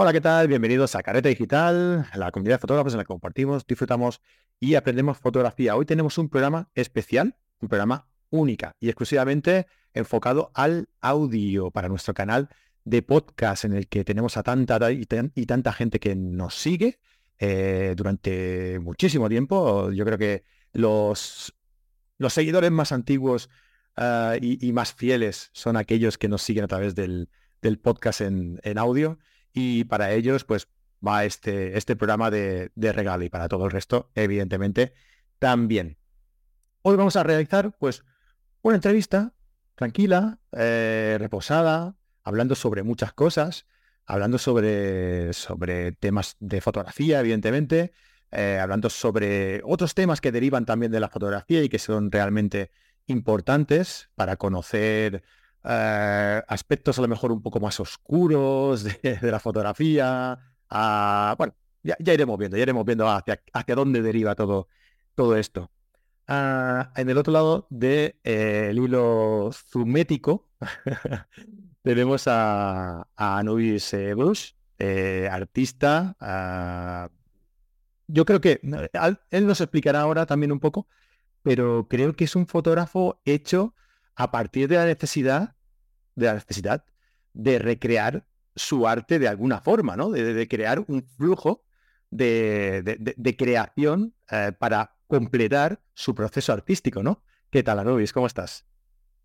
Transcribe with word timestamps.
Hola, 0.00 0.12
¿qué 0.12 0.20
tal? 0.20 0.46
Bienvenidos 0.46 0.94
a 0.94 1.02
Careta 1.02 1.28
Digital, 1.28 2.08
la 2.14 2.30
comunidad 2.30 2.54
de 2.54 2.60
fotógrafos 2.60 2.92
en 2.92 2.98
la 2.98 3.02
que 3.02 3.08
compartimos, 3.08 3.66
disfrutamos 3.66 4.20
y 4.60 4.76
aprendemos 4.76 5.18
fotografía. 5.18 5.74
Hoy 5.74 5.86
tenemos 5.86 6.18
un 6.18 6.28
programa 6.28 6.70
especial, 6.76 7.34
un 7.60 7.68
programa 7.68 8.06
única 8.30 8.76
y 8.78 8.90
exclusivamente 8.90 9.66
enfocado 9.94 10.52
al 10.54 10.88
audio 11.00 11.72
para 11.72 11.88
nuestro 11.88 12.14
canal 12.14 12.48
de 12.84 13.02
podcast 13.02 13.64
en 13.64 13.72
el 13.72 13.88
que 13.88 14.04
tenemos 14.04 14.36
a 14.36 14.44
tanta 14.44 14.78
y, 14.92 15.04
tanta 15.04 15.72
gente 15.72 15.98
que 15.98 16.14
nos 16.14 16.54
sigue 16.54 17.00
eh, 17.40 17.94
durante 17.96 18.78
muchísimo 18.78 19.28
tiempo. 19.28 19.90
Yo 19.90 20.04
creo 20.04 20.16
que 20.16 20.44
los, 20.72 21.52
los 22.18 22.32
seguidores 22.32 22.70
más 22.70 22.92
antiguos 22.92 23.50
ah, 23.96 24.36
y, 24.40 24.70
más 24.70 24.94
fieles 24.94 25.50
son 25.54 25.76
aquellos 25.76 26.18
que 26.18 26.28
nos 26.28 26.42
siguen 26.42 26.62
a 26.62 26.68
través 26.68 26.94
del, 26.94 27.28
podcast 27.82 28.20
en, 28.20 28.60
en 28.62 28.78
audio 28.78 29.18
y 29.58 29.84
para 29.84 30.12
ellos 30.12 30.44
pues 30.44 30.68
va 31.06 31.24
este, 31.24 31.76
este 31.76 31.96
programa 31.96 32.30
de, 32.30 32.70
regalo 32.76 33.24
y 33.24 33.28
para 33.28 33.48
todo 33.48 33.64
el 33.64 33.72
resto, 33.72 34.10
evidentemente, 34.14 34.94
también. 35.38 35.98
Hoy 36.82 36.96
vamos 36.96 37.16
a 37.16 37.24
realizar 37.24 37.72
pues 37.78 38.04
una 38.62 38.76
entrevista 38.76 39.34
tranquila, 39.74 40.38
eh, 40.52 41.16
reposada, 41.18 41.96
hablando 42.22 42.54
sobre 42.54 42.82
muchas 42.82 43.12
cosas, 43.12 43.66
hablando 44.06 44.38
sobre, 44.38 45.32
sobre 45.32 45.92
temas 45.92 46.36
de 46.40 46.60
fotografía, 46.60 47.20
evidentemente, 47.20 47.92
eh, 48.30 48.58
hablando 48.60 48.90
sobre 48.90 49.60
otros 49.64 49.94
temas 49.94 50.20
que 50.20 50.32
derivan 50.32 50.66
también 50.66 50.92
de 50.92 51.00
la 51.00 51.08
fotografía 51.08 51.62
y 51.62 51.68
que 51.68 51.78
son 51.78 52.12
realmente 52.12 52.70
importantes 53.06 54.10
para 54.14 54.36
conocer 54.36 55.22
eh, 55.64 56.42
aspectos 56.46 56.98
a 56.98 57.02
lo 57.02 57.08
mejor 57.08 57.32
un 57.32 57.42
poco 57.42 57.60
más 57.60 57.78
oscuros 57.80 58.84
de, 58.84 59.18
la 59.22 59.40
fotografía. 59.40 60.38
bueno, 61.36 61.54
ya, 61.82 62.14
iremos 62.14 62.38
viendo, 62.38 62.56
ya 62.56 62.62
iremos 62.62 62.84
viendo 62.84 63.08
hacia, 63.08 63.40
hacia 63.52 63.74
dónde 63.74 64.02
deriva 64.02 64.34
todo, 64.34 64.68
todo 65.14 65.36
esto. 65.36 65.70
Ah, 66.26 66.92
en 66.96 67.08
el 67.08 67.16
otro 67.16 67.32
lado 67.32 67.66
del 67.70 67.80
de, 67.80 68.16
eh, 68.22 68.72
hilo 68.74 69.50
zumético 69.52 70.50
tenemos 71.82 72.24
a, 72.26 73.08
Anubis 73.16 73.94
eh, 73.94 74.14
Bush, 74.14 74.52
artista. 75.30 76.16
Ah, 76.20 77.08
yo 78.06 78.24
creo 78.24 78.40
que 78.40 78.60
él 79.30 79.46
nos 79.46 79.60
explicará 79.60 80.02
ahora 80.02 80.26
también 80.26 80.52
un 80.52 80.60
poco, 80.60 80.86
pero 81.42 81.86
creo 81.88 82.14
que 82.14 82.24
es 82.24 82.36
un 82.36 82.46
fotógrafo 82.46 83.20
hecho 83.24 83.74
a 84.18 84.32
partir 84.32 84.68
de 84.68 84.74
la 84.74 84.84
necesidad, 84.84 85.54
de 86.16 86.26
la 86.26 86.34
necesidad 86.34 86.84
de 87.34 87.60
recrear 87.60 88.26
su 88.56 88.88
arte 88.88 89.20
de 89.20 89.28
alguna 89.28 89.60
forma, 89.60 89.96
¿no? 89.96 90.10
De, 90.10 90.48
crear 90.48 90.84
un 90.88 91.04
flujo 91.04 91.64
de, 92.10 93.36
creación 93.38 94.12
eh, 94.28 94.50
para 94.58 94.96
completar 95.06 95.80
su 95.94 96.16
proceso 96.16 96.52
artístico, 96.52 97.00
¿no? 97.00 97.22
¿Qué 97.48 97.62
tal, 97.62 97.78
Anubis? 97.78 98.12
¿Cómo 98.12 98.26
estás? 98.26 98.66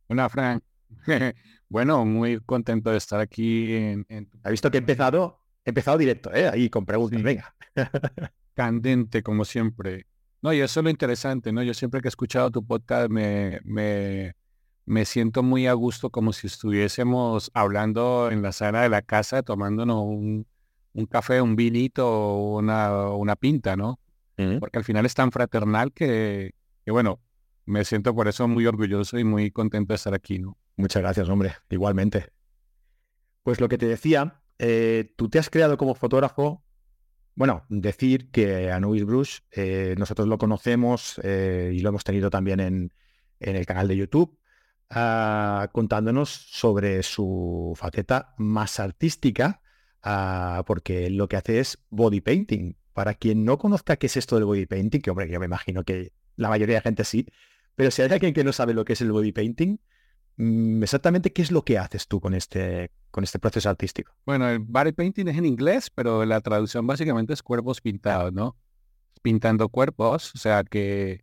Hola, 0.10 0.30
Frank. 0.30 0.64
bueno, 1.70 2.06
muy 2.06 2.40
contento 2.42 2.92
de 2.92 2.98
estar 2.98 3.20
aquí 3.20 3.74
en... 3.74 4.30
Ha 4.44 4.52
visto 4.52 4.70
que 4.70 4.78
he 4.78 4.80
empezado, 4.80 5.40
he 5.66 5.72
empezado 5.72 5.98
directo, 5.98 6.32
¿eh? 6.32 6.48
Ahí 6.48 6.70
con 6.70 6.86
preguntas, 6.86 7.24
venga. 7.24 7.56
Candente, 8.54 9.24
como 9.24 9.44
siempre. 9.44 10.06
No, 10.44 10.54
y 10.54 10.62
eso 10.62 10.82
es 10.82 10.84
lo 10.84 10.92
interesante, 10.92 11.52
¿no? 11.52 11.64
Yo 11.64 11.74
siempre 11.74 12.00
que 12.00 12.08
he 12.08 12.10
escuchado 12.10 12.52
tu 12.52 12.64
podcast 12.64 13.10
me, 13.10 13.60
me, 13.64 14.36
me 14.86 15.06
siento 15.06 15.44
muy 15.44 15.68
a 15.68 15.74
gusto 15.74 16.10
como 16.10 16.34
si 16.34 16.48
estuviésemos 16.48 17.52
hablando 17.54 18.30
en 18.32 18.42
la 18.42 18.52
sala 18.52 18.82
de 18.82 18.90
la 18.90 19.02
casa 19.02 19.44
tomándonos 19.44 20.04
un, 20.04 20.46
un 20.94 21.06
café, 21.06 21.42
un 21.42 21.56
vinito 21.56 22.08
o 22.08 22.58
una, 22.60 23.10
una 23.10 23.36
pinta, 23.36 23.76
¿no? 23.76 24.00
Porque 24.60 24.80
al 24.80 24.84
final 24.84 25.06
es 25.06 25.14
tan 25.14 25.32
fraternal 25.32 25.94
que, 25.94 26.56
que, 26.84 26.92
bueno, 26.92 27.22
me 27.66 27.86
siento 27.86 28.14
por 28.16 28.28
eso 28.28 28.48
muy 28.48 28.66
orgulloso 28.66 29.18
y 29.20 29.24
muy 29.24 29.52
contento 29.52 29.94
de 29.94 29.96
estar 29.96 30.14
aquí, 30.14 30.40
¿no? 30.40 30.58
Muchas 30.76 31.02
gracias, 31.02 31.30
hombre, 31.30 31.54
igualmente. 31.70 32.30
Pues 33.44 33.62
lo 33.62 33.70
que 33.70 33.78
te 33.78 33.86
decía, 33.86 34.42
eh, 34.58 35.14
tú 35.16 35.30
te 35.30 35.40
has 35.40 35.50
creado 35.50 35.78
como 35.78 35.94
fotógrafo, 35.94 36.64
bueno, 37.36 37.66
decir 37.70 38.32
que 38.32 38.72
Anubis 38.72 39.06
Bruce, 39.06 39.42
eh, 39.52 39.96
nosotros 39.98 40.28
lo 40.28 40.38
conocemos 40.38 41.20
eh, 41.24 41.72
y 41.74 41.80
lo 41.80 41.90
hemos 41.90 42.04
tenido 42.04 42.30
también 42.30 42.60
en, 42.60 42.94
en 43.40 43.56
el 43.56 43.66
canal 43.66 43.88
de 43.88 43.98
YouTube, 43.98 44.38
Ah, 44.96 45.70
contándonos 45.72 46.30
sobre 46.30 47.02
su 47.04 47.74
faceta 47.76 48.36
más 48.38 48.80
artística, 48.80 49.62
ah, 50.04 50.64
porque 50.68 51.10
lo 51.10 51.28
que 51.28 51.38
hace 51.38 51.60
es 51.60 51.80
body 51.90 52.22
painting. 52.22 52.76
Para 52.94 53.16
quien 53.16 53.44
no 53.44 53.58
conozca 53.58 53.96
qué 53.96 54.06
es 54.06 54.18
esto 54.18 54.36
del 54.36 54.46
body 54.46 54.68
painting, 54.68 55.02
que 55.02 55.10
hombre, 55.10 55.30
yo 55.30 55.40
me 55.40 55.48
imagino 55.48 55.84
que 55.84 56.14
la 56.36 56.50
mayoría 56.50 56.76
de 56.76 56.82
gente 56.82 57.04
sí, 57.06 57.26
pero 57.76 57.92
si 57.92 58.04
hay 58.04 58.12
alguien 58.12 58.34
que 58.34 58.44
no 58.44 58.54
sabe 58.54 58.74
lo 58.74 58.86
que 58.86 58.94
es 58.94 59.02
el 59.02 59.12
body 59.12 59.32
painting, 59.32 59.80
mm, 60.38 60.84
exactamente 60.84 61.34
qué 61.34 61.42
es 61.42 61.52
lo 61.52 61.64
que 61.64 61.78
haces 61.80 62.08
tú 62.08 62.22
con 62.22 62.34
este, 62.36 62.92
con 63.12 63.24
este 63.24 63.40
proceso 63.40 63.70
artístico. 63.70 64.14
Bueno, 64.26 64.48
el 64.50 64.60
body 64.60 64.92
painting 64.92 65.28
es 65.28 65.38
en 65.38 65.46
inglés, 65.46 65.90
pero 65.90 66.26
la 66.26 66.42
traducción 66.42 66.86
básicamente 66.86 67.34
es 67.34 67.42
cuerpos 67.42 67.82
pintados, 67.82 68.32
¿no? 68.34 68.58
Pintando 69.24 69.70
cuerpos, 69.70 70.36
o 70.36 70.38
sea 70.38 70.64
que 70.64 71.23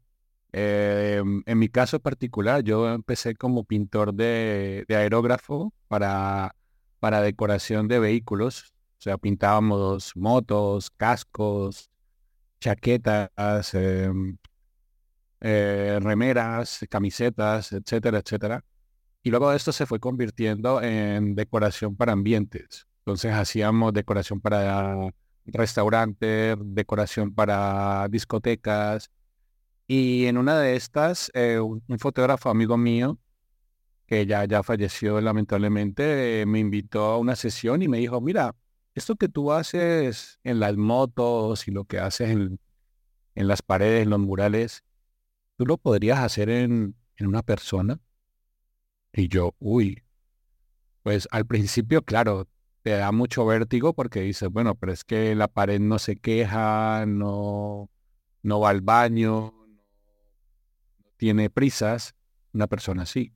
eh, 0.52 1.22
en 1.46 1.58
mi 1.58 1.68
caso 1.68 2.00
particular, 2.00 2.62
yo 2.62 2.92
empecé 2.92 3.34
como 3.34 3.64
pintor 3.64 4.14
de, 4.14 4.84
aerógrafo 4.88 5.72
para, 5.88 6.54
para 6.98 7.22
decoración 7.22 7.88
de 7.88 7.98
vehículos. 7.98 8.74
O 8.98 9.02
sea, 9.02 9.18
pintábamos 9.18 10.12
motos, 10.16 10.90
cascos, 10.90 11.90
chaquetas, 12.60 13.74
em, 13.74 14.36
eh, 15.40 15.98
remeras, 16.02 16.80
camisetas, 16.90 17.72
etcétera, 17.72 18.18
etcétera. 18.18 18.64
Y 19.22 19.30
luego 19.30 19.52
esto 19.52 19.72
se 19.72 19.86
fue 19.86 20.00
convirtiendo 20.00 20.82
en 20.82 21.34
decoración 21.34 21.96
para 21.96 22.12
ambientes. 22.12 22.86
Entonces 23.00 23.32
hacíamos 23.32 23.92
decoración 23.92 24.40
para 24.40 25.10
restaurantes, 25.46 26.56
decoración 26.60 27.34
para 27.34 28.08
discotecas, 28.08 29.10
y 29.92 30.26
en 30.26 30.38
una 30.38 30.56
de 30.60 30.76
estas, 30.76 31.32
eh, 31.34 31.58
un, 31.58 31.82
fotógrafo 31.98 32.48
amigo 32.48 32.76
mío, 32.76 33.18
que 34.06 34.24
ya, 34.24 34.44
ya 34.44 34.62
falleció 34.62 35.20
lamentablemente, 35.20 36.44
me 36.46 36.60
invitó 36.60 37.06
a 37.06 37.18
una 37.18 37.34
sesión 37.34 37.82
y 37.82 37.88
me 37.88 37.98
dijo, 37.98 38.20
mira, 38.20 38.54
esto 38.94 39.16
que 39.16 39.28
tú 39.28 39.50
haces 39.50 40.38
en 40.44 40.60
las 40.60 40.76
motos 40.76 41.66
y 41.66 41.72
lo 41.72 41.86
que 41.86 41.98
haces 41.98 42.30
en, 42.30 42.60
en 43.34 43.48
las 43.48 43.62
paredes, 43.62 44.04
en 44.04 44.10
los 44.10 44.20
murales, 44.20 44.84
tú 45.56 45.66
lo 45.66 45.76
podrías 45.76 46.20
hacer 46.20 46.50
en, 46.50 46.94
en 47.16 47.26
una 47.26 47.42
persona. 47.42 47.98
Y 49.12 49.26
yo, 49.26 49.56
uy, 49.58 50.04
pues 51.02 51.26
al 51.32 51.46
principio, 51.46 52.02
claro, 52.02 52.46
te 52.82 52.90
da 52.90 53.10
mucho 53.10 53.44
vértigo 53.44 53.92
porque 53.94 54.20
dices, 54.20 54.50
bueno, 54.50 54.76
pero 54.76 54.92
es 54.92 55.02
que 55.02 55.34
la 55.34 55.48
pared 55.48 55.80
no 55.80 55.98
se 55.98 56.14
queja, 56.14 57.06
no, 57.06 57.90
no 58.44 58.60
va 58.60 58.70
al 58.70 58.82
baño, 58.82 59.59
tiene 61.20 61.50
prisas, 61.50 62.14
una 62.54 62.66
persona 62.66 63.02
así. 63.02 63.34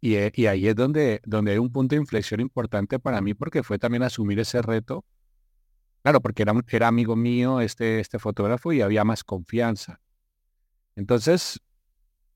Y, 0.00 0.16
eh, 0.16 0.32
y, 0.34 0.46
ahí 0.46 0.66
es 0.66 0.74
donde, 0.74 1.20
donde 1.24 1.52
hay 1.52 1.58
un 1.58 1.70
punto 1.70 1.94
de 1.94 2.00
inflexión 2.00 2.40
importante 2.40 2.98
para 2.98 3.20
mí 3.20 3.32
porque 3.32 3.62
fue 3.62 3.78
también 3.78 4.02
asumir 4.02 4.40
ese 4.40 4.60
reto. 4.60 5.04
Claro, 6.02 6.20
porque 6.20 6.42
era, 6.42 6.52
era 6.68 6.88
amigo 6.88 7.14
mío 7.14 7.60
este, 7.60 8.00
este 8.00 8.18
fotógrafo 8.18 8.72
y 8.72 8.80
había 8.80 9.04
más 9.04 9.22
confianza. 9.22 10.00
Entonces 10.96 11.60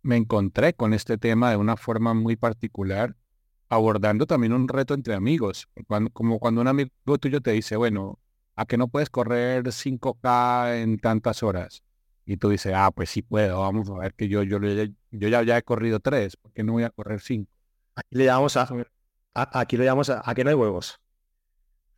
me 0.03 0.15
encontré 0.15 0.75
con 0.75 0.95
este 0.95 1.19
tema 1.19 1.51
de 1.51 1.57
una 1.57 1.77
forma 1.77 2.15
muy 2.15 2.37
particular, 2.37 3.17
abordando 3.69 4.27
también 4.27 4.53
un 4.53 4.69
reto 4.69 4.95
entre 4.95 5.15
amigos. 5.15 5.69
como 6.13 6.39
cuando 6.39 6.61
un 6.61 6.69
amigo 6.69 7.19
tuyo 7.21 7.41
te 7.41 7.51
dice, 7.51 7.75
bueno, 7.75 8.21
¿a 8.55 8.67
que 8.67 8.77
no 8.77 8.87
puedes 8.87 9.11
correr 9.11 9.65
5K 9.65 10.81
en 10.81 10.99
tantas 10.99 11.43
horas? 11.43 11.83
Y 12.27 12.37
tú 12.39 12.49
dices, 12.51 12.73
ah, 12.75 12.91
pues 12.91 13.09
sí 13.11 13.23
puedo, 13.23 13.61
vamos 13.61 13.89
a 13.89 13.95
ver 13.99 14.15
que 14.15 14.29
yo, 14.29 14.43
yo, 14.43 14.59
yo 14.61 15.29
ya, 15.29 15.43
ya 15.45 15.59
he 15.59 15.63
corrido 15.63 16.01
tres, 16.01 16.37
¿por 16.37 16.53
qué 16.53 16.65
no 16.65 16.73
voy 16.73 16.83
a 16.83 16.91
correr 16.91 17.21
cinco? 17.21 17.51
Aquí 17.95 18.17
le 18.17 18.25
llamamos 18.27 18.57
a, 18.57 18.69
aquí 19.35 19.77
le 19.77 19.85
llamamos 19.85 20.11
a, 20.11 20.29
a 20.29 20.35
que 20.35 20.43
no 20.45 20.51
hay 20.51 20.57
huevos. 20.57 21.01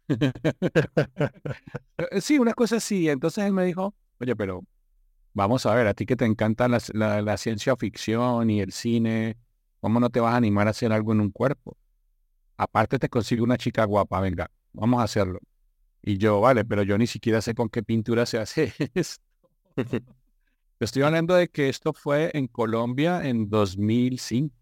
Eh, 1.99 2.21
sí, 2.21 2.39
una 2.39 2.55
cosa 2.55 2.77
así. 2.77 3.09
Entonces 3.09 3.45
él 3.45 3.53
me 3.53 3.65
dijo, 3.65 3.95
oye, 4.21 4.37
pero 4.37 4.65
vamos 5.35 5.67
a 5.67 5.75
ver, 5.75 5.87
a 5.87 5.95
ti 5.95 6.07
que 6.07 6.17
te 6.17 6.25
encanta 6.25 6.69
la, 6.69 6.81
la, 7.23 7.37
ciencia 7.37 7.77
ficción 7.77 8.51
y 8.51 8.61
el 8.61 8.73
cine, 8.73 9.37
¿cómo 9.81 10.01
no 10.01 10.11
te 10.11 10.21
vas 10.21 10.35
a 10.35 10.37
animar 10.37 10.69
a 10.69 10.71
hacer 10.71 10.93
algo 10.93 11.13
en 11.13 11.21
un 11.21 11.31
cuerpo? 11.31 11.77
Aparte 12.57 12.99
te 12.99 13.09
consigo 13.09 13.45
una 13.45 13.59
chica 13.59 13.85
guapa, 13.85 14.21
venga, 14.21 14.51
vamos 14.73 15.01
a 15.01 15.05
hacerlo. 15.05 15.41
Y 16.03 16.19
yo, 16.19 16.41
vale, 16.41 16.65
pero 16.65 16.83
yo 16.83 16.99
ni 16.99 17.07
siquiera 17.07 17.41
sé 17.41 17.55
con 17.55 17.69
qué 17.69 17.83
pintura 17.83 18.27
se 18.27 18.39
hace 18.39 18.73
esto. 18.95 19.25
Estoy 20.81 21.03
hablando 21.03 21.35
de 21.35 21.49
que 21.49 21.69
esto 21.69 21.93
fue 21.93 22.31
en 22.35 22.47
Colombia 22.47 23.27
en 23.27 23.51
2005. 23.51 24.55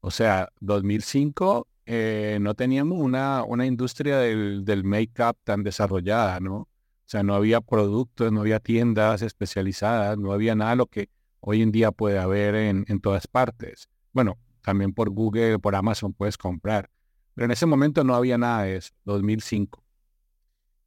O 0.00 0.10
sea, 0.10 0.48
2005 0.58 1.68
eh, 1.86 2.38
no 2.40 2.54
teníamos 2.54 2.98
una, 2.98 3.44
una 3.44 3.64
industria 3.64 4.18
del, 4.18 4.64
del 4.64 4.82
make-up 4.82 5.36
tan 5.44 5.62
desarrollada, 5.62 6.40
¿no? 6.40 6.56
O 6.56 6.68
sea, 7.06 7.22
no 7.22 7.34
había 7.36 7.60
productos, 7.60 8.32
no 8.32 8.40
había 8.40 8.58
tiendas 8.58 9.22
especializadas, 9.22 10.18
no 10.18 10.32
había 10.32 10.56
nada 10.56 10.74
lo 10.74 10.86
que 10.86 11.10
hoy 11.38 11.62
en 11.62 11.70
día 11.70 11.92
puede 11.92 12.18
haber 12.18 12.56
en, 12.56 12.84
en 12.88 13.00
todas 13.00 13.28
partes. 13.28 13.88
Bueno, 14.12 14.36
también 14.62 14.92
por 14.92 15.10
Google, 15.10 15.60
por 15.60 15.76
Amazon 15.76 16.12
puedes 16.12 16.36
comprar. 16.36 16.90
Pero 17.34 17.44
en 17.44 17.52
ese 17.52 17.66
momento 17.66 18.02
no 18.02 18.16
había 18.16 18.36
nada 18.36 18.64
de 18.64 18.76
eso, 18.76 18.92
2005. 19.04 19.80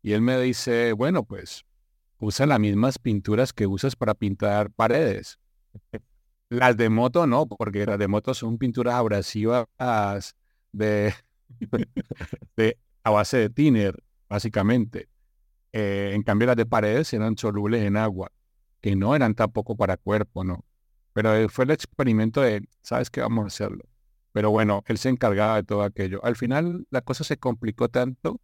Y 0.02 0.12
él 0.12 0.22
me 0.22 0.38
dice, 0.42 0.92
bueno, 0.92 1.24
pues 1.24 1.66
usa 2.26 2.46
las 2.46 2.60
mismas 2.60 2.98
pinturas 2.98 3.54
que 3.54 3.68
usas 3.68 3.96
para 3.96 4.16
pintar 4.16 4.72
paredes. 4.72 5.40
Las 6.50 6.76
de 6.78 6.90
moto 6.90 7.28
no, 7.28 7.48
porque 7.48 7.86
las 7.86 8.00
de 8.00 8.08
moto 8.08 8.34
son 8.34 8.58
pinturas 8.58 8.96
abrasivas 8.96 9.66
de, 10.72 11.14
de 12.58 12.78
a 13.04 13.10
base 13.12 13.38
de 13.38 13.50
thinner, 13.50 14.04
básicamente. 14.28 15.08
Eh, 15.72 16.12
en 16.14 16.24
cambio, 16.24 16.48
las 16.48 16.56
de 16.56 16.66
paredes 16.66 17.14
eran 17.14 17.38
solubles 17.38 17.84
en 17.84 17.98
agua, 17.98 18.32
que 18.82 18.96
no 18.96 19.16
eran 19.16 19.36
tampoco 19.36 19.76
para 19.76 19.98
cuerpo, 19.98 20.44
¿no? 20.44 20.66
Pero 21.14 21.36
eh, 21.36 21.50
fue 21.50 21.66
el 21.66 21.72
experimento 21.72 22.42
de, 22.42 22.68
¿sabes 22.82 23.10
qué? 23.10 23.22
Vamos 23.22 23.44
a 23.44 23.48
hacerlo. 23.48 23.86
Pero 24.32 24.52
bueno, 24.52 24.84
él 24.88 24.98
se 24.98 25.10
encargaba 25.10 25.58
de 25.58 25.64
todo 25.64 25.84
aquello. 25.84 26.24
Al 26.26 26.36
final, 26.36 26.88
la 26.90 27.02
cosa 27.02 27.24
se 27.24 27.38
complicó 27.38 27.90
tanto 27.90 28.42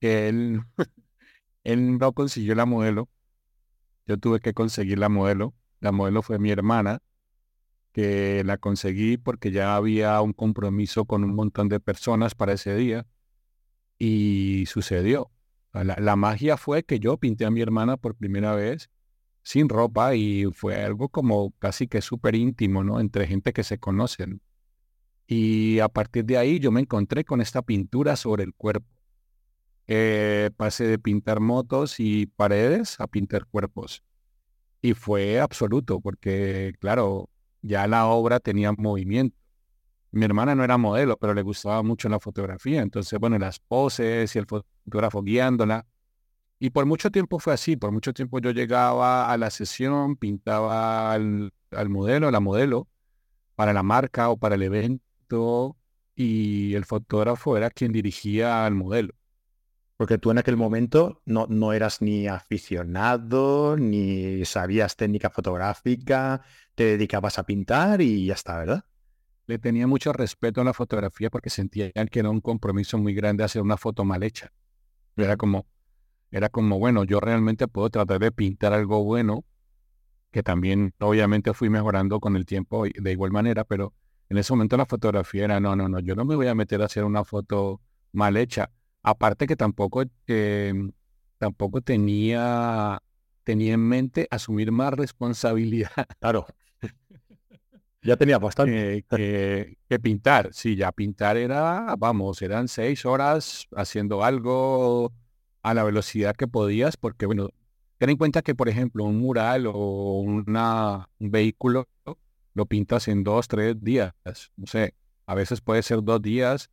que 0.00 0.28
él, 0.28 0.60
él 1.66 1.98
no 1.98 2.12
consiguió 2.12 2.54
la 2.54 2.64
modelo. 2.64 3.08
Yo 4.06 4.18
tuve 4.18 4.38
que 4.38 4.54
conseguir 4.54 4.98
la 4.98 5.08
modelo. 5.08 5.52
La 5.80 5.90
modelo 5.90 6.22
fue 6.22 6.38
mi 6.38 6.50
hermana 6.50 7.02
que 7.92 8.44
la 8.44 8.58
conseguí 8.58 9.16
porque 9.16 9.50
ya 9.50 9.74
había 9.74 10.20
un 10.20 10.32
compromiso 10.32 11.06
con 11.06 11.24
un 11.24 11.34
montón 11.34 11.68
de 11.68 11.80
personas 11.80 12.36
para 12.36 12.52
ese 12.52 12.76
día 12.76 13.06
y 13.98 14.64
sucedió. 14.66 15.32
La, 15.72 16.16
magia 16.16 16.56
fue 16.56 16.84
que 16.84 17.00
yo 17.00 17.18
pinté 17.18 17.44
a 17.44 17.50
mi 17.50 17.60
hermana 17.60 17.96
por 17.96 18.14
primera 18.14 18.54
vez 18.54 18.88
sin 19.42 19.68
ropa 19.68 20.14
y 20.14 20.44
fue 20.52 20.76
algo 20.76 21.08
como 21.08 21.52
casi 21.58 21.88
que 21.88 22.00
súper 22.00 22.34
íntimo, 22.36 22.84
¿no? 22.84 23.00
Entre 23.00 23.26
gente 23.26 23.52
que 23.52 23.64
se 23.64 23.78
conocen. 23.78 24.40
Y 25.26 25.80
a 25.80 25.88
partir 25.88 26.24
de 26.24 26.38
ahí 26.38 26.60
yo 26.60 26.70
me 26.70 26.80
encontré 26.80 27.24
con 27.24 27.40
esta 27.40 27.62
pintura 27.62 28.14
sobre 28.16 28.44
el 28.44 28.54
cuerpo. 28.54 28.95
Eh, 29.88 30.50
pasé 30.56 30.84
de 30.84 30.98
pintar 30.98 31.40
motos 31.40 32.00
y 32.00 32.26
paredes 32.26 32.98
a 33.00 33.06
pintar 33.06 33.46
cuerpos. 33.46 34.02
Y 34.82 34.94
fue 34.94 35.40
absoluto, 35.40 36.00
porque 36.00 36.74
claro, 36.80 37.30
ya 37.62 37.86
la 37.86 38.06
obra 38.06 38.40
tenía 38.40 38.72
movimiento. 38.72 39.36
Mi 40.12 40.24
hermana 40.24 40.54
no 40.54 40.64
era 40.64 40.78
modelo, 40.78 41.16
pero 41.18 41.34
le 41.34 41.42
gustaba 41.42 41.82
mucho 41.82 42.08
la 42.08 42.20
fotografía. 42.20 42.82
Entonces, 42.82 43.18
bueno, 43.18 43.38
las 43.38 43.58
poses 43.60 44.34
y 44.34 44.38
el 44.38 44.46
fotógrafo 44.46 45.22
guiándola. 45.22 45.86
Y 46.58 46.70
por 46.70 46.86
mucho 46.86 47.10
tiempo 47.10 47.38
fue 47.38 47.52
así. 47.54 47.76
Por 47.76 47.92
mucho 47.92 48.12
tiempo 48.12 48.38
yo 48.38 48.50
llegaba 48.50 49.30
a 49.30 49.36
la 49.36 49.50
sesión, 49.50 50.16
pintaba 50.16 51.12
al, 51.12 51.52
al 51.70 51.88
modelo, 51.90 52.30
la 52.30 52.40
modelo, 52.40 52.88
para 53.56 53.72
la 53.72 53.82
marca 53.82 54.30
o 54.30 54.38
para 54.38 54.54
el 54.54 54.62
evento. 54.62 55.76
Y 56.14 56.74
el 56.74 56.84
fotógrafo 56.86 57.56
era 57.56 57.70
quien 57.70 57.92
dirigía 57.92 58.64
al 58.64 58.74
modelo. 58.74 59.12
Porque 59.96 60.18
tú 60.18 60.30
en 60.30 60.38
aquel 60.38 60.56
momento 60.56 61.22
no, 61.24 61.46
no 61.48 61.72
eras 61.72 62.02
ni 62.02 62.26
aficionado, 62.26 63.76
ni 63.78 64.44
sabías 64.44 64.96
técnica 64.96 65.30
fotográfica, 65.30 66.42
te 66.74 66.84
dedicabas 66.84 67.38
a 67.38 67.46
pintar 67.46 68.02
y 68.02 68.26
ya 68.26 68.34
está, 68.34 68.58
¿verdad? 68.58 68.84
Le 69.46 69.58
tenía 69.58 69.86
mucho 69.86 70.12
respeto 70.12 70.60
a 70.60 70.64
la 70.64 70.74
fotografía 70.74 71.30
porque 71.30 71.48
sentía 71.48 71.90
que 71.92 72.18
era 72.18 72.28
un 72.28 72.40
compromiso 72.40 72.98
muy 72.98 73.14
grande 73.14 73.44
hacer 73.44 73.62
una 73.62 73.78
foto 73.78 74.04
mal 74.04 74.22
hecha. 74.22 74.52
Era 75.16 75.38
como, 75.38 75.66
era 76.30 76.50
como, 76.50 76.78
bueno, 76.78 77.04
yo 77.04 77.20
realmente 77.20 77.66
puedo 77.66 77.88
tratar 77.88 78.18
de 78.18 78.32
pintar 78.32 78.74
algo 78.74 79.02
bueno, 79.02 79.46
que 80.30 80.42
también 80.42 80.92
obviamente 80.98 81.54
fui 81.54 81.70
mejorando 81.70 82.20
con 82.20 82.36
el 82.36 82.44
tiempo 82.44 82.84
de 82.84 83.12
igual 83.12 83.30
manera, 83.30 83.64
pero 83.64 83.94
en 84.28 84.36
ese 84.36 84.52
momento 84.52 84.76
la 84.76 84.84
fotografía 84.84 85.44
era, 85.44 85.60
no, 85.60 85.74
no, 85.74 85.88
no, 85.88 86.00
yo 86.00 86.14
no 86.14 86.26
me 86.26 86.36
voy 86.36 86.48
a 86.48 86.54
meter 86.54 86.82
a 86.82 86.86
hacer 86.86 87.04
una 87.04 87.24
foto 87.24 87.80
mal 88.12 88.36
hecha 88.36 88.70
Aparte 89.06 89.46
que 89.46 89.54
tampoco, 89.54 90.02
em, 90.26 90.90
tampoco 91.38 91.80
tenía, 91.80 93.00
tenía 93.44 93.74
en 93.74 93.80
mente 93.80 94.26
asumir 94.32 94.72
más 94.72 94.92
responsabilidad. 94.92 95.92
Claro. 96.20 96.46
Ya 98.02 98.16
tenía 98.16 98.38
bastante. 98.38 99.04
que, 99.10 99.76
que, 99.88 99.98
pintar. 99.98 100.50
Sí, 100.52 100.76
ya 100.76 100.92
pintar 100.92 101.36
era, 101.36 101.96
vamos, 101.98 102.40
eran 102.40 102.68
seis 102.68 103.04
horas 103.04 103.66
haciendo 103.74 104.22
algo 104.22 105.12
a 105.64 105.74
la 105.74 105.82
velocidad 105.82 106.36
que 106.36 106.46
podías, 106.46 106.96
porque 106.96 107.26
bueno, 107.26 107.50
ten 107.98 108.10
en 108.10 108.16
cuenta 108.16 108.42
que, 108.42 108.54
por 108.54 108.68
ejemplo, 108.68 109.02
un 109.02 109.18
mural 109.18 109.66
o 109.66 110.20
una, 110.20 111.08
un 111.18 111.30
vehículo 111.32 111.88
lo 112.54 112.66
pintas 112.66 113.08
en 113.08 113.24
dos, 113.24 113.48
tres 113.48 113.82
días. 113.82 114.12
No 114.56 114.66
sé, 114.68 114.94
a 115.26 115.34
veces 115.34 115.60
puede 115.60 115.82
ser 115.82 116.04
dos 116.04 116.22
días, 116.22 116.70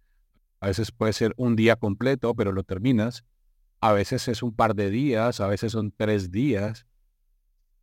a 0.64 0.68
veces 0.68 0.94
puede 0.94 1.12
ser 1.12 1.34
un 1.36 1.58
día 1.58 1.76
completo, 1.76 2.34
pero 2.36 2.54
lo 2.54 2.64
terminas. 2.64 3.26
A 3.82 3.92
veces 3.92 4.30
es 4.30 4.42
un 4.42 4.56
par 4.56 4.76
de 4.76 4.90
días, 4.90 5.42
a 5.42 5.48
veces 5.48 5.74
son 5.74 5.92
tres 5.92 6.32
días, 6.32 6.88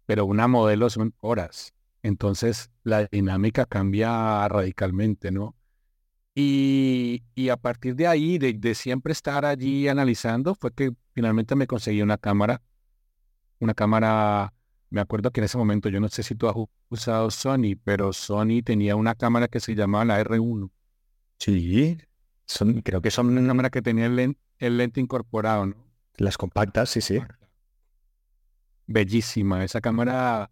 pero 0.06 0.24
una 0.24 0.48
modelo 0.48 0.88
son 0.88 1.14
horas. 1.20 1.74
Entonces 2.02 2.70
la 2.82 3.04
dinámica 3.04 3.66
cambia 3.66 4.48
radicalmente, 4.48 5.30
¿no? 5.30 5.54
Y, 6.34 7.22
a 7.52 7.58
partir 7.58 7.96
de 7.96 8.06
ahí, 8.06 8.38
de, 8.38 8.74
siempre 8.74 9.12
estar 9.12 9.44
allí 9.44 9.86
analizando, 9.88 10.54
fue 10.54 10.72
que 10.72 10.92
finalmente 11.12 11.54
me 11.56 11.66
conseguí 11.66 12.00
una 12.00 12.16
cámara. 12.16 12.62
Una 13.58 13.74
cámara, 13.74 14.54
me 14.88 15.02
acuerdo 15.02 15.30
que 15.32 15.40
en 15.40 15.44
ese 15.44 15.58
momento, 15.58 15.90
yo 15.90 16.00
no 16.00 16.08
sé 16.08 16.22
si 16.22 16.34
tú 16.34 16.48
has 16.48 16.56
usado 16.88 17.30
Sony, 17.30 17.76
pero 17.84 18.14
Sony 18.14 18.62
tenía 18.64 18.96
una 18.96 19.14
cámara 19.14 19.48
que 19.48 19.60
se 19.60 19.74
llamaba 19.74 20.06
la 20.06 20.24
R1. 20.24 20.70
Sí, 21.38 21.98
son, 22.50 22.82
creo 22.82 23.00
que 23.00 23.10
son 23.10 23.28
una 23.28 23.46
cámara 23.46 23.70
que 23.70 23.82
tenía 23.82 24.06
el, 24.06 24.36
lente, 24.58 25.00
incorporado, 25.00 25.66
¿no? 25.66 25.76
Las 26.16 26.36
compactas, 26.36 26.90
sí, 26.90 27.00
sí. 27.00 27.20
Bellísima. 28.86 29.64
Esa 29.64 29.80
cámara 29.80 30.50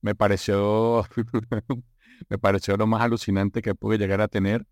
me 0.00 0.14
pareció, 0.14 1.06
me 2.28 2.38
pareció 2.38 2.76
lo 2.76 2.86
más 2.86 3.02
alucinante 3.02 3.62
que 3.62 3.74
pude 3.74 3.98
llegar 3.98 4.20
a 4.20 4.28
tener. 4.28 4.66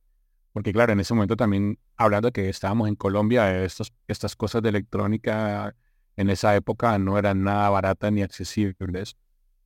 Porque 0.53 0.73
claro, 0.73 0.95
en 0.95 1.01
ese 1.01 1.13
momento 1.13 1.37
también, 1.37 1.79
hablando 1.97 2.29
de 2.29 2.33
que 2.33 2.49
estábamos 2.49 2.89
en 2.89 2.97
Colombia, 2.97 3.63
estos, 3.63 3.93
estas 4.09 4.35
cosas 4.35 4.63
de 4.63 4.71
electrónica 4.71 5.77
en 6.17 6.31
esa 6.31 6.57
época 6.57 6.99
no 6.99 7.19
eran 7.19 7.45
nada 7.45 7.69
baratas 7.69 8.11
ni 8.13 8.23
accesibles. 8.23 9.17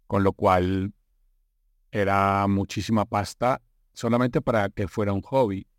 Con 0.08 0.24
lo 0.24 0.32
cual 0.32 0.92
era 1.92 2.48
muchísima 2.48 3.04
pasta 3.04 3.62
solamente 3.92 4.40
para 4.40 4.68
que 4.70 4.88
fuera 4.88 5.12
un 5.12 5.22
hobby. 5.22 5.69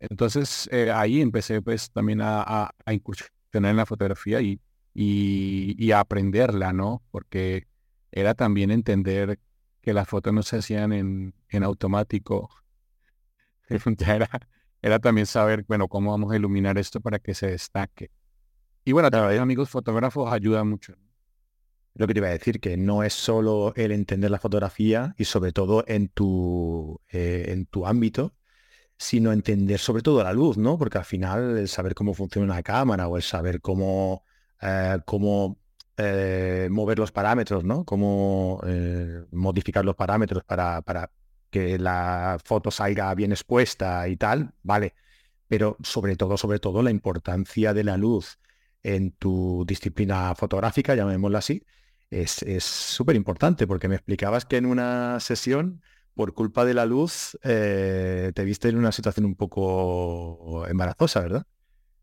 Entonces 0.00 0.68
eh, 0.72 0.90
ahí 0.92 1.20
empecé 1.20 1.60
pues 1.62 1.90
también 1.90 2.20
a, 2.22 2.70
incursionar 2.90 3.70
en 3.70 3.76
la 3.76 3.86
fotografía 3.86 4.40
y, 4.40 4.60
y, 4.94 5.90
a 5.92 6.00
aprenderla, 6.00 6.72
¿no? 6.72 7.02
Porque 7.10 7.66
era 8.12 8.34
también 8.34 8.70
entender 8.70 9.38
que 9.80 9.92
las 9.92 10.08
fotos 10.08 10.32
no 10.32 10.42
se 10.42 10.58
hacían 10.58 10.92
en, 10.92 11.34
en 11.48 11.62
automático. 11.64 12.50
era, 14.06 14.28
era 14.82 14.98
también 14.98 15.26
saber, 15.26 15.64
bueno, 15.66 15.88
cómo 15.88 16.10
vamos 16.12 16.32
a 16.32 16.36
iluminar 16.36 16.78
esto 16.78 17.00
para 17.00 17.18
que 17.18 17.34
se 17.34 17.48
destaque. 17.48 18.10
Y 18.84 18.92
bueno, 18.92 19.10
también 19.10 19.42
amigos 19.42 19.68
fotógrafos 19.68 20.32
ayuda 20.32 20.64
mucho. 20.64 20.94
Lo 21.94 22.06
que 22.06 22.14
te 22.14 22.20
iba 22.20 22.28
a 22.28 22.30
decir, 22.30 22.60
que 22.60 22.76
no 22.76 23.02
es 23.02 23.12
solo 23.12 23.72
el 23.76 23.92
entender 23.92 24.30
la 24.30 24.38
fotografía 24.38 25.14
y 25.18 25.24
sobre 25.24 25.52
todo 25.52 25.84
en 25.88 26.08
tu, 26.08 27.00
eh, 27.10 27.46
en 27.48 27.66
tu 27.66 27.86
ámbito, 27.86 28.32
sino 28.98 29.32
entender 29.32 29.78
sobre 29.78 30.02
todo 30.02 30.22
la 30.24 30.32
luz, 30.32 30.58
¿no? 30.58 30.76
Porque 30.76 30.98
al 30.98 31.04
final 31.04 31.56
el 31.58 31.68
saber 31.68 31.94
cómo 31.94 32.14
funciona 32.14 32.52
una 32.52 32.62
cámara 32.62 33.08
o 33.08 33.16
el 33.16 33.22
saber 33.22 33.60
cómo, 33.60 34.24
eh, 34.60 34.98
cómo 35.06 35.58
eh, 35.96 36.68
mover 36.70 36.98
los 36.98 37.12
parámetros, 37.12 37.64
¿no? 37.64 37.84
Cómo 37.84 38.60
eh, 38.66 39.24
modificar 39.32 39.84
los 39.84 39.94
parámetros 39.94 40.42
para, 40.44 40.82
para 40.82 41.10
que 41.50 41.78
la 41.78 42.38
foto 42.44 42.70
salga 42.70 43.14
bien 43.14 43.32
expuesta 43.32 44.08
y 44.08 44.16
tal, 44.16 44.52
vale. 44.62 44.94
Pero 45.46 45.76
sobre 45.82 46.16
todo, 46.16 46.36
sobre 46.36 46.58
todo, 46.58 46.82
la 46.82 46.90
importancia 46.90 47.72
de 47.74 47.84
la 47.84 47.96
luz 47.96 48.38
en 48.82 49.12
tu 49.12 49.64
disciplina 49.66 50.34
fotográfica, 50.34 50.94
llamémosla 50.94 51.38
así, 51.38 51.64
es 52.10 52.64
súper 52.64 53.16
importante 53.16 53.66
porque 53.66 53.88
me 53.88 53.96
explicabas 53.96 54.44
que 54.44 54.56
en 54.56 54.66
una 54.66 55.20
sesión 55.20 55.82
por 56.18 56.34
culpa 56.34 56.64
de 56.64 56.74
la 56.74 56.84
luz, 56.84 57.38
eh, 57.44 58.32
te 58.34 58.42
viste 58.42 58.68
en 58.68 58.76
una 58.76 58.90
situación 58.90 59.24
un 59.24 59.36
poco 59.36 60.66
embarazosa, 60.66 61.20
¿verdad? 61.20 61.46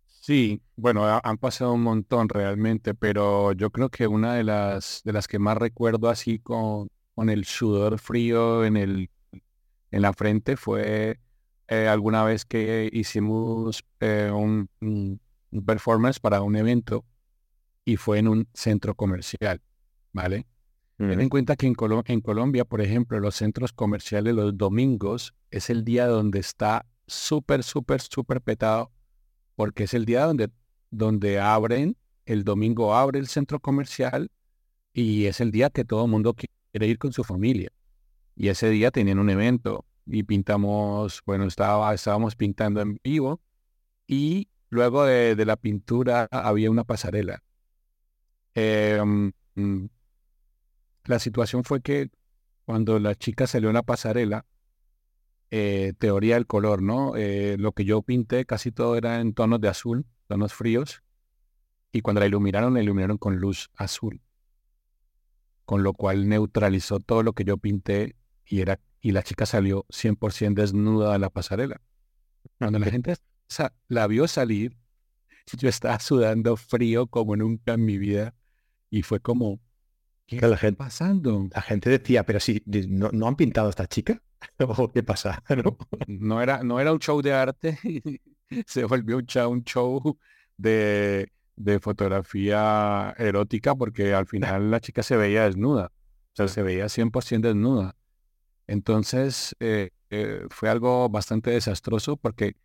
Sí, 0.06 0.62
bueno, 0.78 1.04
han 1.22 1.38
pasado 1.38 1.74
un 1.74 1.84
montón 1.84 2.30
realmente, 2.30 2.94
pero 2.94 3.52
yo 3.52 3.72
creo 3.72 3.90
que 3.90 4.08
una 4.08 4.36
de 4.36 4.46
las, 4.46 5.02
de 5.04 5.12
las 5.12 5.28
que 5.28 5.38
más 5.38 5.58
recuerdo 5.58 6.08
así 6.08 6.40
con, 6.40 6.88
con 7.14 7.30
el 7.30 7.44
sudor 7.44 8.00
frío 8.00 8.64
en, 8.64 8.78
el, 8.78 9.10
en 9.92 10.02
la 10.02 10.14
frente 10.14 10.56
fue 10.56 11.20
eh, 11.68 11.90
alguna 11.90 12.24
vez 12.24 12.46
que 12.46 12.90
hicimos 12.94 13.84
eh, 14.00 14.32
un, 14.34 14.70
performance 15.66 16.22
para 16.22 16.42
un 16.42 16.56
evento 16.56 17.04
y 17.84 17.98
fue 17.98 18.20
en 18.20 18.30
un 18.30 18.48
centro 18.54 18.96
comercial, 18.96 19.62
¿vale? 20.14 20.46
Ten 20.98 21.20
en 21.20 21.30
cuenta 21.30 21.58
que 21.58 21.68
en, 21.68 21.76
en 22.06 22.22
Colombia, 22.22 22.64
por 22.64 22.80
ejemplo, 22.80 23.20
los 23.20 23.36
centros 23.36 23.74
comerciales 23.74 24.34
los 24.34 24.58
domingos 24.58 25.34
es 25.52 25.70
el 25.70 25.84
día 25.84 26.08
donde 26.08 26.40
está 26.40 26.86
súper, 27.06 27.64
súper, 27.64 28.02
súper 28.02 28.42
petado, 28.42 28.92
porque 29.56 29.84
es 29.84 29.94
el 29.94 30.06
día 30.06 30.26
donde, 30.26 30.50
donde 30.92 31.40
abren, 31.40 31.98
el 32.26 32.46
domingo 32.46 32.96
abre 32.96 33.20
el 33.20 33.28
centro 33.28 33.60
comercial 33.60 34.32
y 34.94 35.26
es 35.26 35.42
el 35.42 35.52
día 35.52 35.70
que 35.70 35.84
todo 35.84 36.06
el 36.06 36.12
mundo 36.12 36.34
quiere 36.34 36.88
ir 36.88 36.98
con 36.98 37.12
su 37.12 37.24
familia. 37.26 37.72
Y 38.36 38.48
ese 38.48 38.70
día 38.70 38.90
tenían 38.92 39.20
un 39.20 39.30
evento 39.30 39.86
y 40.06 40.24
pintamos, 40.24 41.22
bueno, 41.26 41.46
estaba, 41.46 41.94
estábamos 41.94 42.36
pintando 42.36 42.82
en 42.82 42.98
vivo 43.04 43.42
y 44.08 44.50
luego 44.70 45.04
de, 45.04 45.36
la 45.46 45.58
pintura 45.58 46.28
había 46.32 46.72
una 46.72 46.84
pasarela. 46.84 47.44
Em, 48.54 49.32
mm, 49.56 49.86
la 51.06 51.20
situación 51.20 51.64
fue 51.64 51.82
que 51.82 52.10
cuando 52.66 53.00
la 53.00 53.16
chica 53.16 53.48
salió 53.48 53.70
en 53.70 53.76
la 53.76 53.84
pasarela, 53.84 54.46
eh, 55.52 55.94
teoría 56.00 56.36
del 56.36 56.48
color, 56.48 56.82
¿no? 56.82 57.16
Eh, 57.16 57.56
lo 57.60 57.72
que 57.72 57.86
yo 57.86 58.02
pinté 58.02 58.46
casi 58.46 58.72
todo 58.72 58.96
era 58.96 59.22
en 59.22 59.34
tonos 59.34 59.62
de 59.62 59.68
azul, 59.68 60.06
tonos 60.28 60.54
fríos, 60.54 61.04
y 61.92 62.02
cuando 62.02 62.20
la 62.20 62.28
iluminaron, 62.28 62.74
la 62.74 62.82
iluminaron 62.82 63.18
con 63.18 63.38
luz 63.38 63.70
azul, 63.76 64.22
con 65.66 65.84
lo 65.84 65.94
cual 65.94 66.28
neutralizó 66.28 67.00
todo 67.00 67.24
lo 67.24 67.34
que 67.34 67.46
yo 67.46 67.58
pinté 67.58 68.16
y 68.46 68.62
era 68.62 68.80
y 69.06 69.12
la 69.12 69.22
chica 69.22 69.46
salió 69.46 69.86
100% 69.90 70.56
desnuda 70.56 71.14
de 71.14 71.20
la 71.20 71.30
pasarela. 71.30 71.80
Cuando 72.58 72.80
la 72.80 72.88
gente 72.88 73.14
la 73.88 74.08
vio 74.08 74.28
salir, 74.28 74.76
yo 75.60 75.70
estaba 75.70 76.00
sudando 76.00 76.58
frío 76.58 77.06
como 77.06 77.36
nunca 77.36 77.74
en 77.74 77.86
mi 77.86 78.00
vida 78.00 78.34
y 78.90 79.04
fue 79.04 79.20
como, 79.20 79.60
¿qué 80.26 80.38
está 80.38 80.72
pasando? 80.72 81.48
La 81.54 81.62
gente 81.62 81.90
decía, 81.90 82.26
pero 82.26 82.40
si 82.40 82.64
¿no, 82.66 83.10
¿no 83.12 83.28
han 83.28 83.36
pintado 83.36 83.68
a 83.68 83.70
esta 83.70 83.88
chica? 83.88 84.22
¿O 84.60 84.92
qué 84.92 85.04
pasa? 85.04 85.44
¿No? 86.08 86.42
era, 86.42 86.64
no 86.64 86.80
era 86.80 86.92
un 86.92 87.00
show 87.00 87.22
de 87.22 87.34
arte, 87.34 87.80
se 88.66 88.86
volvió 88.86 89.18
un 89.18 89.26
show, 89.26 89.52
un 89.52 89.64
show 89.64 90.18
de, 90.58 91.32
de 91.56 91.80
fotografía 91.80 93.14
erótica 93.18 93.76
porque 93.76 94.14
al 94.14 94.28
final 94.28 94.72
la 94.72 94.80
chica 94.80 95.04
se 95.04 95.18
veía 95.18 95.44
desnuda, 95.46 95.92
o 96.34 96.36
sea, 96.36 96.48
se 96.48 96.62
veía 96.64 96.86
100% 96.90 97.42
desnuda. 97.42 97.96
Entonces 98.68 99.56
eh, 99.60 99.92
eh, 100.10 100.46
fue 100.50 100.70
algo 100.70 101.10
bastante 101.10 101.52
desastroso 101.52 102.18
porque 102.18 102.56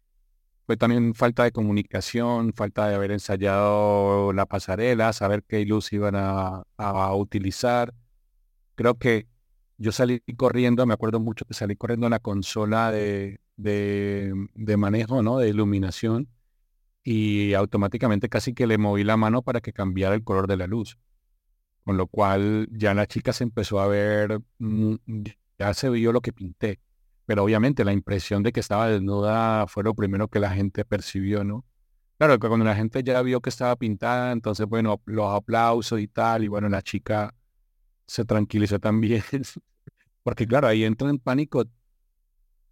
fue 0.70 0.76
también 0.76 1.14
falta 1.16 1.42
de 1.42 1.50
comunicación, 1.50 2.52
falta 2.54 2.86
de 2.86 2.94
haber 2.94 3.10
ensayado 3.10 4.32
la 4.32 4.46
pasarela, 4.46 5.12
saber 5.12 5.42
qué 5.42 5.64
luz 5.66 5.92
iban 5.92 6.14
a, 6.14 6.64
utilizar. 7.16 7.92
Creo 8.76 8.94
que 8.96 9.26
yo 9.78 9.90
salí 9.90 10.20
corriendo, 10.36 10.86
me 10.86 10.94
acuerdo 10.94 11.18
mucho 11.18 11.44
que 11.44 11.54
salí 11.54 11.74
corriendo 11.74 12.06
en 12.06 12.12
la 12.12 12.20
consola 12.20 12.92
de, 12.92 13.40
de, 13.56 14.76
manejo, 14.76 15.24
¿no? 15.24 15.38
De 15.38 15.48
iluminación 15.48 16.28
y 17.02 17.54
automáticamente 17.54 18.28
casi 18.28 18.54
que 18.54 18.68
le 18.68 18.78
moví 18.78 19.02
la 19.02 19.16
mano 19.16 19.42
para 19.42 19.60
que 19.60 19.72
cambiara 19.72 20.14
el 20.14 20.22
color 20.22 20.46
de 20.46 20.56
la 20.56 20.68
luz. 20.68 20.98
Con 21.82 21.96
lo 21.96 22.06
cual 22.06 22.68
ya 22.70 22.94
la 22.94 23.08
chica 23.08 23.32
se 23.32 23.42
empezó 23.42 23.80
a 23.80 23.88
ver 23.88 24.40
mm, 24.58 24.94
ya 25.58 25.74
se 25.74 25.90
vio 25.90 26.12
lo 26.12 26.20
que 26.20 26.32
pinté. 26.32 26.78
Pero 27.30 27.44
obviamente 27.44 27.84
la 27.84 27.92
impresión 27.92 28.42
de 28.42 28.50
que 28.50 28.58
estaba 28.58 28.88
desnuda 28.88 29.68
fue 29.68 29.84
lo 29.84 29.94
primero 29.94 30.26
que 30.26 30.40
la 30.40 30.50
gente 30.50 30.84
percibió, 30.84 31.44
¿no? 31.44 31.64
Claro, 32.18 32.40
que 32.40 32.49
cuando 32.49 32.66
la 32.66 32.75
gente 32.75 33.04
ya 33.04 33.22
vio 33.22 33.40
que 33.40 33.50
estaba 33.50 33.76
pintada, 33.76 34.32
entonces, 34.32 34.66
bueno, 34.66 35.00
los 35.04 35.32
aplausos 35.32 36.00
y 36.00 36.08
tal, 36.08 36.42
y 36.42 36.49
bueno, 36.49 36.68
la 36.68 36.82
chica 36.82 37.32
se 38.04 38.25
tranquilizó 38.25 38.80
también. 38.80 39.22
Porque 40.25 40.44
claro, 40.44 40.66
ahí 40.66 40.82
entra 40.82 41.08
en 41.08 41.20
pánico 41.20 41.66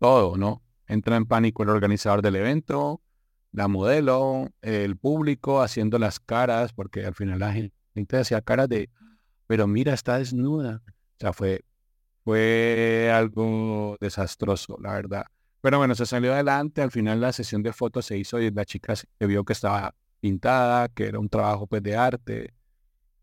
todo, 0.01 0.37
¿no? 0.37 0.61
Entra 0.89 1.15
en 1.15 1.27
pánico 1.27 1.63
el 1.63 1.69
organizador 1.69 2.21
del 2.21 2.35
evento, 2.35 3.01
la 3.53 3.69
modelo, 3.69 4.49
el 4.61 4.97
público 4.97 5.63
haciendo 5.63 6.01
las 6.01 6.19
caras, 6.19 6.73
porque 6.73 7.07
al 7.07 7.15
final 7.15 7.39
la 7.39 7.53
gente 7.53 8.17
hacía 8.17 8.41
caras 8.41 8.69
de, 8.69 8.91
pero 9.47 9.69
mira, 9.69 9.95
está 9.95 10.19
desnuda. 10.19 10.83
O 10.89 11.21
sea, 11.21 11.33
fue, 11.33 11.65
fue 12.29 13.11
algo 13.11 13.97
desastroso, 14.03 14.77
la 14.83 14.93
verdad. 14.93 15.25
Pero 15.63 15.79
bueno, 15.79 15.95
se 15.95 16.05
salió 16.05 16.35
adelante. 16.35 16.83
Al 16.83 16.91
final 16.91 17.23
la 17.23 17.33
sesión 17.33 17.63
de 17.63 17.73
fotos 17.73 18.05
se 18.05 18.19
hizo 18.19 18.39
y 18.39 18.51
la 18.51 18.67
chica 18.67 18.95
se 18.97 19.07
vio 19.21 19.47
que 19.47 19.55
estaba 19.55 19.95
pintada, 20.21 20.89
que 20.91 21.07
era 21.07 21.19
un 21.19 21.31
trabajo 21.31 21.67
pues, 21.67 21.83
de 21.83 21.97
arte. 21.97 22.53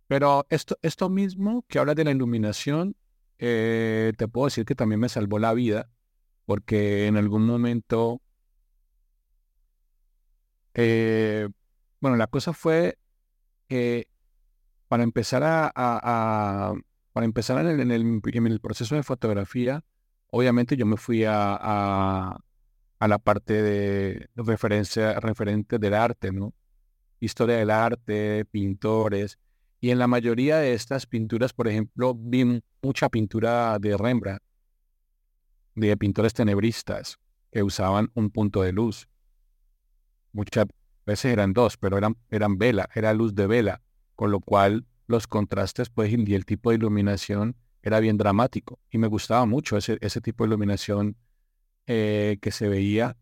Pero 0.08 0.48
esto, 0.50 0.80
esto 0.82 1.08
mismo 1.08 1.64
que 1.68 1.78
habla 1.78 1.94
de 1.94 2.04
la 2.04 2.10
iluminación, 2.10 2.96
eh, 3.38 4.12
te 4.18 4.28
puedo 4.28 4.48
decir 4.48 4.66
que 4.66 4.74
también 4.74 5.00
me 5.00 5.08
salvó 5.10 5.38
la 5.38 5.54
vida, 5.54 5.88
porque 6.48 7.06
en 7.06 7.18
algún 7.18 7.46
momento, 7.46 8.24
eh, 10.74 11.48
bueno, 12.02 12.18
la 12.18 12.26
cosa 12.26 12.54
fue 12.54 12.98
que 13.68 14.08
para 14.88 15.04
empezar 15.04 15.44
a 15.46 16.74
para 17.16 17.24
empezar 17.24 17.66
en 17.66 17.92
el, 17.92 18.60
proceso 18.60 18.94
de 18.94 19.02
fotografía, 19.02 19.86
obviamente 20.32 20.76
yo 20.76 20.86
me 20.86 20.98
fui 20.98 21.24
a, 21.26 22.38
la 23.00 23.20
parte 23.20 23.64
de 23.64 24.28
referencia, 24.36 25.18
referente 25.22 25.80
del 25.80 25.94
arte. 25.94 26.30
Historia 27.22 27.56
del 27.56 27.70
arte, 27.70 28.44
pintores. 28.44 29.40
Y 29.80 29.92
en 29.92 30.00
la 30.00 30.08
mayoría 30.08 30.58
de 30.58 30.74
estas 30.74 31.06
pinturas, 31.06 31.54
por 31.54 31.70
ejemplo, 31.70 32.14
vi 32.20 32.62
mucha 32.82 33.08
pintura 33.08 33.80
de 33.80 33.96
Rembrandt, 33.96 34.44
de 35.74 35.96
pintores 35.96 36.34
tenebristas 36.34 37.18
que 37.50 37.64
usaban 37.64 38.12
un 38.14 38.30
punto 38.30 38.62
de 38.62 38.74
luz. 38.74 39.08
Muchas 40.34 40.66
veces 41.06 41.32
eran 41.32 41.54
dos, 41.54 41.78
pero 41.78 41.98
eran, 41.98 42.18
eran 42.30 42.58
vela, 42.58 42.90
era 42.94 43.14
luz 43.14 43.34
de 43.34 43.48
vela, 43.48 43.82
con 44.18 44.32
lo 44.32 44.42
cual 44.42 44.86
los 45.08 45.28
contrastes 45.28 45.90
pues, 45.90 46.12
y 46.12 46.34
el 46.36 46.46
tipo 46.46 46.70
de 46.70 46.78
iluminación 46.78 47.56
era 47.82 48.00
bien 48.00 48.18
dramático. 48.18 48.80
Y 48.90 48.98
me 48.98 49.08
gustaba 49.08 49.46
mucho 49.46 49.78
ese, 49.78 49.98
ese 50.02 50.22
tipo 50.22 50.44
de 50.44 50.50
iluminación 50.50 51.16
eh, 51.88 52.38
que 52.42 52.52
se 52.52 52.68
veía, 52.68 53.16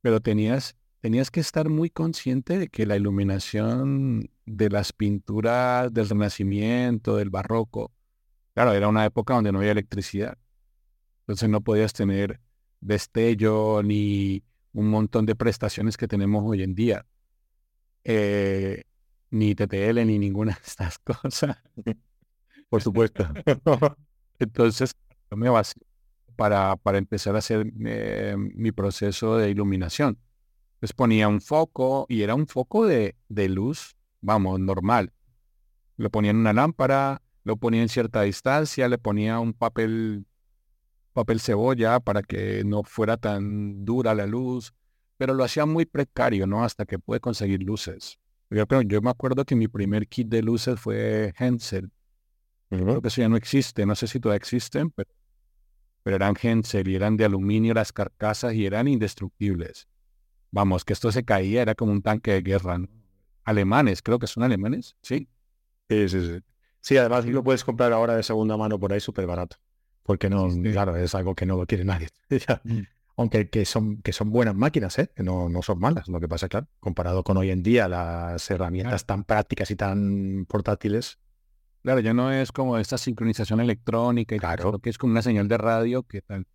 pero 0.00 0.20
tenías, 0.20 0.76
tenías 1.00 1.30
que 1.30 1.40
estar 1.40 1.68
muy 1.68 1.90
consciente 1.90 2.58
de 2.58 2.68
que 2.68 2.86
la 2.86 2.96
iluminación 2.96 4.30
de 4.46 4.68
las 4.68 4.92
pinturas 4.92 5.92
del 5.92 6.08
Renacimiento, 6.08 7.16
del 7.16 7.30
Barroco, 7.30 7.92
claro, 8.52 8.72
era 8.72 8.88
una 8.88 9.04
época 9.04 9.34
donde 9.34 9.52
no 9.52 9.58
había 9.58 9.72
electricidad. 9.72 10.36
Entonces 11.20 11.48
no 11.48 11.60
podías 11.60 11.92
tener 11.92 12.40
destello 12.80 13.82
ni 13.82 14.42
un 14.72 14.90
montón 14.90 15.24
de 15.24 15.36
prestaciones 15.36 15.96
que 15.96 16.08
tenemos 16.08 16.42
hoy 16.44 16.62
en 16.62 16.74
día. 16.74 17.06
Eh, 18.02 18.84
ni 19.34 19.54
TTL, 19.54 20.06
ni 20.06 20.18
ninguna 20.18 20.52
de 20.52 20.60
estas 20.64 20.98
cosas. 21.00 21.58
Por 22.68 22.82
supuesto. 22.82 23.26
Entonces, 24.38 24.94
me 25.30 25.48
base 25.48 25.74
para, 26.36 26.76
para 26.76 26.98
empezar 26.98 27.34
a 27.34 27.38
hacer 27.38 27.66
eh, 27.84 28.36
mi 28.38 28.70
proceso 28.70 29.36
de 29.36 29.50
iluminación. 29.50 30.18
Entonces 30.74 30.92
ponía 30.92 31.28
un 31.28 31.40
foco 31.40 32.06
y 32.08 32.22
era 32.22 32.34
un 32.34 32.46
foco 32.46 32.86
de, 32.86 33.16
de 33.28 33.48
luz, 33.48 33.96
vamos, 34.20 34.60
normal. 34.60 35.12
Lo 35.96 36.10
ponía 36.10 36.30
en 36.30 36.36
una 36.36 36.52
lámpara, 36.52 37.20
lo 37.42 37.56
ponía 37.56 37.82
en 37.82 37.88
cierta 37.88 38.22
distancia, 38.22 38.88
le 38.88 38.98
ponía 38.98 39.40
un 39.40 39.52
papel, 39.52 40.26
papel 41.12 41.40
cebolla 41.40 41.98
para 42.00 42.22
que 42.22 42.62
no 42.64 42.84
fuera 42.84 43.16
tan 43.16 43.84
dura 43.84 44.14
la 44.14 44.26
luz, 44.26 44.74
pero 45.16 45.34
lo 45.34 45.42
hacía 45.42 45.66
muy 45.66 45.86
precario, 45.86 46.46
¿no? 46.46 46.64
Hasta 46.64 46.84
que 46.84 46.98
pude 46.98 47.20
conseguir 47.20 47.62
luces. 47.62 48.18
Yo, 48.54 48.82
yo 48.82 49.02
me 49.02 49.10
acuerdo 49.10 49.44
que 49.44 49.56
mi 49.56 49.66
primer 49.66 50.06
kit 50.06 50.28
de 50.28 50.40
luces 50.40 50.78
fue 50.78 51.34
Hensel. 51.38 51.90
Creo 52.70 53.02
que 53.02 53.08
eso 53.08 53.20
ya 53.20 53.28
no 53.28 53.36
existe, 53.36 53.84
no 53.84 53.94
sé 53.94 54.06
si 54.06 54.20
todavía 54.20 54.36
existen, 54.38 54.90
pero, 54.90 55.10
pero 56.02 56.16
eran 56.16 56.34
Hensel 56.40 56.88
y 56.88 56.94
eran 56.96 57.16
de 57.16 57.24
aluminio 57.24 57.74
las 57.74 57.92
carcasas 57.92 58.54
y 58.54 58.66
eran 58.66 58.88
indestructibles. 58.88 59.88
Vamos, 60.50 60.84
que 60.84 60.92
esto 60.92 61.10
se 61.10 61.24
caía, 61.24 61.62
era 61.62 61.74
como 61.74 61.92
un 61.92 62.02
tanque 62.02 62.32
de 62.32 62.42
guerra. 62.42 62.78
Alemanes, 63.44 64.02
creo 64.02 64.18
que 64.18 64.26
son 64.26 64.44
alemanes, 64.44 64.96
¿sí? 65.02 65.28
Sí, 65.88 66.08
sí, 66.08 66.26
sí. 66.26 66.40
Sí, 66.80 66.96
además 66.96 67.26
lo 67.26 67.42
puedes 67.42 67.64
comprar 67.64 67.92
ahora 67.92 68.16
de 68.16 68.22
segunda 68.22 68.56
mano 68.56 68.78
por 68.78 68.92
ahí 68.92 69.00
súper 69.00 69.26
barato. 69.26 69.56
Porque 70.04 70.30
no, 70.30 70.48
claro, 70.72 70.96
es 70.96 71.14
algo 71.14 71.34
que 71.34 71.46
no 71.46 71.56
lo 71.56 71.66
quiere 71.66 71.84
nadie. 71.84 72.08
Mm 72.64 72.93
aunque 73.16 73.48
que 73.48 73.64
son, 73.64 74.02
que 74.02 74.12
son 74.12 74.30
buenas 74.30 74.54
máquinas, 74.54 74.98
¿eh? 74.98 75.10
no, 75.16 75.48
no 75.48 75.62
son 75.62 75.78
malas. 75.78 76.08
Lo 76.08 76.20
que 76.20 76.28
pasa, 76.28 76.48
claro, 76.48 76.66
comparado 76.80 77.22
con 77.22 77.36
hoy 77.36 77.50
en 77.50 77.62
día, 77.62 77.88
las 77.88 78.50
herramientas 78.50 79.06
tan 79.06 79.24
prácticas 79.24 79.70
y 79.70 79.76
tan 79.76 80.46
portátiles. 80.48 81.18
Claro, 81.82 82.00
ya 82.00 82.14
no 82.14 82.32
es 82.32 82.50
como 82.50 82.78
esta 82.78 82.98
sincronización 82.98 83.60
electrónica, 83.60 84.34
y 84.34 84.38
claro, 84.38 84.78
que 84.78 84.90
es 84.90 84.98
como 84.98 85.12
una 85.12 85.22
señal 85.22 85.48
de 85.48 85.58
radio, 85.58 86.02
que 86.02 86.22
tal. 86.22 86.46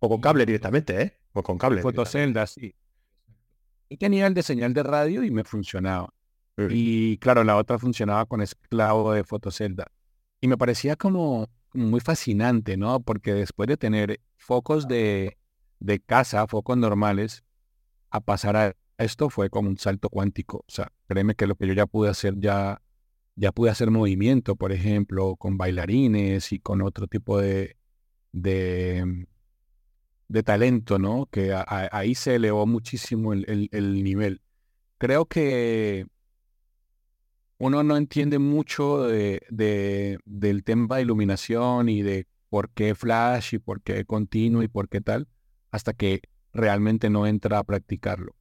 O 0.00 0.08
con 0.08 0.20
cable 0.20 0.46
directamente, 0.46 1.02
¿eh? 1.02 1.18
O 1.32 1.42
con 1.42 1.58
cable. 1.58 1.82
Fotoceldas, 1.82 2.50
sí. 2.50 2.74
Y 3.88 3.96
tenía 3.96 4.26
el 4.26 4.34
de 4.34 4.42
señal 4.42 4.72
de 4.72 4.82
radio 4.82 5.24
y 5.24 5.30
me 5.30 5.44
funcionaba. 5.44 6.12
Y 6.70 7.18
claro, 7.18 7.44
la 7.44 7.56
otra 7.56 7.78
funcionaba 7.78 8.26
con 8.26 8.40
esclavo 8.40 9.12
de 9.12 9.22
fotocelda. 9.22 9.86
Y 10.40 10.48
me 10.48 10.56
parecía 10.56 10.96
como 10.96 11.48
muy 11.72 12.00
fascinante, 12.00 12.76
¿no? 12.76 12.98
Porque 13.00 13.32
después 13.32 13.68
de 13.68 13.76
tener 13.76 14.20
focos 14.36 14.88
de, 14.88 15.38
de 15.80 16.00
casa, 16.00 16.46
focos 16.46 16.76
normales, 16.76 17.44
a 18.10 18.20
pasar 18.20 18.56
a 18.56 18.76
esto 18.98 19.30
fue 19.30 19.50
como 19.50 19.68
un 19.68 19.78
salto 19.78 20.08
cuántico. 20.10 20.58
O 20.58 20.70
sea, 20.70 20.92
créeme 21.06 21.34
que 21.34 21.46
lo 21.46 21.54
que 21.54 21.66
yo 21.66 21.74
ya 21.74 21.86
pude 21.86 22.10
hacer 22.10 22.34
ya, 22.38 22.82
ya 23.36 23.52
pude 23.52 23.70
hacer 23.70 23.90
movimiento, 23.90 24.56
por 24.56 24.72
ejemplo, 24.72 25.36
con 25.36 25.56
bailarines 25.56 26.52
y 26.52 26.58
con 26.58 26.82
otro 26.82 27.06
tipo 27.06 27.38
de, 27.40 27.76
de, 28.32 29.26
de 30.28 30.42
talento, 30.42 30.98
¿no? 30.98 31.26
Que 31.30 31.54
ahí 31.66 32.14
se 32.14 32.36
elevó 32.36 32.66
muchísimo 32.66 33.32
el, 33.32 33.68
el 33.72 34.02
nivel. 34.02 34.42
Creo 34.98 35.26
que 35.26 36.06
uno 37.58 37.82
no 37.82 37.96
entiende 37.96 38.38
mucho 38.38 39.02
de, 39.04 39.42
del 40.24 40.64
tema 40.64 40.96
de 40.96 41.02
iluminación 41.02 41.88
y 41.88 42.02
de 42.02 42.26
por 42.48 42.70
qué 42.70 42.94
flash 42.94 43.54
y 43.54 43.58
por 43.58 43.82
qué 43.82 44.04
continuo 44.04 44.62
y 44.62 44.68
por 44.68 44.88
qué 44.88 45.00
tal, 45.00 45.28
hasta 45.70 45.92
que 45.92 46.22
realmente 46.52 47.10
no 47.10 47.26
entra 47.26 47.58
a 47.58 47.64
practicarlo. 47.64 48.34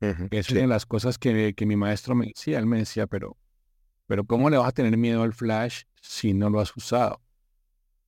es 0.00 0.50
una 0.50 0.60
de 0.62 0.66
las 0.66 0.86
cosas 0.86 1.18
que, 1.18 1.54
que, 1.54 1.66
mi 1.66 1.76
maestro 1.76 2.14
me 2.14 2.26
decía. 2.26 2.58
Él 2.58 2.66
me 2.66 2.78
decía, 2.78 3.06
pero, 3.06 3.36
pero 4.06 4.24
¿cómo 4.24 4.50
le 4.50 4.58
vas 4.58 4.68
a 4.68 4.72
tener 4.72 4.96
miedo 4.96 5.22
al 5.22 5.32
flash 5.32 5.82
si 6.00 6.34
no 6.34 6.50
lo 6.50 6.60
has 6.60 6.76
usado? 6.76 7.20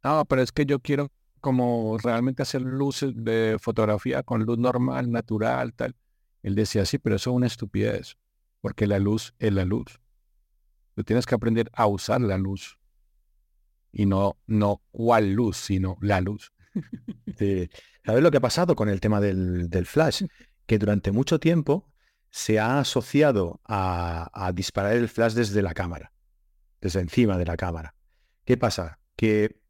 No, 0.02 0.24
pero 0.26 0.42
es 0.42 0.52
que 0.52 0.66
yo 0.66 0.80
quiero 0.80 1.10
como 1.40 1.98
realmente 1.98 2.42
hacer 2.42 2.62
luces 2.62 3.12
de 3.14 3.58
fotografía 3.60 4.22
con 4.22 4.44
luz 4.44 4.58
normal, 4.58 5.10
natural, 5.10 5.74
tal. 5.74 5.94
Él 6.42 6.54
decía, 6.54 6.84
sí, 6.84 6.98
pero 6.98 7.16
eso 7.16 7.30
es 7.30 7.36
una 7.36 7.46
estupidez, 7.46 8.16
porque 8.60 8.86
la 8.86 8.98
luz 8.98 9.34
es 9.38 9.52
la 9.52 9.64
luz. 9.64 10.00
Tú 10.94 11.04
tienes 11.04 11.26
que 11.26 11.34
aprender 11.34 11.70
a 11.74 11.86
usar 11.86 12.20
la 12.20 12.38
luz. 12.38 12.78
Y 13.92 14.06
no, 14.06 14.38
no 14.46 14.80
cuál 14.90 15.32
luz, 15.32 15.56
sino 15.56 15.98
la 16.00 16.20
luz. 16.20 16.52
¿Sabes 18.04 18.22
lo 18.22 18.30
que 18.30 18.36
ha 18.36 18.40
pasado 18.40 18.76
con 18.76 18.88
el 18.88 19.00
tema 19.00 19.20
del, 19.20 19.86
flash? 19.86 20.24
Que 20.66 20.78
durante 20.78 21.10
mucho 21.10 21.40
tiempo 21.40 21.90
se 22.30 22.58
ha 22.58 22.80
asociado 22.80 23.60
a, 23.64 24.52
disparar 24.54 24.94
el 24.94 25.08
flash 25.08 25.32
desde 25.32 25.62
la 25.62 25.72
cámara, 25.72 26.12
desde 26.80 27.00
encima 27.00 27.38
de 27.38 27.46
la 27.46 27.56
cámara. 27.56 27.94
¿Qué 28.44 28.56
pasa? 28.58 28.98
Que 29.16 29.60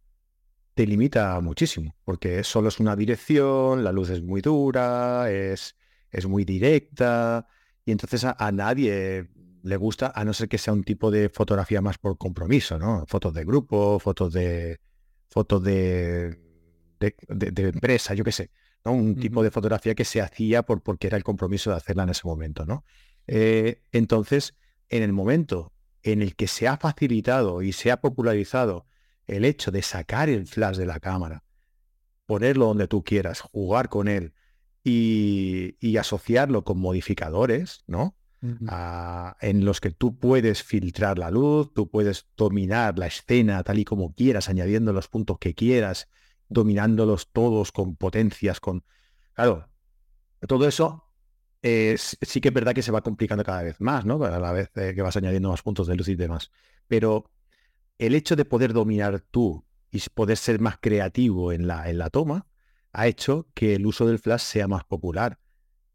te 0.75 0.87
limita 0.87 1.41
muchísimo, 1.41 1.95
porque 2.05 2.43
solo 2.43 2.69
es 2.69 2.81
una 2.81 2.97
dirección, 2.97 3.85
la 3.85 3.93
luz 3.93 4.11
es 4.11 4.23
muy 4.23 4.41
dura, 4.41 5.31
es, 5.31 5.77
es 6.11 6.27
muy 6.27 6.45
directa, 6.45 7.47
y 7.85 7.93
entonces 7.93 8.25
a 8.25 8.53
nadie 8.53 9.31
le 9.63 9.77
gusta, 9.77 10.13
a 10.13 10.25
no 10.25 10.33
ser 10.33 10.49
que 10.49 10.59
sea 10.59 10.73
un 10.73 10.83
tipo 10.83 11.13
de 11.13 11.29
fotografía 11.29 11.81
más 11.81 11.99
por 11.99 12.19
compromiso, 12.19 12.79
¿no? 12.79 13.05
Fotos 13.07 13.33
de 13.33 13.45
grupo, 13.45 14.01
fotos 14.01 14.33
de 14.33 14.81
fotos 15.29 15.63
de, 15.63 16.44
de, 16.99 17.69
empresa, 17.69 18.15
yo 18.15 18.25
qué 18.25 18.33
sé, 18.33 18.51
¿no? 18.85 18.93
Un 18.93 19.17
tipo 19.17 19.43
de 19.43 19.51
fotografía 19.51 19.95
que 19.95 20.05
se 20.05 20.21
hacía 20.21 20.63
por, 20.63 20.83
porque 20.83 21.07
era 21.07 21.17
el 21.17 21.25
compromiso 21.25 21.71
de 21.71 21.77
hacerla 21.77 22.05
en 22.05 22.11
ese 22.11 22.27
momento, 22.27 22.67
¿no? 22.67 22.85
Eh, 23.27 23.83
entonces, 23.93 24.55
en 24.89 25.03
el 25.03 25.13
momento 25.13 25.73
en 26.03 26.23
el 26.23 26.37
que 26.37 26.47
se 26.47 26.69
ha 26.69 26.77
facilitado 26.77 27.63
y 27.63 27.73
se 27.73 27.91
ha 27.91 28.01
popularizado 28.01 28.87
el 29.27 29.45
hecho 29.45 29.71
de 29.71 29.83
sacar 29.83 30.29
el 30.29 30.47
flash 30.47 30.77
de 30.77 30.87
la 30.87 31.01
cámara, 31.01 31.45
ponerlo 32.27 32.67
donde 32.67 32.89
tú 32.89 33.03
quieras, 33.03 33.41
jugar 33.41 33.89
con 33.89 34.09
él 34.09 34.35
y, 34.83 35.77
y 35.81 35.97
asociarlo 35.97 36.65
con 36.65 36.79
modificadores, 36.79 37.85
¿no? 37.87 38.17
en 39.41 39.65
los 39.65 39.81
que 39.81 39.91
tú 39.91 40.19
puedes 40.19 40.63
filtrar 40.63 41.19
la 41.19 41.31
luz, 41.31 41.73
tú 41.73 41.89
puedes 41.89 42.27
dominar 42.37 42.99
la 42.99 43.07
escena 43.07 43.63
tal 43.63 43.79
y 43.79 43.85
como 43.85 44.13
quieras, 44.13 44.49
añadiendo 44.49 44.93
los 44.93 45.09
puntos 45.09 45.39
que 45.39 45.55
quieras, 45.55 46.09
dominándolos 46.55 47.31
todos 47.33 47.73
con 47.73 47.97
potencias, 47.97 48.61
con... 48.61 48.85
Claro, 49.35 49.69
todo 50.49 50.67
eso 50.67 51.05
sí 52.21 52.41
que 52.41 52.49
es 52.49 52.55
verdad 52.55 52.75
que 52.75 52.83
se 52.83 52.93
va 52.93 53.01
complicando 53.01 53.43
cada 53.43 53.63
vez 53.63 53.81
más, 53.81 54.05
¿no? 54.05 54.23
A 54.23 54.39
la 54.39 54.53
vez 54.53 54.71
eh, 54.77 54.93
que 54.95 55.01
vas 55.01 55.17
añadiendo 55.17 55.49
más 55.49 55.63
puntos 55.63 55.87
de 55.87 55.97
luz 55.97 56.09
y 56.09 56.15
demás. 56.15 56.51
Pero 56.87 57.31
el 57.97 58.15
hecho 58.15 58.37
de 58.37 58.45
poder 58.45 58.75
dominar 58.75 59.21
tú 59.31 59.65
y 59.91 60.01
poder 60.13 60.37
ser 60.37 60.61
más 60.61 60.77
creativo 60.79 61.53
en 61.53 61.67
la, 61.67 61.89
en 61.89 61.99
la 61.99 62.11
toma 62.11 62.47
ha 62.93 63.07
hecho 63.07 63.49
que 63.55 63.77
el 63.77 63.87
uso 63.87 64.07
del 64.07 64.19
flash 64.19 64.43
sea 64.43 64.69
más 64.69 64.85
popular 64.85 65.39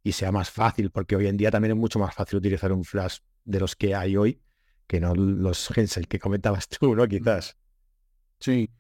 y 0.02 0.14
sea 0.14 0.32
más 0.32 0.50
fácil, 0.50 0.90
porque 0.90 1.16
hoy 1.16 1.28
en 1.28 1.38
día 1.38 1.52
también 1.52 1.74
es 1.74 1.78
mucho 1.78 2.00
más 2.00 2.16
fácil 2.16 2.40
utilizar 2.40 2.72
un 2.72 2.84
flash 2.84 3.20
de 3.44 3.60
los 3.60 3.76
que 3.76 3.94
hay 3.94 4.18
hoy 4.18 4.42
que 4.88 5.00
no 5.00 5.14
los 5.14 5.70
Hensel 5.78 6.08
que 6.08 6.18
comentabas 6.18 6.68
tú, 6.80 6.96
¿no? 6.96 7.08
Quizás. 7.08 7.56
Sí. 8.40 8.72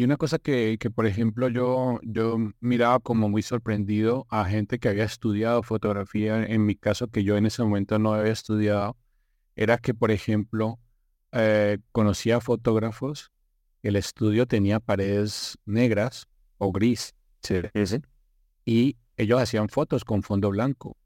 Y 0.00 0.04
una 0.04 0.16
cosa 0.16 0.38
que, 0.38 0.78
que, 0.80 0.88
por 0.88 1.04
ejemplo, 1.04 1.48
yo, 1.50 2.00
yo 2.02 2.38
miraba 2.60 3.00
como 3.00 3.28
muy 3.28 3.42
sorprendido 3.42 4.26
a 4.30 4.46
gente 4.46 4.78
que 4.78 4.88
había 4.88 5.04
estudiado 5.04 5.62
fotografía, 5.62 6.42
en 6.42 6.64
mi 6.64 6.74
caso, 6.74 7.08
que 7.08 7.22
yo 7.22 7.36
en 7.36 7.44
ese 7.44 7.62
momento 7.62 7.98
no 7.98 8.14
había 8.14 8.32
estudiado, 8.32 8.96
era 9.56 9.76
que, 9.76 9.92
por 9.92 10.10
ejemplo, 10.10 10.78
eh, 11.32 11.80
conocía 11.92 12.40
fotógrafos, 12.40 13.30
el 13.82 13.94
estudio 13.94 14.46
tenía 14.46 14.80
paredes 14.80 15.58
negras 15.66 16.26
o 16.56 16.72
gris. 16.72 17.14
Sí. 17.42 17.56
Y 18.64 18.96
ellos 19.18 19.38
hacían 19.38 19.68
fotos 19.68 20.06
con 20.06 20.22
fondo 20.22 20.48
blanco. 20.48 20.96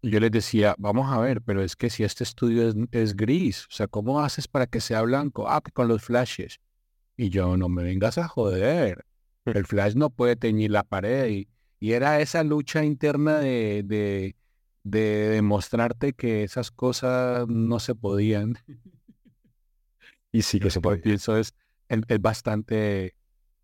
yo 0.00 0.20
les 0.20 0.30
decía, 0.30 0.76
vamos 0.78 1.12
a 1.12 1.18
ver, 1.18 1.42
pero 1.42 1.60
es 1.60 1.74
que 1.74 1.90
si 1.90 2.04
este 2.04 2.22
estudio 2.22 2.72
es, 2.92 3.16
gris, 3.16 3.64
o 3.64 3.72
sea, 3.72 3.88
¿cómo 3.88 4.20
haces 4.20 4.46
para 4.46 4.68
que 4.68 4.80
sea 4.80 5.02
blanco? 5.02 5.48
Ah, 5.48 5.60
con 5.72 5.88
los 5.88 6.04
flashes. 6.04 6.60
Y 7.16 7.30
yo, 7.30 7.56
no 7.56 7.68
me 7.68 7.82
vengas 7.82 8.18
a 8.18 8.28
joder. 8.28 9.04
El 9.44 9.66
flash 9.66 9.94
no 9.94 10.10
puede 10.10 10.36
teñir 10.36 10.70
la 10.70 10.82
pared. 10.82 11.30
Y, 11.30 11.48
era 11.80 12.20
esa 12.20 12.42
lucha 12.44 12.82
interna 12.82 13.40
de, 13.40 13.82
de, 13.84 14.36
de 14.84 15.28
demostrarte 15.28 16.14
que 16.14 16.42
esas 16.42 16.70
cosas 16.70 17.46
no 17.46 17.78
se 17.78 17.94
podían. 17.94 18.56
y 20.32 20.42
sí 20.42 20.58
que 20.58 20.70
se 20.70 20.80
puede. 20.80 21.02
Y 21.04 21.12
eso 21.12 21.36
es, 21.36 21.54
es, 21.88 22.20
bastante, 22.20 23.14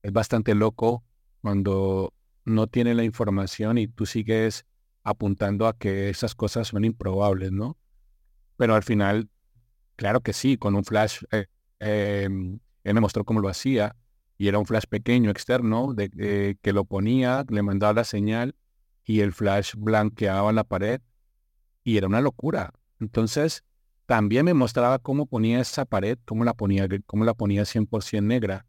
es 0.02 0.12
bastante 0.12 0.54
loco 0.54 1.02
cuando 1.40 2.12
no 2.44 2.66
tiene 2.66 2.94
la 2.94 3.04
información 3.04 3.78
y 3.78 3.88
tú 3.88 4.06
sigues 4.06 4.66
apuntando 5.02 5.66
a 5.66 5.76
que 5.76 6.10
esas 6.10 6.34
cosas 6.34 6.68
son 6.68 6.84
improbables, 6.84 7.52
¿no? 7.52 7.76
Pero 8.56 8.74
al 8.74 8.82
final, 8.82 9.28
claro 9.96 10.20
que 10.20 10.32
sí, 10.32 10.58
con 10.58 10.74
un 10.74 10.84
flash, 10.84 11.22
eh, 11.32 11.46
em, 11.78 12.60
él 12.84 12.94
me 12.94 13.00
mostró 13.00 13.24
cómo 13.24 13.40
lo 13.40 13.48
hacía 13.48 13.96
y 14.38 14.48
era 14.48 14.58
un 14.58 14.66
flash 14.66 14.84
pequeño 14.88 15.30
externo 15.30 15.92
de, 15.94 16.10
eh, 16.18 16.56
que 16.62 16.72
lo 16.72 16.84
ponía, 16.84 17.44
le 17.48 17.62
mandaba 17.62 17.92
la 17.92 18.04
señal 18.04 18.54
y 19.04 19.20
el 19.20 19.32
flash 19.32 19.74
blanqueaba 19.76 20.52
la 20.52 20.64
pared 20.64 21.00
y 21.84 21.96
era 21.96 22.06
una 22.06 22.20
locura. 22.20 22.72
Entonces, 23.00 23.64
también 24.06 24.44
me 24.44 24.54
mostraba 24.54 24.98
cómo 24.98 25.26
ponía 25.26 25.60
esa 25.60 25.84
pared, 25.84 26.18
cómo 26.24 26.44
la 26.44 26.54
ponía, 26.54 26.88
cómo 27.06 27.24
la 27.24 27.34
ponía 27.34 27.62
100% 27.62 28.22
negra 28.22 28.66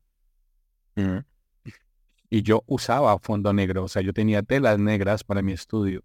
y 2.32 2.43
yo 2.43 2.63
usaba 2.65 3.19
fondo 3.19 3.52
negro, 3.52 3.84
o 3.84 3.88
sea, 3.89 4.02
yo 4.02 4.13
tenía 4.13 4.41
telas 4.41 4.80
negras 4.80 5.24
para 5.24 5.41
mi 5.41 5.52
estudio. 5.52 6.02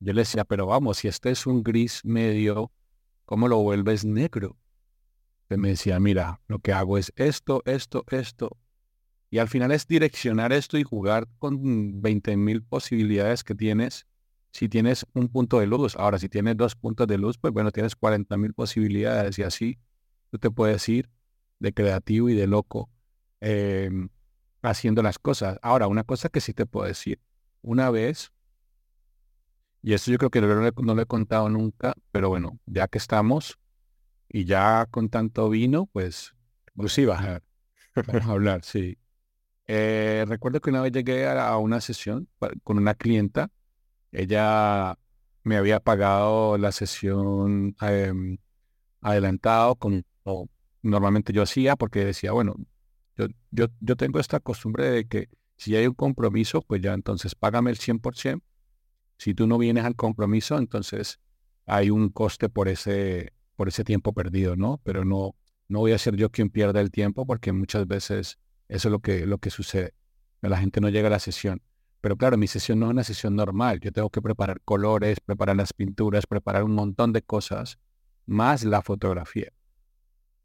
Yo 0.00 0.14
le 0.14 0.22
decía, 0.22 0.44
pero 0.44 0.66
vamos, 0.66 0.98
si 0.98 1.08
este 1.08 1.30
es 1.30 1.46
un 1.46 1.62
gris 1.62 2.02
medio, 2.02 2.72
¿cómo 3.26 3.46
lo 3.46 3.58
vuelves 3.58 4.04
negro? 4.04 4.56
Me 5.48 5.68
decía, 5.68 6.00
mira, 6.00 6.40
lo 6.48 6.58
que 6.58 6.72
hago 6.72 6.98
es 6.98 7.12
esto, 7.16 7.62
esto, 7.66 8.04
esto. 8.10 8.56
Y 9.30 9.38
al 9.38 9.48
final 9.48 9.72
es 9.72 9.86
direccionar 9.86 10.52
esto 10.52 10.78
y 10.78 10.82
jugar 10.82 11.28
con 11.38 12.02
20.000 12.02 12.62
posibilidades 12.62 13.44
que 13.44 13.54
tienes 13.54 14.06
si 14.52 14.68
tienes 14.68 15.04
un 15.12 15.28
punto 15.28 15.60
de 15.60 15.66
luz. 15.66 15.96
Ahora, 15.96 16.18
si 16.18 16.28
tienes 16.28 16.56
dos 16.56 16.74
puntos 16.74 17.06
de 17.06 17.18
luz, 17.18 17.36
pues 17.36 17.52
bueno, 17.52 17.70
tienes 17.70 17.94
40.000 17.94 18.54
posibilidades 18.54 19.38
y 19.38 19.42
así 19.42 19.78
tú 20.30 20.38
te 20.38 20.50
puedes 20.50 20.88
ir 20.88 21.10
de 21.58 21.74
creativo 21.74 22.30
y 22.30 22.34
de 22.34 22.46
loco. 22.46 22.90
Em, 23.40 24.08
haciendo 24.62 25.02
las 25.02 25.18
cosas. 25.18 25.58
Ahora, 25.62 25.86
una 25.86 26.04
cosa 26.04 26.28
que 26.28 26.40
sí 26.40 26.52
te 26.52 26.66
puedo 26.66 26.86
decir, 26.86 27.20
una 27.62 27.90
vez, 27.90 28.32
y 29.82 29.92
esto 29.92 30.10
yo 30.10 30.18
creo 30.18 30.30
que 30.30 30.40
no, 30.40 30.94
lo 30.94 31.02
he 31.02 31.06
contado 31.06 31.48
nunca, 31.48 31.94
pero 32.10 32.28
bueno, 32.28 32.58
ya 32.66 32.88
que 32.88 32.98
estamos 32.98 33.58
y 34.28 34.44
ya 34.44 34.86
con 34.90 35.08
tanto 35.08 35.48
vino, 35.48 35.86
pues, 35.86 36.34
pues 36.74 36.92
sí, 36.92 37.04
bajar. 37.04 37.42
Vamos 38.06 38.26
a 38.26 38.32
hablar, 38.32 38.64
sí. 38.64 38.98
Eh, 39.66 40.24
recuerdo 40.28 40.60
que 40.60 40.70
una 40.70 40.82
vez 40.82 40.92
llegué 40.92 41.26
a 41.28 41.56
una 41.56 41.80
sesión 41.80 42.28
con 42.62 42.78
una 42.78 42.94
clienta. 42.94 43.50
Ella 44.12 44.98
me 45.42 45.56
había 45.56 45.80
pagado 45.80 46.58
la 46.58 46.72
sesión 46.72 47.76
em, 47.80 48.38
adelantado 49.00 49.76
como 49.76 50.02
normalmente 50.82 51.32
yo 51.32 51.42
hacía 51.42 51.76
porque 51.76 52.04
decía, 52.04 52.32
bueno, 52.32 52.56
yo, 53.16 53.26
yo, 53.80 53.96
tengo 53.96 54.20
esta 54.20 54.40
costumbre 54.40 54.90
de 54.90 55.06
que 55.06 55.28
Si 55.56 55.74
hay 55.76 55.86
un 55.86 55.94
compromiso, 55.94 56.60
pues 56.62 56.82
ya 56.82 56.92
entonces 56.92 57.34
págame 57.34 57.70
el 57.70 57.78
100%. 57.78 58.42
Si 59.18 59.34
tú 59.34 59.46
no 59.46 59.58
vienes 59.58 59.84
al 59.84 59.96
compromiso, 59.96 60.58
entonces 60.58 61.18
hay 61.66 61.90
un 61.90 62.10
coste 62.10 62.48
por 62.50 62.68
ese, 62.68 63.32
por 63.56 63.68
ese 63.68 63.84
tiempo 63.84 64.12
perdido, 64.12 64.56
¿no? 64.56 64.80
Pero 64.84 65.04
no, 65.04 65.34
no 65.68 65.80
voy 65.80 65.92
a 65.92 65.98
ser 65.98 66.16
yo 66.16 66.30
quien 66.30 66.50
pierda 66.50 66.80
el 66.80 66.90
tiempo 66.90 67.26
porque 67.26 67.52
muchas 67.52 67.86
veces 67.86 68.38
eso 68.68 68.88
es 68.88 68.92
lo 68.92 69.00
que, 69.00 69.26
lo 69.26 69.38
que 69.38 69.50
sucede. 69.50 69.94
La 70.40 70.58
gente 70.58 70.80
no 70.80 70.88
llega 70.90 71.08
a 71.08 71.10
la 71.10 71.18
sesión. 71.18 71.62
Pero 72.00 72.16
claro, 72.16 72.36
mi 72.36 72.46
sesión 72.46 72.78
no 72.78 72.86
es 72.86 72.92
una 72.92 73.04
sesión 73.04 73.34
normal. 73.34 73.80
Yo 73.80 73.90
tengo 73.90 74.10
que 74.10 74.22
preparar 74.22 74.60
colores, 74.62 75.18
preparar 75.20 75.56
las 75.56 75.72
pinturas, 75.72 76.26
preparar 76.26 76.62
un 76.62 76.72
montón 76.72 77.12
de 77.12 77.22
cosas, 77.22 77.78
más 78.26 78.64
la 78.64 78.82
fotografía. 78.82 79.52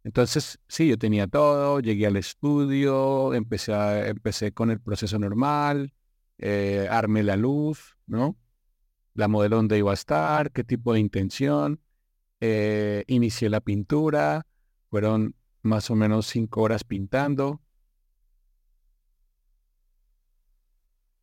Entonces, 0.03 0.59
sí, 0.67 0.87
yo 0.87 0.97
tenía 0.97 1.27
todo, 1.27 1.79
llegué 1.79 2.07
al 2.07 2.17
estudio, 2.17 3.33
empecé, 3.35 3.73
empecé 4.09 4.51
con 4.51 4.71
el 4.71 4.79
proceso 4.81 5.19
normal, 5.19 5.93
eh, 6.39 6.87
armé 6.89 7.21
la 7.21 7.35
luz, 7.37 7.97
¿no? 8.07 8.35
La 9.13 9.27
modelo 9.27 9.57
dónde 9.57 9.77
iba 9.77 9.91
a 9.91 9.93
estar, 9.93 10.51
qué 10.51 10.63
tipo 10.63 10.93
de 10.93 10.99
intención, 10.99 11.79
eh, 12.41 13.03
inicié 13.05 13.49
la 13.49 13.61
pintura, 13.61 14.47
fueron 14.89 15.35
más 15.61 15.91
o 15.91 15.95
menos 15.95 16.25
cinco 16.25 16.63
horas 16.63 16.83
pintando. 16.83 17.61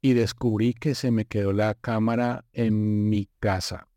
Y 0.00 0.12
descubrí 0.12 0.74
que 0.74 0.94
se 0.94 1.10
me 1.10 1.24
quedó 1.24 1.52
la 1.52 1.74
cámara 1.74 2.44
en 2.52 3.08
mi 3.08 3.28
casa. 3.40 3.88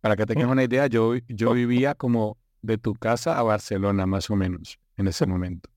Para 0.00 0.16
que 0.16 0.24
tengas 0.24 0.48
oh. 0.48 0.52
una 0.52 0.64
idea, 0.64 0.86
yo, 0.86 1.16
yo 1.28 1.50
oh. 1.50 1.54
vivía 1.54 1.94
como 1.94 2.38
de 2.62 2.78
tu 2.78 2.94
casa 2.94 3.38
a 3.38 3.42
Barcelona, 3.42 4.06
más 4.06 4.30
o 4.30 4.36
menos, 4.36 4.78
en 4.96 5.08
ese 5.08 5.26
momento. 5.26 5.68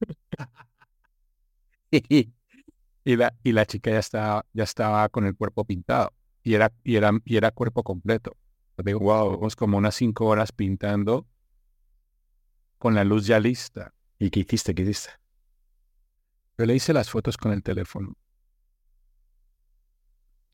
y, 1.90 2.30
la, 3.04 3.34
y 3.42 3.50
la 3.50 3.66
chica 3.66 3.90
ya 3.90 3.98
estaba, 3.98 4.46
ya 4.52 4.62
estaba 4.62 5.08
con 5.08 5.26
el 5.26 5.34
cuerpo 5.34 5.64
pintado 5.64 6.12
y 6.42 6.54
era, 6.54 6.72
y 6.84 6.96
era, 6.96 7.12
y 7.24 7.36
era 7.36 7.50
cuerpo 7.50 7.82
completo. 7.82 8.36
Digo, 8.78 9.00
wow, 9.00 9.48
como 9.56 9.78
unas 9.78 9.94
cinco 9.94 10.26
horas 10.26 10.50
pintando 10.50 11.26
con 12.78 12.94
la 12.94 13.04
luz 13.04 13.26
ya 13.26 13.38
lista. 13.38 13.94
¿Y 14.18 14.30
qué 14.30 14.40
hiciste? 14.40 14.74
¿Qué 14.74 14.82
hiciste? 14.82 15.10
Yo 16.58 16.66
le 16.66 16.74
hice 16.74 16.92
las 16.92 17.10
fotos 17.10 17.36
con 17.36 17.52
el 17.52 17.62
teléfono. 17.62 18.16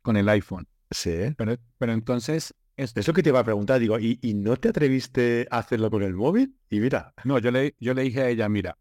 Con 0.02 0.16
el 0.16 0.28
iPhone. 0.28 0.68
Sí. 0.90 1.34
Pero, 1.36 1.56
pero 1.78 1.92
entonces 1.92 2.54
eso 2.78 3.12
que 3.12 3.22
te 3.22 3.30
iba 3.30 3.40
a 3.40 3.44
preguntar, 3.44 3.80
digo, 3.80 3.98
¿y, 3.98 4.18
no 4.34 4.56
te 4.56 4.68
atreviste 4.68 5.48
a 5.50 5.58
hacerlo 5.58 5.90
con 5.90 6.02
el 6.02 6.14
móvil? 6.14 6.56
Y 6.70 6.78
mira. 6.78 7.12
No, 7.24 7.38
yo 7.38 7.50
le, 7.50 7.74
yo 7.80 7.92
le 7.92 8.02
dije 8.02 8.22
a 8.22 8.28
ella, 8.28 8.48
mira, 8.48 8.78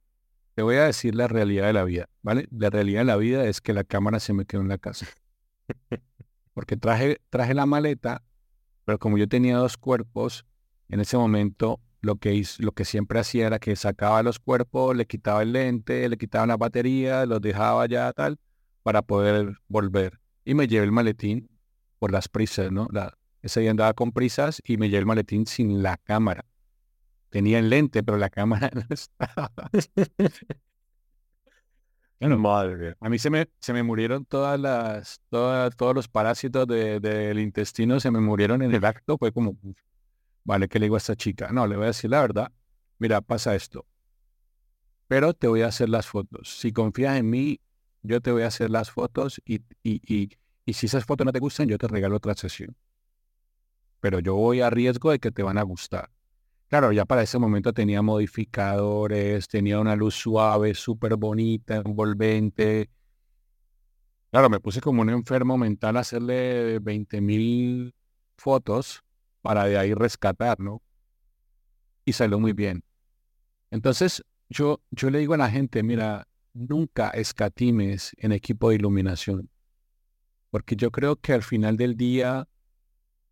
te 0.54 0.62
voy 0.62 0.76
a 0.76 0.86
decir 0.86 1.16
la 1.16 1.28
realidad 1.28 1.66
de 1.66 1.74
la 1.74 1.84
vida, 1.84 2.10
¿vale? 2.22 2.48
La 2.52 2.70
realidad 2.70 3.02
de 3.02 3.06
la 3.06 3.18
vida 3.18 3.46
es 3.46 3.60
que 3.60 3.74
la 3.74 3.84
cámara 3.84 4.20
se 4.20 4.34
me 4.34 4.46
quedó 4.46 4.62
en 4.62 4.68
la 4.68 4.78
casa. 4.78 5.08
Porque 6.58 6.76
traje, 6.76 7.22
traje 7.30 7.54
la 7.54 7.68
maleta, 7.68 8.24
pero 8.84 8.98
como 8.98 9.20
yo 9.20 9.28
tenía 9.28 9.58
dos 9.58 9.78
cuerpos, 9.78 10.44
en 10.90 11.00
ese 11.00 11.16
momento 11.16 11.80
lo 12.02 12.16
que, 12.16 12.34
hizo, 12.34 12.64
lo 12.64 12.72
que 12.72 12.84
siempre 12.84 13.20
hacía 13.20 13.46
era 13.46 13.60
que 13.60 13.76
sacaba 13.76 14.24
los 14.24 14.40
cuerpos, 14.40 14.96
le 14.96 15.06
quitaba 15.06 15.44
el 15.44 15.54
lente, 15.54 16.10
le 16.10 16.18
quitaba 16.18 16.48
la 16.48 16.58
batería, 16.58 17.28
los 17.28 17.42
dejaba 17.42 17.86
ya 17.86 18.12
tal, 18.12 18.40
para 18.82 19.04
poder 19.04 19.60
volver. 19.68 20.20
Y 20.46 20.56
me 20.56 20.68
llevé 20.68 20.86
el 20.86 20.92
maletín 20.92 21.48
por 22.00 22.12
las 22.12 22.28
prisas, 22.28 22.72
¿no? 22.72 22.88
Ese 23.44 23.60
día 23.60 23.70
andaba 23.70 23.94
con 23.94 24.12
prisas 24.12 24.60
y 24.66 24.78
me 24.78 24.90
llevé 24.90 25.02
el 25.02 25.06
maletín 25.06 25.46
sin 25.46 25.84
la 25.84 25.98
cámara. 25.98 26.44
Tenía 27.30 27.60
el 27.60 27.70
lente, 27.70 28.02
pero 28.02 28.18
la 28.18 28.30
cámara 28.32 28.72
no 28.74 28.82
estaba. 28.90 29.52
Bueno, 32.20 32.38
Madre 32.38 32.96
A 33.00 33.10
mí 33.10 33.20
se 33.20 33.30
me, 33.30 33.48
se 33.60 33.74
me 33.74 33.84
murieron 33.84 34.26
todas 34.26 34.60
las, 34.60 35.22
todos 35.30 35.96
los 35.96 36.08
parásitos 36.08 36.68
del 36.68 37.40
intestino, 37.40 38.00
se 38.00 38.12
me 38.12 38.20
murieron 38.20 38.62
en 38.62 38.74
el 38.74 38.84
acto. 38.86 39.18
Fue 39.18 39.32
como, 39.32 39.56
vale, 40.44 40.68
¿qué 40.68 40.80
le 40.80 40.86
digo 40.86 40.96
a 40.96 41.00
esta 41.00 41.16
chica? 41.16 41.50
No, 41.52 41.68
le 41.68 41.76
voy 41.76 41.86
a 41.86 41.88
decir 41.88 42.10
la 42.10 42.22
verdad. 42.22 42.52
Mira, 43.00 43.22
pasa 43.22 43.56
esto. 43.56 43.86
Pero 45.08 45.34
te 45.34 45.48
voy 45.48 45.62
a 45.62 45.68
hacer 45.68 45.90
las 45.90 46.08
fotos. 46.08 46.58
Si 46.60 46.72
confías 46.72 47.18
en 47.18 47.30
mí, 47.30 47.62
yo 48.02 48.22
te 48.22 48.32
voy 48.32 48.44
a 48.44 48.48
hacer 48.48 48.70
las 48.70 48.92
fotos 48.92 49.42
y, 49.46 49.62
y, 49.84 50.02
y, 50.04 50.30
y 50.66 50.74
si 50.74 50.88
esas 50.88 51.06
fotos 51.06 51.26
no 51.26 51.32
te 51.32 51.40
gustan, 51.40 51.68
yo 51.68 51.78
te 51.78 51.88
regalo 51.88 52.18
otra 52.18 52.34
sesión 52.36 52.76
pero 54.00 54.20
yo 54.20 54.36
voy 54.36 54.62
a 54.62 54.70
riesgo 54.70 55.12
de 55.12 55.20
que 55.20 55.32
te 55.32 55.44
van 55.44 55.58
a 55.58 55.64
gustar. 55.64 56.10
Claro, 56.70 56.92
ya 56.92 57.06
para 57.06 57.24
ese 57.24 57.40
momento 57.40 57.72
tenía 57.72 58.02
modificadores, 58.02 59.48
tenía 59.48 59.80
una 59.80 59.96
luz 59.96 60.16
suave, 60.16 60.74
súper 60.74 61.16
bonita, 61.16 61.78
envolvente. 61.78 62.90
Claro, 64.32 64.50
me 64.50 64.60
puse 64.60 64.82
como 64.82 65.02
un 65.02 65.10
enfermo 65.10 65.58
mental 65.58 65.96
a 65.96 66.02
hacerle 66.02 66.80
20 66.80 67.22
mil 67.22 67.96
fotos 68.38 69.02
para 69.42 69.64
de 69.66 69.78
ahí 69.78 69.94
rescatar, 69.94 70.60
¿no? 70.60 70.82
Y 72.04 72.12
salió 72.12 72.38
muy 72.38 72.52
bien. 72.52 72.84
Entonces, 73.72 74.24
yo, 74.50 74.82
yo 74.92 75.10
le 75.10 75.20
digo 75.20 75.36
a 75.36 75.38
la 75.38 75.50
gente, 75.50 75.84
mira, 75.84 76.28
nunca 76.54 77.12
escatimes 77.12 78.12
en 78.18 78.34
equipo 78.34 78.70
de 78.70 78.76
iluminación, 78.76 79.50
porque 80.50 80.76
yo 80.76 80.92
creo 80.92 81.16
que 81.16 81.32
al 81.32 81.44
final 81.44 81.78
del 81.78 81.96
día 81.96 82.48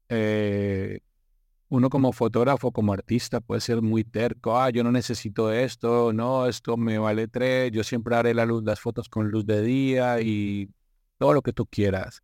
eh, 0.10 1.00
uno 1.70 1.90
como 1.90 2.12
fotógrafo, 2.14 2.72
como 2.72 2.94
artista, 2.94 3.42
puede 3.42 3.62
ser 3.62 3.82
muy 3.82 4.04
terco. 4.04 4.58
Ah, 4.60 4.70
yo 4.70 4.84
no 4.84 4.92
necesito 4.92 5.52
esto, 5.52 6.14
no, 6.14 6.48
esto 6.48 6.78
me 6.78 6.98
vale 6.98 7.28
tres, 7.28 7.72
yo 7.72 7.84
siempre 7.84 8.16
haré 8.16 8.34
la 8.34 8.46
luz, 8.46 8.64
las 8.64 8.80
fotos 8.80 9.10
con 9.10 9.30
luz 9.30 9.46
de 9.46 9.62
día 9.62 10.22
y 10.22 10.70
todo 11.18 11.34
lo 11.34 11.42
que 11.42 11.54
tú 11.54 11.66
quieras. 11.66 12.22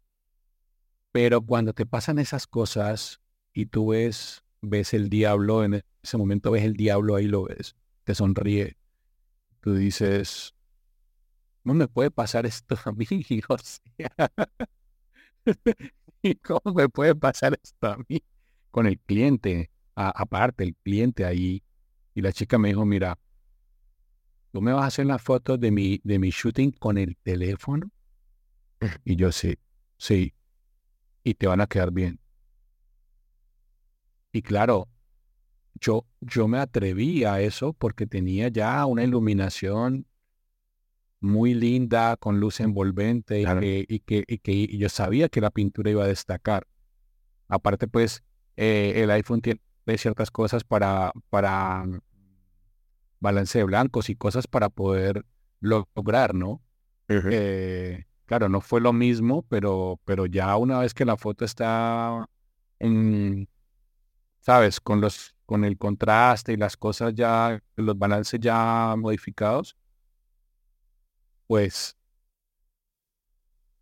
Pero 1.11 1.41
cuando 1.41 1.73
te 1.73 1.85
pasan 1.85 2.19
esas 2.19 2.47
cosas 2.47 3.19
y 3.53 3.65
tú 3.65 3.89
ves, 3.89 4.43
ves 4.61 4.93
el 4.93 5.09
diablo, 5.09 5.63
en 5.63 5.83
ese 6.03 6.17
momento 6.17 6.51
ves 6.51 6.63
el 6.63 6.73
diablo, 6.73 7.15
ahí 7.15 7.27
lo 7.27 7.43
ves, 7.45 7.75
te 8.03 8.15
sonríe. 8.15 8.77
Tú 9.61 9.75
dices, 9.75 10.55
no 11.63 11.73
me 11.73 11.87
puede 11.87 12.11
pasar 12.11 12.45
esto 12.45 12.75
a 12.85 12.91
mí, 12.91 13.05
o 13.49 13.57
sea, 13.57 14.31
¿Cómo 16.43 16.75
me 16.75 16.89
puede 16.89 17.15
pasar 17.15 17.57
esto 17.61 17.87
a 17.87 17.97
mí? 18.07 18.21
Con 18.71 18.87
el 18.87 18.99
cliente, 18.99 19.69
aparte, 19.95 20.63
el 20.63 20.75
cliente 20.75 21.25
ahí. 21.25 21.63
Y 22.15 22.21
la 22.21 22.31
chica 22.31 22.57
me 22.57 22.69
dijo, 22.69 22.85
mira, 22.85 23.19
¿tú 24.51 24.61
me 24.61 24.73
vas 24.73 24.83
a 24.83 24.87
hacer 24.87 25.05
las 25.05 25.21
fotos 25.21 25.59
de 25.59 25.71
mi, 25.71 26.01
de 26.03 26.19
mi 26.19 26.29
shooting 26.29 26.71
con 26.71 26.97
el 26.97 27.17
teléfono? 27.17 27.91
Y 29.05 29.15
yo 29.15 29.31
sí, 29.31 29.57
sí. 29.97 30.33
Y 31.23 31.35
te 31.35 31.47
van 31.47 31.61
a 31.61 31.67
quedar 31.67 31.91
bien. 31.91 32.19
Y 34.31 34.41
claro, 34.41 34.87
yo, 35.79 36.05
yo 36.21 36.47
me 36.47 36.57
atreví 36.57 37.23
a 37.25 37.41
eso 37.41 37.73
porque 37.73 38.07
tenía 38.07 38.47
ya 38.47 38.85
una 38.85 39.03
iluminación 39.03 40.05
muy 41.19 41.53
linda, 41.53 42.17
con 42.17 42.39
luz 42.39 42.59
envolvente 42.59 43.41
y, 43.41 43.99
que, 43.99 44.25
y, 44.27 44.37
que, 44.39 44.77
yo 44.77 44.89
sabía 44.89 45.29
que 45.29 45.41
la 45.41 45.51
pintura 45.51 45.91
iba 45.91 46.03
a 46.03 46.07
destacar. 46.07 46.67
Aparte, 47.47 47.87
pues, 47.87 48.23
eh, 48.57 48.93
el 48.95 49.11
iPhone 49.11 49.41
tiene 49.41 49.61
ciertas 49.97 50.31
cosas 50.31 50.63
para, 50.63 51.11
para 51.29 51.85
balance 53.19 53.57
de 53.57 53.63
blancos 53.63 54.09
y 54.09 54.15
cosas 54.15 54.47
para 54.47 54.69
poder 54.69 55.25
lograr, 55.59 56.33
¿no? 56.33 56.61
Eh, 57.07 58.05
claro, 58.25 58.47
no 58.47 58.61
fue 58.61 58.79
lo 58.79 58.93
mismo, 58.93 59.43
pero, 59.43 59.99
pero 60.05 60.25
ya 60.25 60.55
una 60.55 60.79
vez 60.79 60.93
que 60.93 61.03
la 61.03 61.17
foto 61.17 61.43
está 61.43 62.25
en, 62.79 63.49
¿sabes? 64.39 64.79
Con 64.79 65.01
los 65.01 65.35
con 65.51 65.65
el 65.65 65.77
contraste 65.77 66.53
y 66.53 66.55
las 66.55 66.77
cosas 66.77 67.13
ya, 67.13 67.61
los 67.75 67.99
balances 67.99 68.39
ya 68.39 68.95
modificados, 68.97 69.75
pues 71.45 71.97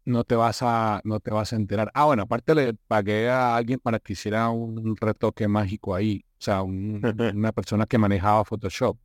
no 0.05 0.23
te 0.23 0.35
vas 0.35 0.61
a, 0.61 1.01
no 1.03 1.19
te 1.19 1.31
vas 1.31 1.53
a 1.53 1.55
enterar. 1.55 1.91
Ah, 1.93 2.05
bueno, 2.05 2.23
aparte 2.23 2.55
le 2.55 2.73
pagué 2.73 3.29
a 3.29 3.55
alguien 3.55 3.79
para 3.79 3.99
que 3.99 4.13
hiciera 4.13 4.49
un 4.49 4.95
retoque 4.97 5.47
mágico 5.47 5.95
ahí. 5.95 6.25
O 6.39 6.41
sea, 6.41 6.61
una 6.63 7.51
persona 7.51 7.85
que 7.85 7.97
manejaba 7.97 8.45
Photoshop. 8.45 8.97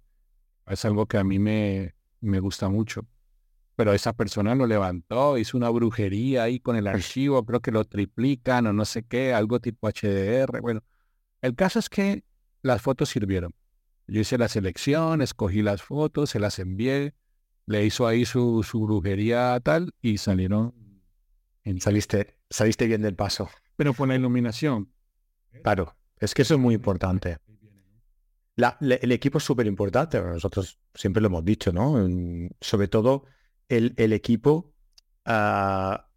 Es 0.66 0.84
algo 0.84 1.06
que 1.06 1.18
a 1.18 1.24
mí 1.24 1.38
me, 1.38 1.94
me 2.20 2.40
gusta 2.40 2.68
mucho. 2.68 3.06
Pero 3.76 3.92
esa 3.92 4.12
persona 4.12 4.54
lo 4.54 4.66
levantó, 4.66 5.36
hizo 5.36 5.56
una 5.56 5.68
brujería 5.68 6.44
ahí 6.44 6.60
con 6.60 6.76
el 6.76 6.86
archivo, 6.86 7.44
creo 7.44 7.60
que 7.60 7.72
lo 7.72 7.84
triplican 7.84 8.66
o 8.66 8.72
no 8.72 8.84
sé 8.84 9.04
qué, 9.04 9.34
algo 9.34 9.60
tipo 9.60 9.88
HDR. 9.88 10.60
Bueno, 10.60 10.82
el 11.42 11.54
caso 11.54 11.78
es 11.78 11.88
que 11.88 12.24
las 12.62 12.82
fotos 12.82 13.10
sirvieron. 13.10 13.54
Yo 14.06 14.20
hice 14.20 14.38
la 14.38 14.48
selección, 14.48 15.22
escogí 15.22 15.62
las 15.62 15.82
fotos, 15.82 16.30
se 16.30 16.38
las 16.38 16.58
envié 16.58 17.14
le 17.66 17.84
hizo 17.84 18.06
ahí 18.06 18.24
su, 18.24 18.62
su 18.62 18.80
brujería 18.80 19.58
tal 19.62 19.92
y 20.02 20.18
salieron. 20.18 20.74
Saliste, 21.80 22.38
saliste 22.50 22.86
bien 22.86 23.02
del 23.02 23.14
paso. 23.14 23.48
Pero 23.76 23.94
por 23.94 24.08
la 24.08 24.14
iluminación. 24.14 24.92
Claro, 25.62 25.96
es 26.18 26.34
que 26.34 26.42
eso 26.42 26.54
es 26.54 26.60
muy 26.60 26.74
importante. 26.74 27.38
el 28.56 29.12
equipo 29.12 29.38
es 29.38 29.44
súper 29.44 29.66
importante, 29.66 30.20
nosotros 30.20 30.78
siempre 30.94 31.20
lo 31.20 31.28
hemos 31.28 31.44
dicho, 31.44 31.72
¿no? 31.72 32.06
Sobre 32.60 32.88
todo 32.88 33.24
el, 33.68 34.12
equipo 34.12 34.74
ah, 35.24 36.08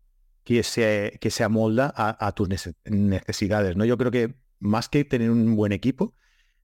que, 0.44 0.64
se, 0.64 1.18
que 1.22 1.32
se 1.32 1.44
amolda 1.44 1.94
a, 1.96 2.32
tus 2.34 2.50
necesidades, 2.50 3.76
¿no? 3.76 3.86
Yo 3.86 3.98
creo 3.98 4.12
que 4.12 4.36
más 4.60 4.90
que 4.90 5.06
tener 5.06 5.32
un 5.32 5.56
buen 5.56 5.72
equipo, 5.72 6.16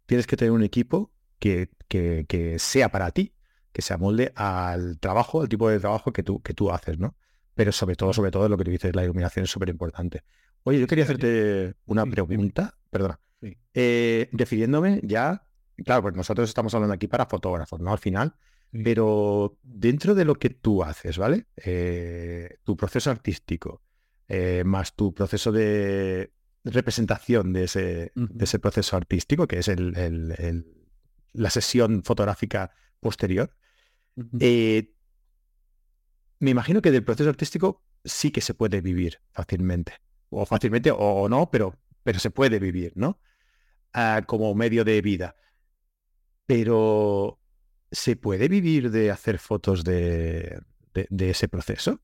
tienes 0.06 0.28
que 0.28 0.38
tener 0.38 0.52
un 0.52 0.64
equipo 0.64 1.14
que, 1.40 1.70
que, 1.88 2.58
sea 2.60 2.90
para 2.90 3.12
ti, 3.12 3.36
que 3.72 3.82
se 3.82 3.94
amolde 3.94 4.34
al 4.36 5.00
trabajo, 5.00 5.42
al 5.42 5.50
tipo 5.50 5.70
de 5.70 5.80
trabajo 5.80 6.12
que 6.14 6.24
tú, 6.24 6.42
que 6.42 6.54
tú 6.54 6.72
haces, 6.72 7.00
¿no? 7.00 7.16
Pero 7.56 7.72
sobre 7.72 7.96
todo, 7.96 8.14
sobre 8.14 8.32
todo, 8.32 8.50
lo 8.50 8.58
que 8.58 8.64
tú 8.64 8.72
dices, 8.72 8.96
la 8.96 9.04
iluminación 9.04 9.46
es 9.46 9.52
súper 9.52 9.70
importante. 9.70 10.24
Oye, 10.64 10.80
yo 10.80 10.88
quería 10.88 11.04
hacerte 11.04 11.76
una 11.86 12.06
pregunta, 12.06 12.78
perdona. 12.90 13.20
Eh, 13.74 14.30
refiriéndome 14.32 15.02
ya, 15.04 15.46
claro, 15.84 16.04
pues 16.04 16.16
nosotros 16.16 16.48
estamos 16.48 16.74
hablando 16.74 16.94
aquí 16.94 17.08
para 17.08 17.26
fotógrafos, 17.26 17.82
¿no? 17.82 17.92
Al 17.92 18.00
final, 18.00 18.36
pero 18.84 19.58
dentro 19.62 20.16
de 20.16 20.26
lo 20.26 20.36
que 20.36 20.50
tú 20.50 20.84
haces, 20.84 21.18
¿vale? 21.18 21.48
Eh, 21.58 22.58
tu 22.64 22.76
proceso 22.76 23.12
artístico, 23.12 23.82
eh, 24.28 24.64
más 24.66 24.96
tu 24.96 25.14
proceso 25.14 25.52
de 25.52 26.32
representación 26.64 27.54
de 27.54 27.66
ese, 27.66 28.12
de 28.16 28.46
ese 28.46 28.60
proceso 28.60 28.96
artístico, 28.96 29.48
que 29.48 29.60
es 29.60 29.68
el, 29.68 30.66
la 31.34 31.50
sesión 31.50 32.04
fotográfica 32.04 32.72
posterior, 33.00 33.52
me 36.44 36.52
imagino 36.52 36.82
que 36.82 36.92
del 36.92 37.06
proceso 37.06 37.30
artístico 37.30 37.84
sí 38.04 38.30
que 38.32 38.42
se 38.42 38.54
puede 38.54 38.82
vivir 38.82 39.22
fácilmente 39.32 39.94
o 40.30 40.46
fácilmente 40.46 40.92
o, 40.92 41.30
no, 41.30 41.50
pero, 41.50 41.80
pero 42.04 42.20
se 42.20 42.32
puede 42.32 42.60
vivir, 42.60 42.92
¿no? 42.96 43.20
Ah, 43.94 44.24
como 44.26 44.54
medio 44.54 44.84
de 44.84 45.02
vida. 45.02 45.36
Pero, 46.46 47.40
¿se 47.92 48.18
puede 48.18 48.50
vivir 48.50 48.92
de 48.92 49.10
hacer 49.10 49.40
fotos 49.40 49.84
de, 49.84 50.60
de, 50.94 51.30
ese 51.30 51.48
proceso? 51.48 52.02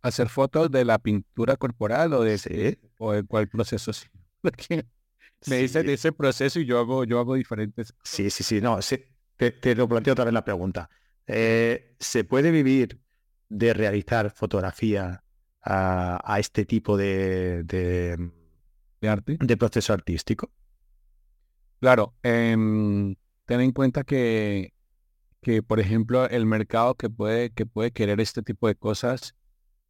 hacer 0.00 0.28
fotos 0.28 0.68
de 0.72 0.84
la 0.84 0.98
pintura 0.98 1.56
corporal 1.56 2.12
o 2.14 2.22
de 2.24 2.80
o 2.98 3.12
de 3.12 3.22
cuál 3.22 3.48
proceso 3.48 3.92
me 5.46 5.56
dice 5.58 5.84
de 5.84 5.92
ese 5.92 6.10
proceso 6.10 6.58
y 6.58 6.66
yo 6.66 6.80
hago 6.80 7.04
yo 7.04 7.20
hago 7.20 7.36
diferentes 7.36 7.94
sí 8.02 8.28
sí 8.30 8.42
sí 8.42 8.60
no 8.60 8.80
te, 9.50 9.74
lo 9.74 9.88
planteo 9.88 10.12
otra 10.12 10.24
vez 10.24 10.34
la 10.34 10.44
pregunta. 10.44 10.88
Eh, 11.26 11.96
se 11.98 12.24
puede 12.24 12.50
vivir 12.50 13.00
de 13.48 13.74
realizar 13.74 14.30
fotografía 14.30 15.22
a, 15.64 16.36
este 16.38 16.64
tipo 16.64 16.96
de, 16.96 17.62
de, 17.64 19.08
arte, 19.08 19.36
de 19.40 19.56
proceso 19.56 19.92
artístico? 19.92 20.50
Claro, 21.80 22.14
em, 22.22 23.14
ten 23.46 23.60
en 23.60 23.72
cuenta 23.72 24.04
que, 24.04 24.72
que, 25.40 25.62
por 25.62 25.80
ejemplo, 25.80 26.28
el 26.28 26.46
mercado 26.46 26.94
que 26.94 27.10
puede, 27.10 27.50
que 27.50 27.66
puede 27.66 27.92
querer 27.92 28.20
este 28.20 28.42
tipo 28.42 28.68
de 28.68 28.76
cosas 28.76 29.34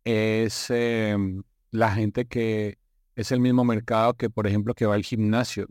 es 0.04 0.70
em, 0.70 1.42
la 1.70 1.92
gente 1.92 2.26
que 2.26 2.78
es 3.14 3.32
el 3.32 3.40
mismo 3.40 3.64
mercado 3.64 4.14
que, 4.14 4.30
por 4.30 4.46
ejemplo, 4.46 4.74
que 4.74 4.86
va 4.86 4.94
al 4.94 5.04
gimnasio 5.04 5.68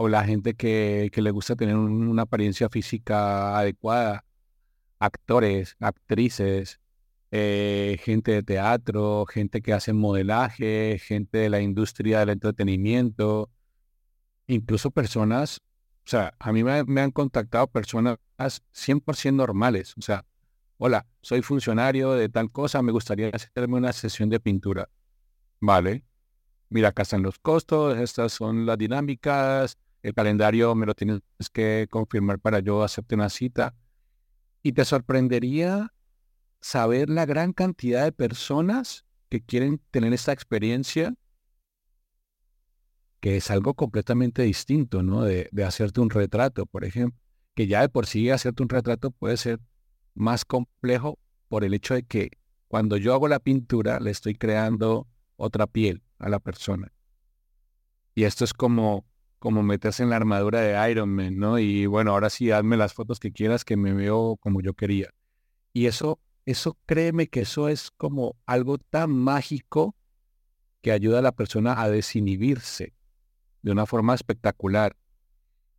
o 0.00 0.08
la 0.08 0.24
gente 0.24 0.54
que, 0.54 1.10
que 1.12 1.22
le 1.22 1.32
gusta 1.32 1.56
tener 1.56 1.76
una 1.76 2.22
apariencia 2.22 2.68
física 2.68 3.58
adecuada 3.58 4.24
actores, 5.00 5.76
actrices, 5.80 6.80
eh, 7.30 7.98
gente 8.02 8.32
de 8.32 8.42
teatro, 8.42 9.26
gente 9.26 9.60
que 9.60 9.72
hace 9.72 9.92
modelaje, 9.92 10.98
gente 11.00 11.38
de 11.38 11.50
la 11.50 11.60
industria 11.60 12.20
del 12.20 12.30
entretenimiento, 12.30 13.50
incluso 14.46 14.90
personas, 14.90 15.60
o 16.06 16.10
sea, 16.10 16.34
a 16.38 16.52
mí 16.52 16.64
me, 16.64 17.00
han 17.00 17.10
contactado 17.10 17.66
personas 17.66 18.18
100% 18.38 19.34
normales, 19.34 19.94
o 19.98 20.02
sea, 20.02 20.24
hola, 20.78 21.06
soy 21.22 21.42
funcionario 21.42 22.12
de 22.12 22.28
tal 22.28 22.50
cosa, 22.52 22.82
me 22.82 22.92
gustaría 22.92 23.30
hacerme 23.30 23.76
una 23.76 23.92
sesión 23.92 24.30
de 24.30 24.40
pintura. 24.40 24.88
Vale, 25.60 26.04
mira, 26.70 26.88
acá 26.88 27.02
están 27.02 27.22
los 27.22 27.38
costos, 27.38 27.98
estas 27.98 28.32
son 28.32 28.64
las 28.64 28.78
dinámicas, 28.78 29.76
el 30.02 30.14
calendario 30.14 30.74
me 30.74 30.86
lo 30.86 30.94
tienes 30.94 31.20
que 31.52 31.86
confirmar 31.90 32.38
para 32.38 32.60
yo 32.60 32.82
hacerte 32.82 33.14
una 33.14 33.28
cita. 33.28 33.74
Y 34.62 34.72
te 34.72 34.84
sorprendería 34.84 35.92
saber 36.60 37.08
la 37.08 37.26
gran 37.26 37.52
cantidad 37.52 38.04
de 38.04 38.12
personas 38.12 39.04
que 39.28 39.40
quieren 39.40 39.80
tener 39.90 40.12
esta 40.12 40.32
experiencia, 40.32 41.14
que 43.20 43.36
es 43.36 43.50
algo 43.50 43.74
completamente 43.74 44.42
distinto, 44.42 45.02
¿no? 45.02 45.22
De, 45.22 45.50
hacerte 45.66 46.00
un 46.00 46.10
retrato, 46.10 46.66
por 46.66 46.84
ejemplo, 46.84 47.20
que 47.54 47.66
ya 47.66 47.80
de 47.80 47.88
por 47.88 48.06
sí 48.06 48.30
hacerte 48.30 48.62
un 48.62 48.68
retrato 48.68 49.10
puede 49.10 49.36
ser 49.36 49.60
más 50.14 50.44
complejo 50.44 51.18
por 51.48 51.64
el 51.64 51.74
hecho 51.74 51.94
de 51.94 52.04
que 52.04 52.30
cuando 52.68 52.96
yo 52.96 53.14
hago 53.14 53.28
la 53.28 53.40
pintura 53.40 53.98
le 54.00 54.10
estoy 54.10 54.34
creando 54.34 55.08
otra 55.36 55.66
piel 55.66 56.02
a 56.18 56.28
la 56.28 56.38
persona. 56.38 56.92
Y 58.14 58.24
esto 58.24 58.44
es 58.44 58.52
como 58.52 59.04
como 59.38 59.62
meterse 59.62 60.02
en 60.02 60.10
la 60.10 60.16
armadura 60.16 60.60
de 60.60 60.90
Iron 60.90 61.10
Man, 61.10 61.38
¿no? 61.38 61.58
Y 61.58 61.86
bueno, 61.86 62.12
ahora 62.12 62.30
sí, 62.30 62.50
hazme 62.50 62.76
las 62.76 62.94
fotos 62.94 63.20
que 63.20 63.32
quieras 63.32 63.64
que 63.64 63.76
me 63.76 63.92
veo 63.92 64.36
como 64.40 64.60
yo 64.60 64.74
quería. 64.74 65.10
Y 65.72 65.86
eso, 65.86 66.20
eso 66.46 66.76
créeme 66.86 67.28
que 67.28 67.40
eso 67.40 67.68
es 67.68 67.90
como 67.92 68.36
algo 68.46 68.78
tan 68.78 69.10
mágico 69.10 69.94
que 70.82 70.92
ayuda 70.92 71.20
a 71.20 71.22
la 71.22 71.32
persona 71.32 71.80
a 71.80 71.90
desinhibirse 71.90 72.94
de 73.62 73.72
una 73.72 73.86
forma 73.86 74.14
espectacular. 74.14 74.96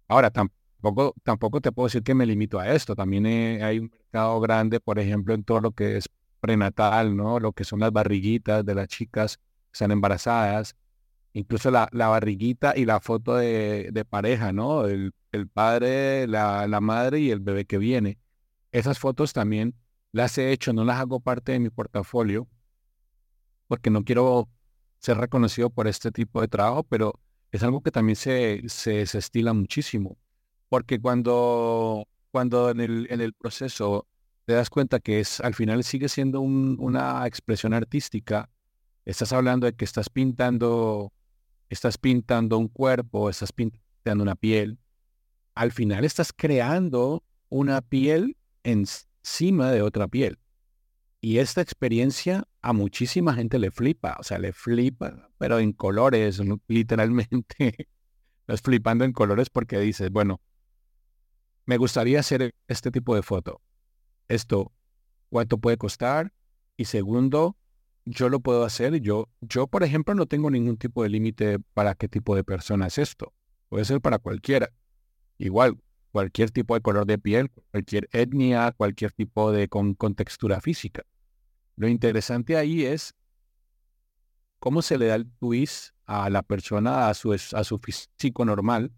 Ahora, 0.08 0.32
tampoco, 0.32 1.14
tampoco 1.24 1.62
te 1.62 1.72
puedo 1.72 1.88
decir 1.88 2.04
que 2.04 2.16
me 2.16 2.26
limito 2.26 2.60
a 2.60 2.74
esto. 2.74 2.96
También 2.96 3.26
hay 3.64 3.80
un 3.80 3.90
mercado 3.92 4.40
grande, 4.40 4.80
por 4.80 5.00
ejemplo, 5.00 5.34
en 5.34 5.44
todo 5.44 5.62
lo 5.62 5.72
que 5.72 5.98
es 5.98 6.10
prenatal, 6.40 7.16
¿no? 7.16 7.40
Lo 7.40 7.52
que 7.52 7.64
son 7.64 7.80
las 7.80 7.92
barriguitas 7.92 8.66
de 8.66 8.76
las 8.76 8.88
chicas 8.88 9.38
que 9.38 9.74
están 9.74 9.92
embarazadas 9.92 10.76
incluso 11.34 11.72
la, 11.72 11.90
barriguita 11.92 12.74
y 12.76 12.86
la 12.86 13.00
foto 13.00 13.36
de, 13.36 14.06
pareja, 14.10 14.52
¿no? 14.52 14.86
El, 14.86 15.14
padre, 15.54 16.28
la, 16.28 16.80
madre 16.82 17.20
y 17.20 17.32
el 17.32 17.40
bebé 17.40 17.66
que 17.66 17.78
viene. 17.78 18.20
Esas 18.72 19.00
fotos 19.00 19.34
también 19.34 19.76
las 20.12 20.38
he 20.38 20.52
hecho, 20.52 20.74
no 20.74 20.84
las 20.84 21.00
hago 21.00 21.20
parte 21.20 21.52
de 21.52 21.60
mi 21.60 21.70
portafolio, 21.70 22.48
porque 23.68 23.90
no 23.90 24.04
quiero 24.04 24.50
ser 25.00 25.18
reconocido 25.18 25.70
por 25.70 25.88
este 25.88 26.12
tipo 26.12 26.42
de 26.42 26.48
trabajo, 26.48 26.84
pero 26.84 27.20
es 27.52 27.64
algo 27.64 27.82
que 27.82 27.92
también 27.92 28.16
se, 28.16 28.64
se, 28.68 29.02
estila 29.02 29.54
muchísimo. 29.54 30.18
Porque 30.68 31.00
cuando, 31.00 32.08
cuando 32.32 32.70
en, 32.70 32.82
el, 32.82 33.08
en 33.10 33.22
el 33.22 33.34
proceso 33.34 34.08
te 34.46 34.54
das 34.54 34.70
cuenta 34.70 35.00
que 35.00 35.20
es, 35.20 35.40
al 35.42 35.54
final 35.54 35.84
sigue 35.84 36.10
siendo 36.10 36.42
una 36.42 37.26
expresión 37.28 37.74
artística, 37.74 38.50
estás 39.06 39.32
hablando 39.32 39.66
de 39.66 39.74
que 39.74 39.86
estás 39.86 40.10
pintando 40.10 41.12
estás 41.70 41.98
pintando 41.98 42.58
un 42.58 42.68
cuerpo, 42.68 43.30
estás 43.30 43.52
pintando 43.52 44.24
una 44.24 44.36
piel, 44.36 44.80
al 45.56 45.72
final 45.72 46.04
estás 46.06 46.34
creando 46.34 47.24
una 47.50 47.82
piel 47.82 48.38
encima 48.64 49.72
de 49.72 49.82
otra 49.82 50.08
piel. 50.08 50.40
Y 51.22 51.40
esta 51.40 51.62
experiencia 51.62 52.48
a 52.62 52.72
muchísima 52.74 53.34
gente 53.34 53.60
le 53.60 53.72
flipa, 53.72 54.16
o 54.20 54.24
sea, 54.24 54.40
le 54.40 54.54
flipa, 54.54 55.30
pero 55.38 55.60
en 55.60 55.74
colores, 55.74 56.40
literalmente. 56.68 57.90
Estás 58.42 58.62
flipando 58.62 59.06
en 59.06 59.14
colores 59.14 59.50
porque 59.50 59.80
dices, 59.80 60.10
bueno, 60.10 60.42
me 61.66 61.78
gustaría 61.78 62.20
hacer 62.20 62.56
este 62.68 62.90
tipo 62.90 63.14
de 63.14 63.22
foto. 63.22 63.62
Esto, 64.28 64.72
¿cuánto 65.30 65.60
puede 65.60 65.78
costar? 65.78 66.34
Y 66.76 66.86
segundo, 66.86 67.58
yo 68.10 68.30
lo 68.30 68.40
puedo 68.40 68.64
hacer. 68.64 69.00
Yo, 69.02 69.30
yo, 69.42 69.68
por 69.68 69.84
ejemplo, 69.84 70.16
no 70.16 70.26
tengo 70.26 70.50
ningún 70.50 70.78
tipo 70.78 71.04
de 71.04 71.10
límite 71.10 71.60
para 71.74 71.96
qué 71.96 72.08
tipo 72.08 72.36
de 72.36 72.44
persona 72.44 72.88
es 72.88 72.98
esto. 72.98 73.34
Puede 73.70 73.86
ser 73.86 74.02
para 74.02 74.18
cualquiera. 74.18 74.72
Igual, 75.38 75.78
cualquier 76.12 76.50
tipo 76.50 76.74
de 76.74 76.82
color 76.82 77.06
de 77.06 77.20
piel, 77.20 77.52
cualquier 77.72 78.10
etnia, 78.12 78.72
cualquier 78.72 79.12
tipo 79.12 79.52
de 79.52 79.68
con, 79.70 79.96
textura 80.16 80.60
física. 80.60 81.04
Lo 81.76 81.88
interesante 81.88 82.58
ahí 82.58 82.84
es 82.84 83.14
cómo 84.60 84.82
se 84.82 84.98
le 84.98 85.06
da 85.06 85.16
el 85.16 85.30
twist 85.40 85.94
a 86.06 86.30
la 86.32 86.42
persona, 86.42 87.10
a 87.10 87.14
su, 87.14 87.32
a 87.34 87.64
su 87.64 87.78
físico 87.78 88.44
normal, 88.44 88.92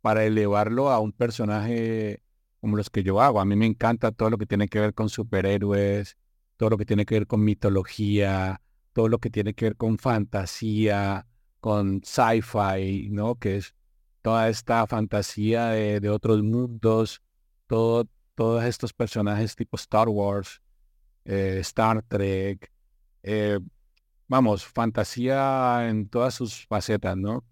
para 0.00 0.24
elevarlo 0.24 0.90
a 0.90 0.98
un 0.98 1.12
personaje 1.12 2.20
como 2.60 2.76
los 2.76 2.90
que 2.90 3.04
yo 3.04 3.20
hago. 3.20 3.40
A 3.40 3.44
mí 3.44 3.54
me 3.54 3.66
encanta 3.66 4.10
todo 4.10 4.28
lo 4.28 4.38
que 4.38 4.46
tiene 4.46 4.66
que 4.66 4.80
ver 4.80 4.92
con 4.92 5.08
superhéroes, 5.08 6.16
todo 6.56 6.70
lo 6.70 6.78
que 6.78 6.86
tiene 6.86 7.04
que 7.04 7.14
ver 7.14 7.26
con 7.26 7.42
mitología, 7.44 8.60
todo 8.92 9.08
lo 9.08 9.18
que 9.18 9.30
tiene 9.30 9.54
que 9.54 9.66
ver 9.66 9.76
con 9.76 9.98
fantasía, 9.98 11.26
con 11.60 12.02
sci-fi, 12.04 13.08
¿no? 13.10 13.36
Que 13.36 13.56
es 13.56 13.74
toda 14.22 14.48
esta 14.48 14.86
fantasía 14.86 15.68
de, 15.68 16.10
otros 16.10 16.42
mundos, 16.42 17.22
todo, 17.66 18.08
todos 18.34 18.64
estos 18.64 18.92
personajes 18.92 19.56
tipo 19.56 19.76
Star 19.76 20.08
Wars, 20.08 20.62
eh, 21.24 21.58
Star 21.60 22.02
Trek, 22.02 22.70
eh, 23.22 23.58
vamos, 24.28 24.64
fantasía 24.64 25.88
en 25.88 26.08
todas 26.08 26.34
sus 26.34 26.66
facetas, 26.66 27.16
¿no? 27.16 27.44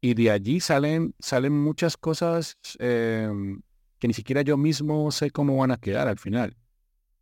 Y 0.00 0.14
de 0.14 0.30
allí 0.30 0.60
salen, 0.60 1.14
salen 1.18 1.52
muchas 1.52 1.96
cosas 1.96 2.56
em, 2.78 3.60
que 3.98 4.08
ni 4.08 4.14
siquiera 4.14 4.42
yo 4.42 4.56
mismo 4.56 5.10
sé 5.10 5.30
cómo 5.30 5.56
van 5.56 5.72
a 5.72 5.76
quedar 5.76 6.08
al 6.08 6.18
final. 6.18 6.56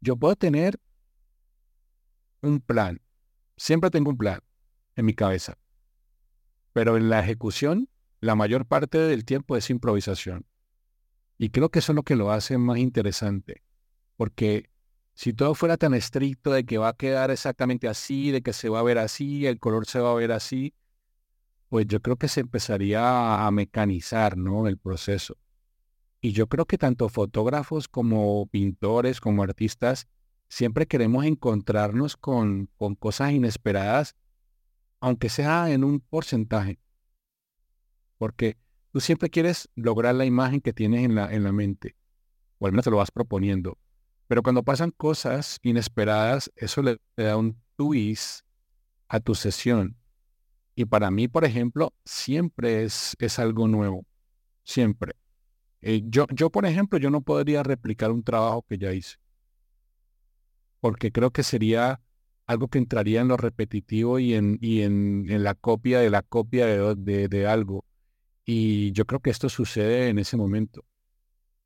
Yo 0.01 0.16
puedo 0.16 0.37
tener 0.37 0.79
un 2.46 2.61
plan, 2.61 3.00
siempre 3.56 3.90
tengo 3.90 4.11
un 4.11 4.18
plan 4.18 4.40
en 4.94 5.04
mi 5.06 5.14
cabeza, 5.14 5.59
pero 6.72 6.96
en 6.96 7.09
la 7.09 7.20
ejecución 7.20 7.88
la 8.20 8.35
mayor 8.35 8.66
parte 8.66 8.98
del 8.98 9.24
tiempo 9.24 9.56
es 9.56 9.70
improvisación. 9.70 10.46
Y 11.38 11.50
creo 11.50 11.70
que 11.70 11.80
eso 11.80 11.92
es 11.92 11.96
lo 11.96 12.02
que 12.02 12.16
lo 12.16 12.30
hace 12.30 12.56
más 12.59 12.78
interesante, 12.78 13.62
porque 14.16 14.70
si 15.14 15.32
todo 15.32 15.54
fuera 15.54 15.76
tan 15.76 15.94
estricto 15.94 16.50
de 16.52 16.64
que 16.64 16.78
va 16.78 16.88
a 16.88 16.96
quedar 16.96 17.30
exactamente 17.30 17.88
así, 17.88 18.30
de 18.30 18.42
que 18.42 18.52
se 18.52 18.68
va 18.68 18.80
a 18.80 18.82
ver 18.82 18.98
así, 18.98 19.46
el 19.46 19.59
color 19.59 19.87
se 19.87 19.98
va 19.98 20.12
a 20.12 20.14
ver 20.14 20.32
así, 20.32 20.74
pues 21.68 21.87
yo 21.87 22.00
creo 22.00 22.16
que 22.16 22.28
se 22.28 22.40
empezaría 22.40 23.46
a 23.46 23.50
mecanizar, 23.50 24.37
¿no? 24.37 24.68
El 24.68 24.78
proceso. 24.78 25.37
Y 26.20 26.32
yo 26.32 26.48
creo 26.48 26.66
que 26.66 26.78
tanto 26.78 27.09
fotógrafos 27.09 27.88
como 27.88 28.46
pintores, 28.46 29.20
como 29.20 29.42
artistas, 29.42 30.06
siempre 30.48 30.87
queremos 30.87 31.24
encontrarnos 31.24 32.16
con, 32.16 32.68
con 32.76 32.94
cosas 32.94 33.32
inesperadas, 33.32 34.16
aunque 35.00 35.28
sea 35.28 35.70
en 35.70 35.85
un 35.85 36.00
porcentaje. 36.00 36.78
Porque 38.18 38.56
tú 38.92 39.00
siempre 39.00 39.30
quieres 39.30 39.68
lograr 39.74 40.14
la 40.14 40.24
imagen 40.24 40.61
que 40.61 40.72
tienes 40.72 41.04
en 41.04 41.14
la, 41.14 41.32
en 41.32 41.44
la 41.44 41.52
mente, 41.52 41.96
o 42.59 42.66
al 42.66 42.72
menos 42.72 42.85
te 42.85 42.90
lo 42.90 42.96
vas 42.96 43.11
proponiendo. 43.11 43.78
Pero 44.28 44.42
cuando 44.42 44.62
pasan 44.62 44.90
cosas 44.90 45.59
inesperadas, 45.62 46.50
eso 46.56 46.82
le, 46.82 46.98
da 47.16 47.37
un 47.37 47.61
twist 47.76 48.44
a 49.09 49.20
tu 49.20 49.35
sesión. 49.35 49.96
Y 50.74 50.85
para 50.85 51.11
mí, 51.11 51.28
por 51.28 51.44
ejemplo, 51.44 51.94
siempre 52.04 52.85
es, 52.85 53.16
es 53.18 53.38
algo 53.38 53.68
nuevo. 53.68 54.04
Siempre. 54.64 55.14
Eh, 55.80 56.02
yo, 56.06 56.26
yo, 56.35 56.50
por 56.50 56.66
ejemplo, 56.66 56.98
yo 56.98 57.11
no 57.11 57.20
podría 57.20 57.62
replicar 57.62 58.11
un 58.11 58.24
trabajo 58.24 58.62
que 58.68 58.78
ya 58.78 58.92
hice. 58.92 59.16
Porque 60.87 61.11
creo 61.11 61.33
que 61.33 61.42
sería 61.42 62.01
algo 62.46 62.68
que 62.68 62.79
entraría 62.79 63.20
en 63.20 63.27
lo 63.27 63.37
repetitivo 63.37 64.20
y 64.20 64.35
en, 64.35 64.57
y 64.61 64.83
en, 64.83 65.27
en 65.29 65.42
la 65.42 65.57
copia 65.57 65.99
de 65.99 66.11
la 66.11 66.22
copia 66.22 66.64
de, 66.64 67.27
de 67.27 67.46
algo. 67.49 67.85
Y 68.44 68.92
yo 68.92 69.05
creo 69.05 69.18
que 69.18 69.31
esto 69.31 69.49
sucede 69.49 70.11
en 70.11 70.20
ese 70.20 70.37
momento. 70.37 70.85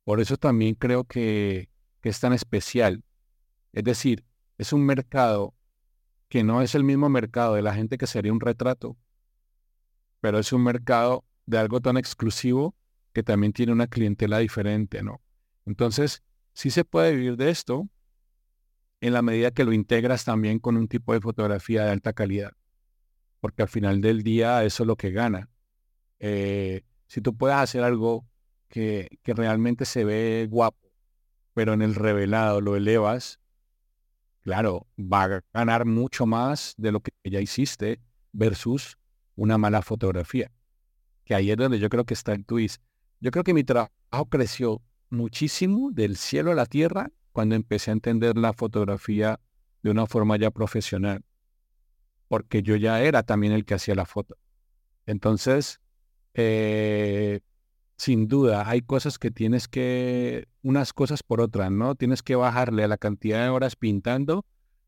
Por 0.05 0.21
eso 0.21 0.37
también 0.37 0.73
creo 0.73 1.03
que, 1.03 1.69
que 2.01 2.09
es 2.09 2.19
tan 2.19 2.33
especial. 2.33 3.03
Es 3.73 3.83
decir, 3.83 4.25
es 4.57 4.73
un 4.73 4.87
mercado 4.87 5.53
que 6.27 6.43
no 6.43 6.63
es 6.63 6.73
el 6.73 6.83
mismo 6.83 7.07
mercado 7.07 7.53
de 7.53 7.61
la 7.61 7.75
gente 7.75 7.99
que 7.99 8.07
sería 8.07 8.33
un 8.33 8.39
retrato, 8.39 8.97
pero 10.19 10.39
es 10.39 10.51
un 10.51 10.63
mercado 10.63 11.25
de 11.45 11.59
algo 11.59 11.79
tan 11.79 11.95
exclusivo 11.95 12.73
que 13.13 13.21
también 13.21 13.53
tiene 13.53 13.71
una 13.71 13.85
clientela 13.85 14.39
diferente, 14.39 15.03
¿no? 15.03 15.21
Entonces, 15.67 16.23
sí 16.53 16.71
se 16.71 16.85
puede 16.85 17.15
vivir 17.15 17.37
de 17.37 17.51
esto 17.51 17.87
en 19.01 19.13
la 19.13 19.21
medida 19.23 19.51
que 19.51 19.63
lo 19.63 19.73
integras 19.73 20.23
también 20.23 20.59
con 20.59 20.77
un 20.77 20.87
tipo 20.87 21.13
de 21.13 21.21
fotografía 21.21 21.83
de 21.83 21.91
alta 21.91 22.13
calidad, 22.13 22.53
porque 23.39 23.63
al 23.63 23.67
final 23.67 23.99
del 23.99 24.21
día 24.23 24.63
eso 24.63 24.83
es 24.83 24.87
lo 24.87 24.95
que 24.95 25.11
gana. 25.11 25.49
Eh, 26.19 26.83
si 27.07 27.19
tú 27.19 27.35
puedes 27.35 27.57
hacer 27.57 27.83
algo 27.83 28.25
que, 28.69 29.19
que 29.23 29.33
realmente 29.33 29.85
se 29.85 30.05
ve 30.05 30.47
guapo, 30.49 30.77
pero 31.53 31.73
en 31.73 31.81
el 31.81 31.95
revelado 31.95 32.61
lo 32.61 32.75
elevas, 32.75 33.39
claro, 34.41 34.87
va 34.97 35.23
a 35.23 35.41
ganar 35.51 35.85
mucho 35.85 36.27
más 36.27 36.75
de 36.77 36.91
lo 36.91 37.01
que 37.01 37.11
ya 37.23 37.41
hiciste 37.41 37.99
versus 38.31 38.97
una 39.35 39.57
mala 39.57 39.81
fotografía. 39.81 40.51
Que 41.25 41.33
ahí 41.33 41.49
es 41.49 41.57
donde 41.57 41.79
yo 41.79 41.89
creo 41.89 42.05
que 42.05 42.13
está 42.13 42.33
el 42.33 42.45
twist. 42.45 42.81
Yo 43.19 43.31
creo 43.31 43.43
que 43.43 43.53
mi 43.53 43.63
trabajo 43.63 43.91
creció 44.29 44.81
muchísimo 45.09 45.89
del 45.91 46.15
cielo 46.17 46.51
a 46.51 46.55
la 46.55 46.65
tierra 46.65 47.11
cuando 47.31 47.55
empecé 47.55 47.91
a 47.91 47.93
entender 47.93 48.37
la 48.37 48.53
fotografía 48.53 49.39
de 49.83 49.91
una 49.91 50.05
forma 50.05 50.37
ya 50.37 50.51
profesional, 50.51 51.23
porque 52.27 52.61
yo 52.61 52.75
ya 52.75 53.01
era 53.01 53.23
también 53.23 53.53
el 53.53 53.65
que 53.65 53.73
hacía 53.73 53.95
la 53.95 54.05
foto. 54.05 54.37
Entonces, 55.05 55.81
eh, 56.33 57.41
sin 57.97 58.27
duda, 58.27 58.69
hay 58.69 58.81
cosas 58.81 59.19
que 59.19 59.31
tienes 59.31 59.67
que, 59.67 60.47
unas 60.63 60.93
cosas 60.93 61.23
por 61.23 61.41
otras, 61.41 61.71
¿no? 61.71 61.95
Tienes 61.95 62.23
que 62.23 62.35
bajarle 62.35 62.83
a 62.83 62.87
la 62.87 62.97
cantidad 62.97 63.43
de 63.43 63.49
horas 63.49 63.75
pintando, 63.75 64.45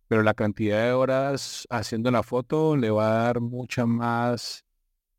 pero 0.07 0.23
la 0.23 0.33
cantidad 0.33 0.85
de 0.85 0.91
horas 0.93 1.67
haciendo 1.69 2.11
la 2.11 2.23
foto 2.23 2.77
le 2.77 2.91
va 2.91 3.07
a 3.07 3.23
dar 3.25 3.41
mucha 3.41 3.85
más 3.85 4.65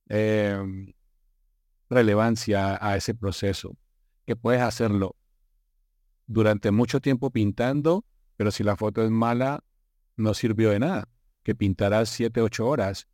em, 0.08 0.92
relevancia 1.90 2.78
a 2.80 2.96
ese 2.96 3.14
proceso, 3.14 3.76
que 4.26 4.37
puedes 4.37 4.62
hacerlo 4.62 5.16
durante 6.26 6.70
mucho 6.70 7.00
tiempo 7.00 7.30
pintando, 7.30 8.04
pero 8.37 8.50
si 8.50 8.64
la 8.64 8.76
foto 8.76 9.02
es 9.04 9.10
mala, 9.10 9.64
no 10.16 10.34
sirvió 10.34 10.70
de 10.70 10.78
nada, 10.78 11.08
que 11.42 11.54
pintarás 11.54 12.08
7, 12.08 12.40
8 12.40 12.66
horas. 12.66 13.08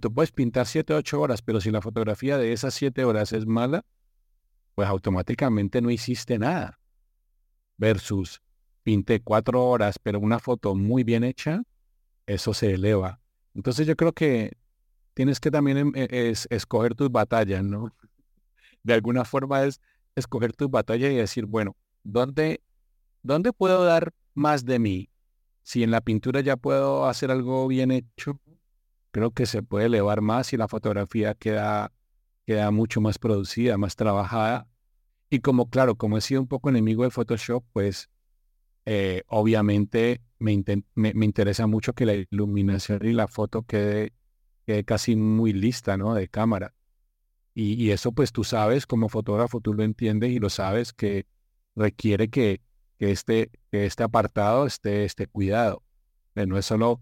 Tú 0.00 0.12
puedes 0.12 0.32
pintar 0.32 0.66
7, 0.66 0.94
8 0.94 1.20
horas, 1.20 1.42
pero 1.42 1.60
si 1.60 1.70
la 1.70 1.82
fotografía 1.82 2.38
de 2.38 2.52
esas 2.52 2.74
7 2.74 3.04
horas 3.04 3.32
es 3.32 3.46
mala, 3.46 3.84
pues 4.74 4.88
automáticamente 4.88 5.80
no 5.82 5.90
hiciste 5.90 6.38
nada. 6.38 6.78
Versus 7.76 8.40
pinté 8.82 9.20
cuatro 9.20 9.64
horas, 9.64 9.98
pero 9.98 10.18
una 10.20 10.38
foto 10.38 10.74
muy 10.74 11.04
bien 11.04 11.24
hecha, 11.24 11.62
eso 12.26 12.54
se 12.54 12.72
eleva. 12.72 13.20
Entonces 13.54 13.86
yo 13.86 13.96
creo 13.96 14.12
que 14.12 14.56
tienes 15.14 15.40
que 15.40 15.50
también 15.50 15.76
em, 15.78 15.92
e, 15.94 16.32
escoger 16.50 16.94
tus 16.94 17.10
batallas, 17.10 17.62
¿no? 17.62 17.94
De 18.82 18.94
alguna 18.94 19.24
forma 19.24 19.62
es 19.64 19.80
escoger 20.14 20.52
tus 20.52 20.70
batallas 20.70 21.12
y 21.12 21.16
decir, 21.16 21.46
bueno, 21.46 21.76
¿dónde, 22.04 22.62
¿dónde 23.22 23.52
puedo 23.52 23.84
dar 23.84 24.12
más 24.34 24.64
de 24.64 24.78
mí? 24.78 25.10
Si 25.62 25.82
en 25.82 25.90
la 25.90 26.00
pintura 26.00 26.40
ya 26.40 26.56
puedo 26.56 27.06
hacer 27.06 27.30
algo 27.30 27.66
bien 27.68 27.90
hecho, 27.90 28.40
creo 29.10 29.30
que 29.30 29.46
se 29.46 29.62
puede 29.62 29.86
elevar 29.86 30.20
más 30.20 30.52
y 30.52 30.56
la 30.56 30.68
fotografía 30.68 31.34
queda 31.34 31.92
queda 32.46 32.70
mucho 32.70 33.00
más 33.00 33.18
producida, 33.18 33.78
más 33.78 33.96
trabajada. 33.96 34.68
Y 35.30 35.40
como, 35.40 35.70
claro, 35.70 35.96
como 35.96 36.18
he 36.18 36.20
sido 36.20 36.40
un 36.40 36.48
poco 36.48 36.68
enemigo 36.68 37.04
de 37.04 37.10
Photoshop, 37.10 37.64
pues 37.72 38.10
eh, 38.84 39.22
obviamente 39.28 40.20
me, 40.38 40.62
me, 40.94 41.24
interesa 41.24 41.66
mucho 41.66 41.94
que 41.94 42.06
la 42.06 42.14
iluminación 42.14 43.00
y 43.04 43.12
la 43.12 43.28
foto 43.28 43.62
quede, 43.62 44.12
quede 44.66 44.84
casi 44.84 45.16
muy 45.16 45.52
lista, 45.52 45.96
¿no? 45.96 46.14
De 46.14 46.28
cámara. 46.28 46.74
Y, 47.54 47.90
eso 47.90 48.12
pues 48.12 48.32
tú 48.32 48.44
sabes, 48.44 48.86
como 48.86 49.10
fotógrafo, 49.10 49.60
tú 49.60 49.74
lo 49.74 49.82
entiendes 49.82 50.30
y 50.30 50.38
lo 50.38 50.48
sabes 50.48 50.92
que 50.94 51.26
requiere 51.76 52.28
que, 52.28 52.60
que, 52.98 53.10
este, 53.10 53.50
que 53.70 53.86
este 53.86 54.02
apartado 54.02 54.66
esté, 54.66 55.04
esté 55.04 55.26
cuidado. 55.26 55.82
Eh, 56.34 56.46
no 56.46 56.58
es 56.58 56.66
solo 56.66 57.00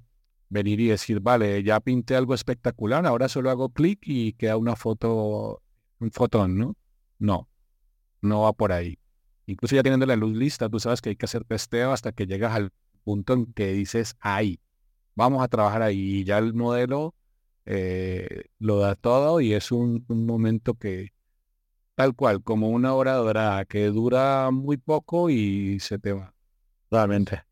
venir 0.49 0.81
y 0.81 0.89
decir, 0.89 1.21
vale, 1.21 1.63
ya 1.63 1.81
pinté 1.81 2.17
algo 2.17 2.35
espectacular, 2.35 3.07
ahora 3.07 3.29
solo 3.29 3.51
hago 3.51 3.71
clic 3.71 4.01
y 4.03 4.33
queda 4.35 4.57
una 4.57 4.77
foto, 4.77 5.63
un 6.01 6.11
fotón, 6.11 6.59
¿no? 6.59 6.77
No, 7.19 7.49
no 8.23 8.43
va 8.43 8.53
por 8.53 8.73
ahí. 8.73 8.99
Incluso 9.47 9.77
ya 9.77 9.83
teniendo 9.83 10.07
la 10.07 10.17
luz 10.17 10.37
lista, 10.37 10.69
tú 10.69 10.81
sabes 10.81 11.01
que 11.01 11.11
hay 11.11 11.17
que 11.17 11.27
hacer 11.27 11.45
testeo 11.45 11.93
hasta 11.93 12.13
que 12.13 12.27
llegas 12.27 12.53
al 12.55 12.71
punto 13.05 13.33
en 13.35 13.53
que 13.53 13.73
dices, 13.73 14.17
ahí, 14.21 14.61
vamos 15.15 15.43
a 15.43 15.49
trabajar 15.49 15.83
ahí. 15.83 16.21
Y 16.21 16.25
ya 16.25 16.39
el 16.39 16.55
modelo 16.55 17.15
eh, 17.67 18.45
lo 18.59 18.79
da 18.79 18.95
todo 18.97 19.41
y 19.41 19.53
es 19.53 19.73
un, 19.73 20.05
momento 20.09 20.75
que, 20.75 21.13
tal 22.01 22.15
cual, 22.15 22.43
como 22.43 22.69
una 22.71 22.95
hora 22.95 23.15
dorada, 23.15 23.65
que 23.65 23.87
dura 23.87 24.51
muy 24.51 24.77
poco 24.77 25.31
y 25.31 25.81
se 25.81 25.99
te 25.99 26.13
va. 26.13 26.35
Realmente. 26.91 27.43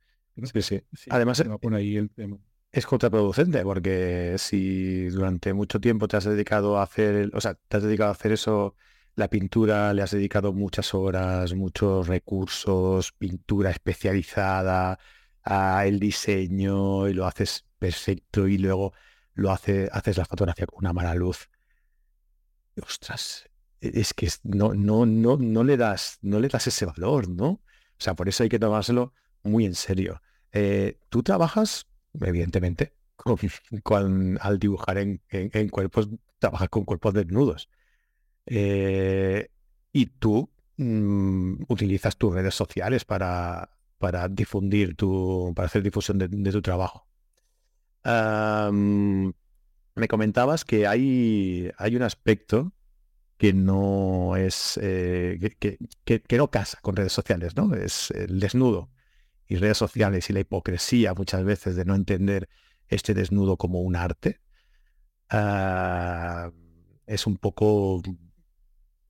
Sí, 0.53 0.63
sí. 0.63 0.83
Además, 1.11 1.43
va 1.49 1.59
por 1.59 1.75
ahí 1.75 1.97
el 1.97 2.11
tema 2.11 2.39
es 2.73 2.87
contraproducente 2.87 3.63
porque 3.63 4.37
si 4.39 5.07
durante 5.09 5.53
mucho 5.53 5.81
tiempo 5.81 6.09
te 6.09 6.17
has 6.17 6.25
dedicado 6.25 6.79
a 6.79 6.83
hacer, 6.83 7.31
o 7.35 7.41
sea, 7.41 7.55
te 7.55 7.77
has 7.77 7.83
dedicado 7.83 8.11
a 8.11 8.13
hacer 8.13 8.33
eso, 8.33 8.77
la 9.17 9.29
pintura, 9.29 9.93
le 9.95 10.03
has 10.03 10.11
dedicado 10.13 10.53
muchas 10.53 10.95
horas, 10.95 11.55
muchos 11.55 12.07
recursos, 12.07 13.13
pintura 13.13 13.71
especializada, 13.71 14.99
a 15.43 15.87
el 15.87 15.99
diseño 15.99 17.09
y 17.09 17.15
lo 17.15 17.27
haces 17.27 17.65
perfecto 17.79 18.47
y 18.49 18.59
luego 18.59 18.93
lo 19.35 19.51
hace, 19.51 19.89
haces 19.93 20.19
la 20.19 20.25
fotografía 20.27 20.67
con 20.67 20.81
una 20.81 20.93
mala 20.93 21.15
luz. 21.15 21.49
Ostras, 22.81 23.48
es 23.81 24.15
que 24.15 24.29
no, 24.45 24.75
no, 24.75 25.07
no, 25.07 25.37
no 25.37 25.65
le 25.65 25.77
das, 25.77 26.19
no 26.23 26.41
le 26.41 26.49
das 26.49 26.67
ese 26.67 26.87
valor, 26.87 27.29
¿no? 27.29 27.49
O 27.49 28.01
sea, 28.01 28.15
por 28.15 28.29
eso 28.29 28.43
hay 28.43 28.49
que 28.49 28.59
tomárselo 28.59 29.13
muy 29.43 29.65
en 29.65 29.75
serio. 29.75 30.21
Eh, 30.53 30.99
¿Tú 31.09 31.23
trabajas 31.23 31.87
evidentemente, 32.21 32.95
al 34.41 34.59
dibujar 34.59 34.99
en, 34.99 35.21
cuerpos, 35.71 36.09
trabajas 36.39 36.69
con 36.69 36.85
cuerpos 36.85 37.15
desnudos. 37.15 37.69
Eh, 38.47 39.49
y 39.93 40.07
tú 40.07 40.51
mm, 40.77 41.65
utilizas 41.69 42.17
tus 42.17 42.35
redes 42.35 42.55
sociales 42.55 43.05
para, 43.05 43.71
para 43.99 44.29
difundir 44.29 44.97
tu, 44.97 45.53
para 45.55 45.67
hacer 45.67 45.83
difusión 45.83 46.19
de, 46.19 46.29
tu 46.29 46.63
trabajo. 46.63 47.07
me 48.05 49.33
comentabas 50.09 50.65
que 50.65 50.87
hay, 50.87 51.71
hay 51.77 51.97
un 51.97 52.03
aspecto 52.03 52.73
que 53.39 53.53
no 53.53 54.37
es 54.37 54.79
eh, 54.83 55.39
que, 55.61 55.79
no 56.37 56.51
casa 56.51 56.79
con 56.83 56.97
redes 56.97 57.13
sociales, 57.13 57.57
¿no? 57.57 57.75
Es 57.75 58.11
el 58.11 58.41
desnudo 58.41 58.91
y 59.47 59.57
redes 59.57 59.79
sociales 59.79 60.29
y 60.29 60.33
la 60.33 60.41
hipocresía 60.41 61.15
muchas 61.15 61.45
veces 61.45 61.77
de 61.77 61.85
no 61.85 61.95
entender 61.95 62.49
este 62.89 63.15
desnudo 63.15 63.57
como 63.57 63.81
un 63.81 63.97
arte. 63.97 64.41
Ah, 65.31 66.51
es 67.07 67.27
un 67.27 67.37
poco 67.39 68.03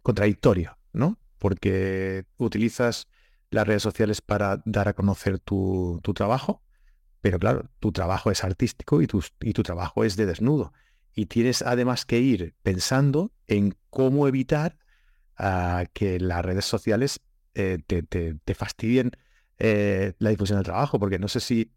contradictorio, 0.03 0.79
¿no? 0.93 1.19
Porque 1.39 2.25
utilizas 2.37 3.09
las 3.51 3.67
redes 3.67 3.83
sociales 3.83 4.21
para 4.21 4.63
dar 4.67 4.89
a 4.89 4.93
conocer 4.93 5.39
tu, 5.39 6.01
trabajo, 6.15 6.63
pero 7.23 7.39
claro, 7.39 7.71
tu 7.81 7.93
trabajo 7.93 8.31
es 8.31 8.45
artístico 8.45 9.01
y 9.01 9.07
tu, 9.07 9.25
y 9.41 9.55
tu 9.55 9.63
trabajo 9.63 10.05
es 10.05 10.17
de 10.17 10.27
desnudo. 10.27 10.73
Y 11.19 11.27
tienes 11.27 11.63
además 11.63 12.05
que 12.05 12.21
ir 12.21 12.55
pensando 12.63 13.33
en 13.49 13.75
cómo 13.91 14.29
evitar 14.29 14.79
ah, 15.37 15.85
que 15.93 16.21
las 16.21 16.45
redes 16.45 16.65
sociales 16.65 17.19
eh, 17.55 17.79
te, 17.85 18.55
fastidien 18.55 19.11
eh, 19.59 20.13
la 20.21 20.31
difusión 20.31 20.59
del 20.59 20.65
trabajo, 20.67 21.01
porque 21.01 21.19
no 21.19 21.27
sé 21.27 21.41
si 21.41 21.75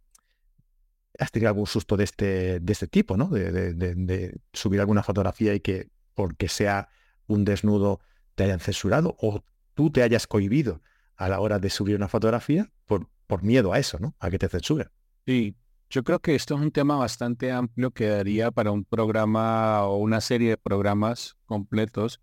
has 1.17 1.31
tenido 1.31 1.49
algún 1.49 1.65
susto 1.65 1.97
de 1.97 2.03
este, 2.03 2.59
de 2.59 2.71
este 2.71 2.85
tipo, 2.85 3.17
¿no? 3.17 3.29
De, 3.29 4.39
subir 4.53 4.79
alguna 4.79 5.01
fotografía 5.01 5.55
y 5.55 5.59
que 5.59 5.89
porque 6.13 6.47
sea 6.47 6.89
un 7.25 7.43
desnudo 7.43 7.99
te 8.35 8.43
hayan 8.43 8.59
censurado 8.59 9.17
o 9.19 9.43
tú 9.73 9.89
te 9.89 10.03
hayas 10.03 10.27
cohibido 10.27 10.83
a 11.15 11.29
la 11.29 11.39
hora 11.39 11.57
de 11.57 11.71
subir 11.71 11.95
una 11.95 12.09
fotografía 12.09 12.71
por, 12.85 13.09
por 13.25 13.41
miedo 13.41 13.73
a 13.73 13.79
eso, 13.79 13.97
¿no? 13.97 14.15
A 14.19 14.29
que 14.29 14.37
te 14.37 14.49
censuren. 14.49 14.91
Sí, 15.25 15.57
yo 15.91 16.03
creo 16.03 16.19
que 16.19 16.35
esto 16.35 16.55
es 16.55 16.61
un 16.61 16.71
tema 16.71 16.95
bastante 16.95 17.51
amplio 17.51 17.91
que 17.91 18.07
daría 18.07 18.49
para 18.51 18.71
un 18.71 18.85
programa 18.85 19.83
o 19.85 19.97
una 19.97 20.21
serie 20.21 20.49
de 20.51 20.57
programas 20.57 21.37
completos. 21.45 22.21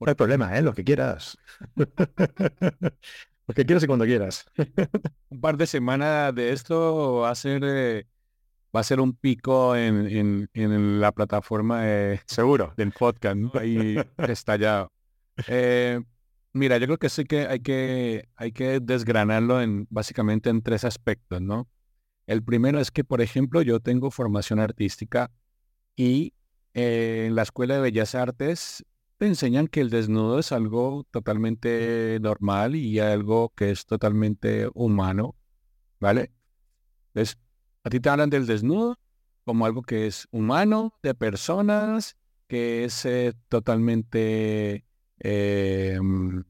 No 0.00 0.08
hay 0.08 0.14
problema, 0.14 0.56
¿eh? 0.56 0.62
Lo 0.62 0.72
que 0.72 0.84
quieras. 0.84 1.36
Lo 1.76 3.54
que 3.54 3.66
quieras 3.66 3.82
y 3.82 3.86
cuando 3.86 4.04
quieras. 4.04 4.46
un 5.30 5.40
par 5.40 5.56
de 5.56 5.66
semanas 5.66 6.34
de 6.34 6.52
esto 6.52 7.16
va 7.22 7.30
a 7.30 7.34
ser, 7.34 7.62
eh, 7.64 8.06
va 8.74 8.80
a 8.80 8.84
ser 8.84 9.00
un 9.00 9.14
pico 9.14 9.74
en, 9.74 10.48
en, 10.54 11.00
la 11.00 11.12
plataforma 11.12 11.82
seguro 12.26 12.72
del 12.76 12.92
podcast, 12.92 13.36
¿no? 13.36 13.52
Ahí 13.54 13.96
estallado. 14.28 14.92
Eh, 15.48 16.00
Mira, 16.52 16.78
yo 16.78 16.86
creo 16.86 16.98
que 16.98 17.08
sí 17.08 17.24
que 17.24 17.46
hay 17.46 17.60
que, 17.60 18.28
hay 18.34 18.52
que 18.52 18.80
desgranarlo 18.80 19.60
en, 19.60 19.86
básicamente 19.90 20.50
en 20.50 20.62
tres 20.62 20.84
aspectos, 20.84 21.40
¿no? 21.40 21.68
El 22.28 22.44
primero 22.44 22.78
es 22.78 22.92
que, 22.92 23.02
por 23.02 23.20
ejemplo, 23.20 23.62
yo 23.62 23.80
tengo 23.80 24.12
formación 24.12 24.60
artística 24.60 25.32
y 25.96 26.34
eh, 26.74 27.24
en 27.26 27.34
la 27.34 27.42
Escuela 27.42 27.74
de 27.74 27.80
Bellas 27.80 28.14
Artes 28.14 28.84
te 29.16 29.26
enseñan 29.26 29.66
que 29.66 29.80
el 29.80 29.90
desnudo 29.90 30.38
es 30.38 30.52
algo 30.52 31.04
totalmente 31.10 32.18
normal 32.20 32.76
y 32.76 33.00
algo 33.00 33.52
que 33.56 33.72
es 33.72 33.84
totalmente 33.86 34.68
humano, 34.74 35.34
¿vale? 35.98 36.30
Entonces, 37.08 37.36
a 37.82 37.90
ti 37.90 37.98
te 37.98 38.08
hablan 38.08 38.30
del 38.30 38.46
desnudo 38.46 38.96
como 39.44 39.66
algo 39.66 39.82
que 39.82 40.06
es 40.06 40.28
humano, 40.30 40.94
de 41.02 41.14
personas, 41.14 42.16
que 42.46 42.84
es 42.84 43.04
eh, 43.06 43.32
totalmente 43.48 44.84
Em, 45.20 46.44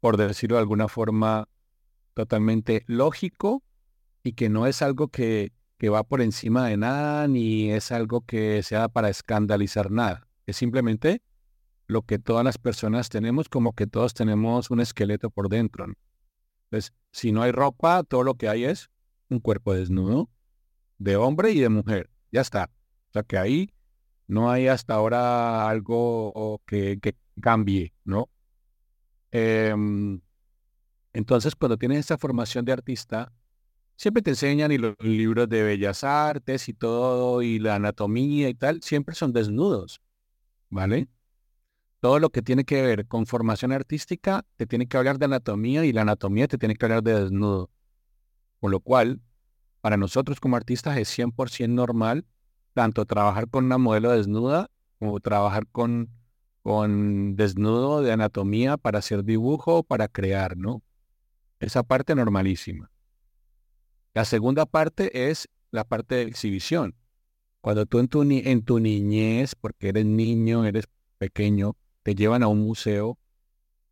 por 0.00 0.16
decirlo 0.16 0.56
de 0.56 0.60
alguna 0.60 0.88
forma, 0.88 1.48
totalmente 2.14 2.84
lógico 2.86 3.62
y 4.22 4.32
que 4.32 4.48
no 4.48 4.66
es 4.66 4.82
algo 4.82 5.08
que, 5.08 5.52
que 5.78 5.88
va 5.88 6.02
por 6.04 6.20
encima 6.20 6.66
de 6.66 6.76
nada 6.76 7.26
ni 7.28 7.70
es 7.70 7.92
algo 7.92 8.20
que 8.22 8.62
sea 8.62 8.88
para 8.88 9.08
escandalizar 9.08 9.90
nada. 9.90 10.28
Es 10.46 10.56
simplemente 10.56 11.22
lo 11.86 12.02
que 12.02 12.18
todas 12.18 12.44
las 12.44 12.58
personas 12.58 13.08
tenemos, 13.08 13.48
como 13.48 13.74
que 13.74 13.86
todos 13.86 14.14
tenemos 14.14 14.70
un 14.70 14.80
esqueleto 14.80 15.30
por 15.30 15.48
dentro. 15.48 15.86
Entonces, 16.64 16.92
si 17.12 17.32
no 17.32 17.42
hay 17.42 17.52
ropa, 17.52 18.02
todo 18.04 18.22
lo 18.22 18.34
que 18.34 18.48
hay 18.48 18.64
es 18.64 18.90
un 19.28 19.40
cuerpo 19.40 19.74
desnudo 19.74 20.30
de 20.98 21.16
hombre 21.16 21.50
y 21.50 21.60
de 21.60 21.68
mujer. 21.68 22.10
Ya 22.30 22.42
está. 22.42 22.70
O 23.08 23.12
sea 23.12 23.22
que 23.24 23.38
ahí 23.38 23.72
no 24.28 24.50
hay 24.50 24.68
hasta 24.68 24.94
ahora 24.94 25.68
algo 25.68 26.62
que, 26.66 27.00
cambie, 27.40 27.94
¿no? 28.04 28.28
Em, 29.32 30.20
entonces, 31.12 31.56
cuando 31.56 31.78
tienes 31.78 31.98
esa 31.98 32.18
formación 32.18 32.64
de 32.64 32.72
artista, 32.72 33.32
siempre 34.00 34.22
te 34.22 34.30
enseñan 34.30 34.72
y 34.72 34.78
los 34.78 34.94
libros 35.00 35.46
de 35.50 35.62
bellas 35.62 36.04
artes 36.04 36.70
y 36.70 36.72
todo, 36.72 37.42
y 37.42 37.58
la 37.58 37.74
anatomía 37.74 38.48
y 38.48 38.54
tal, 38.54 38.82
siempre 38.82 39.14
son 39.14 39.34
desnudos, 39.34 40.00
¿vale? 40.70 41.06
Todo 42.00 42.18
lo 42.18 42.30
que 42.30 42.40
tiene 42.40 42.64
que 42.64 42.80
ver 42.80 43.06
con 43.06 43.26
formación 43.26 43.72
artística 43.72 44.46
te 44.56 44.66
tiene 44.66 44.86
que 44.86 44.96
hablar 44.96 45.18
de 45.18 45.26
anatomía 45.26 45.84
y 45.84 45.92
la 45.92 46.00
anatomía 46.00 46.48
te 46.48 46.56
tiene 46.56 46.76
que 46.76 46.86
hablar 46.86 47.02
de 47.02 47.20
desnudo. 47.20 47.70
Con 48.58 48.70
lo 48.70 48.80
cual, 48.80 49.20
para 49.82 49.98
nosotros 49.98 50.40
como 50.40 50.56
artistas 50.56 50.96
es 50.96 51.10
100% 51.10 51.68
normal 51.68 52.24
tanto 52.72 53.04
trabajar 53.04 53.50
con 53.50 53.66
una 53.66 53.76
modelo 53.76 54.12
desnuda 54.12 54.70
como 54.98 55.20
trabajar 55.20 55.66
con, 55.66 56.08
con 56.62 57.36
desnudo 57.36 58.00
de 58.00 58.12
anatomía 58.12 58.78
para 58.78 59.00
hacer 59.00 59.24
dibujo, 59.24 59.82
para 59.82 60.08
crear, 60.08 60.56
¿no? 60.56 60.82
Esa 61.58 61.82
parte 61.82 62.14
normalísima. 62.14 62.90
La 64.12 64.24
segunda 64.24 64.66
parte 64.66 65.30
es 65.30 65.48
la 65.70 65.84
parte 65.84 66.16
de 66.16 66.22
exhibición. 66.22 66.96
Cuando 67.60 67.86
tú 67.86 67.98
en 68.00 68.08
tu, 68.08 68.80
niñez, 68.80 69.54
porque 69.54 69.90
eres 69.90 70.04
niño, 70.04 70.64
eres 70.64 70.86
pequeño, 71.18 71.76
te 72.02 72.14
llevan 72.14 72.42
a 72.42 72.48
un 72.48 72.60
museo, 72.60 73.18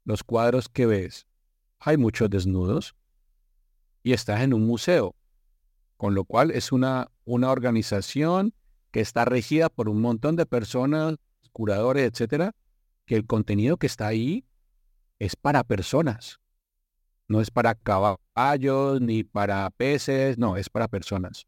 los 0.04 0.24
cuadros 0.24 0.68
que 0.68 0.86
ves, 0.86 1.26
hay 1.78 1.98
muchos 1.98 2.30
desnudos 2.30 2.96
y 4.02 4.12
estás 4.12 4.40
en 4.40 4.54
un 4.54 4.66
museo, 4.66 5.14
con 5.96 6.14
lo 6.14 6.24
cual 6.24 6.50
es 6.50 6.72
una, 6.72 7.10
una 7.24 7.50
organización 7.50 8.54
que 8.90 9.00
está 9.00 9.24
regida 9.24 9.68
por 9.68 9.88
un 9.88 10.00
montón 10.00 10.34
de 10.34 10.46
personas, 10.46 11.16
curadores, 11.52 12.10
etcétera, 12.10 12.56
que 13.04 13.16
el 13.16 13.26
contenido 13.26 13.76
que 13.76 13.86
está 13.86 14.06
ahí 14.06 14.44
es 15.18 15.36
para 15.36 15.62
personas. 15.62 16.40
No 17.28 17.40
es 17.40 17.50
para 17.50 17.74
caballos 17.74 19.00
ni 19.00 19.22
para 19.22 19.70
peces, 19.70 20.38
no, 20.38 20.56
es 20.56 20.68
para 20.70 20.88
personas. 20.88 21.46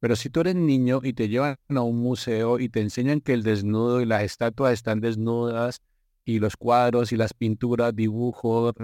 Pero 0.00 0.14
si 0.14 0.28
tú 0.30 0.40
eres 0.40 0.54
niño 0.54 1.00
y 1.02 1.14
te 1.14 1.28
llevan 1.28 1.56
a 1.68 1.80
un 1.80 1.98
museo 1.98 2.58
y 2.58 2.68
te 2.68 2.80
enseñan 2.80 3.20
que 3.20 3.32
el 3.32 3.42
desnudo 3.42 4.00
y 4.00 4.06
las 4.06 4.22
estatuas 4.22 4.74
están 4.74 5.00
desnudas 5.00 5.80
y 6.24 6.38
los 6.38 6.56
cuadros 6.56 7.12
y 7.12 7.16
las 7.16 7.32
pinturas, 7.32 7.96
dibujos, 7.96 8.74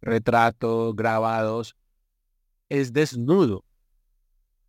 retratos, 0.00 0.96
grabados, 0.96 1.76
es 2.68 2.92
desnudo 2.92 3.64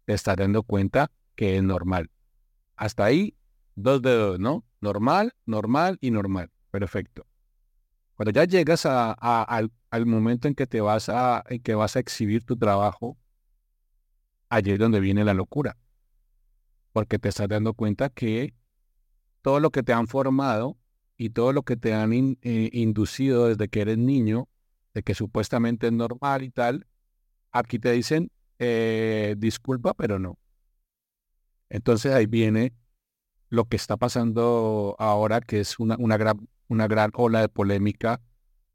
te 0.06 0.14
estás 0.14 0.38
dando 0.38 0.64
cuenta 0.64 1.12
que 1.36 1.58
es 1.58 1.64
normal. 1.64 2.10
Hasta 2.76 3.06
ahí, 3.06 3.36
dos 3.76 4.02
dedos, 4.02 4.40
¿no? 4.40 4.64
Normal, 4.82 5.34
normal 5.46 5.98
y 6.00 6.12
normal. 6.12 6.52
Perfecto. 6.72 7.26
Cuando 8.16 8.32
ya 8.32 8.46
llegas 8.46 8.86
al, 8.86 9.72
momento 10.06 10.48
en 10.48 10.56
que 10.56 10.68
te 10.68 10.82
vas 10.82 11.10
a, 11.10 11.44
que 11.64 11.76
vas 11.76 11.96
a 11.96 12.00
exhibir 12.00 12.44
tu 12.46 12.58
trabajo, 12.58 13.18
allí 14.50 14.72
es 14.72 14.80
donde 14.80 15.02
viene 15.02 15.26
la 15.26 15.34
locura. 15.34 15.78
Porque 16.94 17.20
te 17.20 17.30
estás 17.30 17.50
dando 17.50 17.74
cuenta 17.74 18.10
que 18.10 18.54
todo 19.42 19.60
lo 19.60 19.70
que 19.70 19.84
te 19.84 19.92
han 19.92 20.08
formado 20.08 20.78
y 21.18 21.32
todo 21.32 21.52
lo 21.52 21.64
que 21.64 21.76
te 21.76 21.94
han 21.94 22.14
eh, 22.14 22.70
inducido 22.72 23.48
desde 23.48 23.68
que 23.68 23.82
eres 23.82 23.98
niño, 23.98 24.48
de 24.94 25.04
que 25.04 25.14
supuestamente 25.14 25.88
es 25.88 25.94
normal 25.94 26.44
y 26.44 26.52
tal, 26.52 26.88
aquí 27.52 27.80
te 27.80 27.92
dicen, 27.92 28.32
eh, 28.60 29.36
disculpa, 29.38 29.94
pero 29.94 30.20
no. 30.20 30.40
Entonces 31.70 32.14
ahí 32.14 32.28
viene 32.28 32.74
lo 33.50 33.66
que 33.66 33.76
está 33.76 33.98
pasando 33.98 34.96
ahora, 35.00 35.42
que 35.42 35.60
es 35.60 35.80
una, 35.80 35.98
una, 36.00 36.18
gran, 36.18 36.48
una 36.68 36.88
gran 36.88 37.12
ola 37.14 37.42
de 37.42 37.50
polémica, 37.50 38.22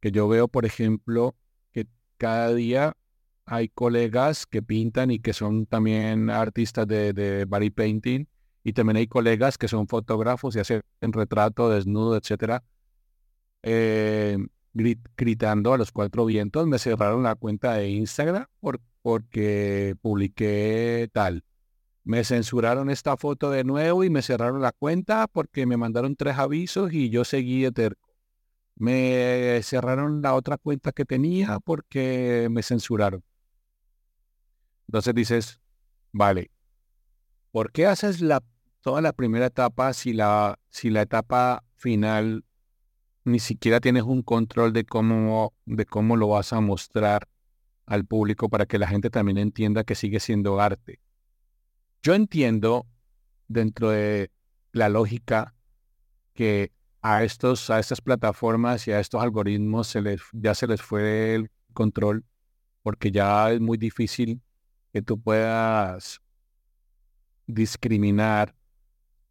que 0.00 0.12
yo 0.12 0.28
veo, 0.28 0.48
por 0.48 0.64
ejemplo, 0.64 1.36
que 1.72 1.86
cada 2.16 2.54
día 2.54 2.96
hay 3.44 3.68
colegas 3.68 4.46
que 4.46 4.62
pintan 4.62 5.10
y 5.10 5.18
que 5.18 5.32
son 5.32 5.66
también 5.66 6.30
artistas 6.30 6.86
de, 6.86 7.12
de 7.12 7.44
body 7.44 7.70
painting, 7.70 8.26
y 8.62 8.72
también 8.72 8.96
hay 8.98 9.06
colegas 9.06 9.58
que 9.58 9.68
son 9.68 9.88
fotógrafos 9.88 10.54
y 10.56 10.60
hacen 10.60 10.82
retrato, 11.00 11.70
desnudo, 11.70 12.16
etcétera, 12.16 12.62
eh, 13.62 14.38
gritando 15.16 15.72
a 15.72 15.78
los 15.78 15.92
cuatro 15.92 16.26
vientos. 16.26 16.66
Me 16.66 16.78
cerraron 16.78 17.22
la 17.22 17.34
cuenta 17.34 17.74
de 17.74 17.88
Instagram 17.90 18.46
por, 18.60 18.80
porque 19.02 19.96
publiqué 20.00 21.08
tal. 21.12 21.44
Me 22.04 22.24
censuraron 22.24 22.90
esta 22.90 23.16
foto 23.16 23.50
de 23.50 23.64
nuevo 23.64 24.04
y 24.04 24.10
me 24.10 24.22
cerraron 24.22 24.62
la 24.62 24.72
cuenta 24.72 25.26
porque 25.28 25.66
me 25.66 25.76
mandaron 25.76 26.16
tres 26.16 26.38
avisos 26.38 26.92
y 26.92 27.10
yo 27.10 27.24
seguí 27.24 27.64
eterno. 27.64 27.98
Me 28.76 29.60
cerraron 29.62 30.22
la 30.22 30.34
otra 30.34 30.56
cuenta 30.56 30.92
que 30.92 31.04
tenía 31.04 31.60
porque 31.60 32.48
me 32.50 32.62
censuraron. 32.62 33.22
Entonces 34.88 35.14
dices, 35.14 35.60
vale, 36.12 36.50
¿por 37.52 37.70
qué 37.70 37.86
haces 37.86 38.20
la, 38.20 38.42
toda 38.80 39.00
la 39.02 39.12
primera 39.12 39.46
etapa 39.46 39.92
si 39.92 40.12
la, 40.12 40.58
si 40.70 40.90
la 40.90 41.02
etapa 41.02 41.62
final 41.76 42.44
ni 43.24 43.38
siquiera 43.38 43.80
tienes 43.80 44.04
un 44.04 44.22
control 44.22 44.72
de 44.72 44.84
cómo, 44.84 45.52
de 45.66 45.84
cómo 45.84 46.16
lo 46.16 46.28
vas 46.28 46.52
a 46.52 46.60
mostrar 46.60 47.28
al 47.86 48.04
público 48.04 48.48
para 48.48 48.66
que 48.66 48.78
la 48.78 48.88
gente 48.88 49.10
también 49.10 49.38
entienda 49.38 49.84
que 49.84 49.94
sigue 49.94 50.20
siendo 50.20 50.60
arte? 50.60 51.00
Yo 52.02 52.14
entiendo 52.14 52.86
dentro 53.48 53.90
de 53.90 54.30
la 54.72 54.88
lógica 54.88 55.54
que 56.34 56.72
a 57.02 57.24
estos, 57.24 57.68
a 57.68 57.78
estas 57.78 58.00
plataformas 58.00 58.86
y 58.88 58.92
a 58.92 59.00
estos 59.00 59.22
algoritmos 59.22 59.88
se 59.88 60.00
les, 60.00 60.20
ya 60.32 60.54
se 60.54 60.66
les 60.66 60.80
fue 60.80 61.34
el 61.34 61.50
control 61.74 62.24
porque 62.82 63.10
ya 63.10 63.52
es 63.52 63.60
muy 63.60 63.76
difícil 63.76 64.40
que 64.92 65.02
tú 65.02 65.20
puedas 65.20 66.20
discriminar. 67.46 68.54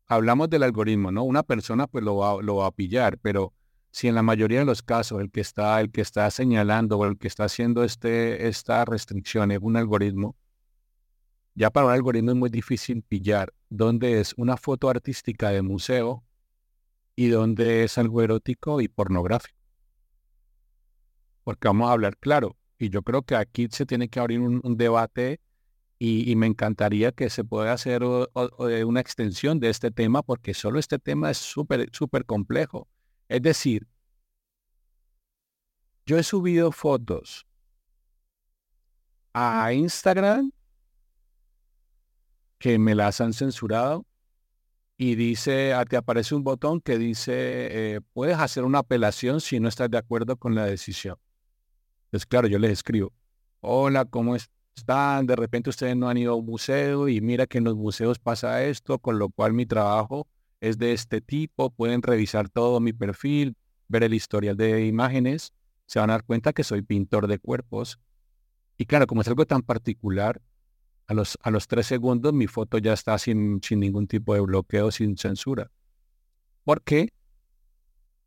Hablamos 0.06 0.50
del 0.50 0.64
algoritmo, 0.64 1.12
¿no? 1.12 1.24
Una 1.24 1.44
persona 1.44 1.88
pues 1.88 2.04
lo 2.04 2.18
va, 2.18 2.42
lo 2.42 2.58
va 2.58 2.68
a 2.68 2.72
pillar, 2.72 3.18
pero 3.18 3.54
si 3.92 4.08
en 4.08 4.16
la 4.16 4.24
mayoría 4.24 4.60
de 4.60 4.66
los 4.66 4.84
casos 4.84 5.22
el 5.22 5.32
que 5.32 5.42
está, 5.42 5.82
el 5.82 5.92
que 5.92 6.02
está 6.02 6.30
señalando 6.30 6.98
o 6.98 7.06
el 7.06 7.18
que 7.18 7.28
está 7.28 7.46
haciendo 7.46 7.84
este, 7.84 8.48
esta 8.48 8.86
restricción 8.86 9.52
es 9.52 9.60
un 9.60 9.76
algoritmo, 9.76 10.36
ya 11.60 11.70
para 11.70 11.88
un 11.88 11.92
algoritmo 11.92 12.32
es 12.32 12.38
muy 12.38 12.50
difícil 12.50 13.04
pillar 13.04 13.54
dónde 13.68 14.22
es 14.22 14.34
una 14.38 14.56
foto 14.56 14.90
artística 14.90 15.50
de 15.50 15.62
museo 15.62 16.24
y 17.18 17.28
dónde 17.28 17.84
es 17.84 17.98
algo 17.98 18.22
erótico 18.22 18.80
y 18.80 18.88
pornográfico. 18.88 19.60
Porque 21.44 21.68
vamos 21.68 21.90
a 21.90 21.92
hablar 21.92 22.16
claro, 22.16 22.56
y 22.78 22.90
yo 22.90 23.02
creo 23.02 23.24
que 23.24 23.36
aquí 23.36 23.68
se 23.72 23.86
tiene 23.86 24.08
que 24.08 24.22
abrir 24.22 24.40
un, 24.40 24.78
debate 24.78 25.42
y, 26.00 26.34
me 26.38 26.48
encantaría 26.48 27.12
que 27.12 27.30
se 27.30 27.44
pueda 27.44 27.74
hacer 27.74 28.04
una 28.06 29.02
extensión 29.02 29.60
de 29.60 29.70
este 29.70 29.92
tema 29.92 30.24
porque 30.24 30.54
solo 30.54 30.80
este 30.80 30.98
tema 30.98 31.30
es 31.30 31.40
súper, 31.40 31.90
súper 31.92 32.24
complejo. 32.24 32.88
Es 33.28 33.42
decir, 33.42 33.86
yo 36.06 36.18
he 36.18 36.24
subido 36.24 36.72
fotos 36.72 37.46
a 39.34 39.74
Instagram 39.74 40.54
que 42.60 42.78
me 42.78 42.94
las 42.94 43.22
han 43.22 43.34
censurado 43.34 44.06
y 44.98 45.16
dice, 45.16 45.74
ah, 45.74 45.86
te 45.86 45.96
aparece 45.96 46.36
un 46.36 46.44
botón 46.44 46.82
que 46.82 46.98
dice, 46.98 47.34
eh, 47.96 48.02
puedes 48.14 48.38
hacer 48.38 48.66
una 48.66 48.80
apelación 48.80 49.40
si 49.40 49.60
no 49.60 49.70
estás 49.70 49.90
de 49.90 49.98
acuerdo 49.98 50.36
con 50.36 50.56
la 50.56 50.66
decisión. 50.66 51.16
Pues 52.12 52.26
claro, 52.26 52.48
yo 52.48 52.60
les 52.60 52.72
escribo, 52.72 53.14
hola, 53.62 54.04
¿cómo 54.06 54.36
están? 54.36 55.26
De 55.26 55.38
repente 55.38 55.70
ustedes 55.70 55.96
no 55.96 56.10
han 56.10 56.18
ido 56.18 56.34
a 56.34 56.36
un 56.36 56.46
museo 56.46 57.08
y 57.08 57.22
mira 57.22 57.48
que 57.48 57.60
en 57.60 57.64
los 57.64 57.76
museos 57.76 58.20
pasa 58.20 58.64
esto, 58.64 59.00
con 59.00 59.20
lo 59.20 59.30
cual 59.30 59.54
mi 59.54 59.66
trabajo 59.66 60.28
es 60.60 60.78
de 60.78 60.92
este 60.92 61.22
tipo, 61.22 61.70
pueden 61.70 62.02
revisar 62.02 62.50
todo 62.50 62.82
mi 62.82 62.92
perfil, 62.92 63.56
ver 63.88 64.04
el 64.04 64.14
historial 64.14 64.58
de 64.58 64.86
imágenes, 64.86 65.54
se 65.86 66.00
van 66.00 66.10
a 66.10 66.14
dar 66.14 66.26
cuenta 66.26 66.52
que 66.52 66.66
soy 66.66 66.82
pintor 66.82 67.28
de 67.28 67.40
cuerpos. 67.40 68.00
Y 68.78 68.86
claro, 68.86 69.08
como 69.08 69.22
es 69.22 69.28
algo 69.30 69.46
tan 69.46 69.62
particular, 69.62 70.42
a 71.10 71.16
los, 71.16 71.40
a 71.42 71.50
los 71.50 71.68
tres 71.68 71.88
segundos 71.88 72.34
mi 72.34 72.46
foto 72.46 72.78
ya 72.78 72.94
está 72.94 73.18
sin, 73.18 73.62
sin 73.64 73.80
ningún 73.80 74.06
tipo 74.06 74.36
de 74.36 74.42
bloqueo, 74.42 74.92
sin 74.92 75.18
censura. 75.18 75.72
¿Por 76.64 76.84
qué? 76.84 77.10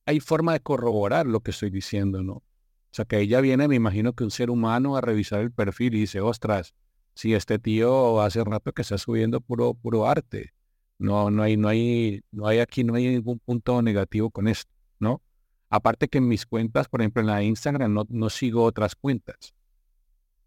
Hay 0.05 0.19
forma 0.19 0.55
de 0.55 0.61
corroborar 0.61 1.27
lo 1.27 1.41
que 1.41 1.53
estoy 1.53 1.71
diciendo, 1.71 2.25
¿no? 2.25 2.33
O 2.33 2.45
sea, 2.91 3.05
que 3.05 3.21
ella 3.21 3.41
viene, 3.41 3.69
me 3.69 3.77
imagino 3.77 4.15
que 4.15 4.25
un 4.25 4.33
ser 4.33 4.51
humano 4.51 4.97
a 4.97 5.01
revisar 5.01 5.43
el 5.43 5.53
perfil 5.53 5.95
y 5.95 6.01
dice, 6.01 6.21
ostras, 6.21 6.75
si 7.15 7.35
este 7.35 7.61
tío 7.61 8.21
hace 8.21 8.43
rato 8.43 8.73
que 8.73 8.83
está 8.83 8.99
subiendo 8.99 9.41
puro, 9.41 9.75
puro 9.75 10.09
arte. 10.09 10.53
No, 10.99 11.31
no 11.31 11.45
hay, 11.45 11.57
no 11.57 11.69
hay, 11.69 12.23
no 12.33 12.49
hay 12.49 12.59
aquí, 12.59 12.83
no 12.83 12.97
hay 12.97 13.07
ningún 13.07 13.39
punto 13.39 13.81
negativo 13.81 14.31
con 14.31 14.49
esto, 14.49 14.73
¿no? 14.99 15.23
Aparte 15.71 16.09
que 16.09 16.19
en 16.19 16.27
mis 16.27 16.47
cuentas, 16.47 16.89
por 16.89 17.01
ejemplo, 17.01 17.21
en 17.21 17.29
la 17.29 17.45
Instagram 17.45 17.95
no, 17.95 18.07
no 18.09 18.29
sigo 18.29 18.65
otras 18.65 18.97
cuentas. 18.97 19.55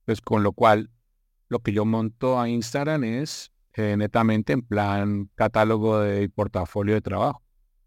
Pues 0.04 0.20
con 0.20 0.44
lo 0.44 0.52
cual, 0.52 0.90
lo 1.48 1.60
que 1.60 1.72
yo 1.72 1.86
monto 1.86 2.40
a 2.40 2.50
Instagram 2.50 3.04
es 3.04 3.52
eh, 3.74 3.96
netamente 3.98 4.54
en 4.54 4.62
plan 4.62 5.30
catálogo 5.36 6.00
de 6.00 6.30
portafolio 6.30 6.94
de 6.96 7.02
trabajo, 7.02 7.44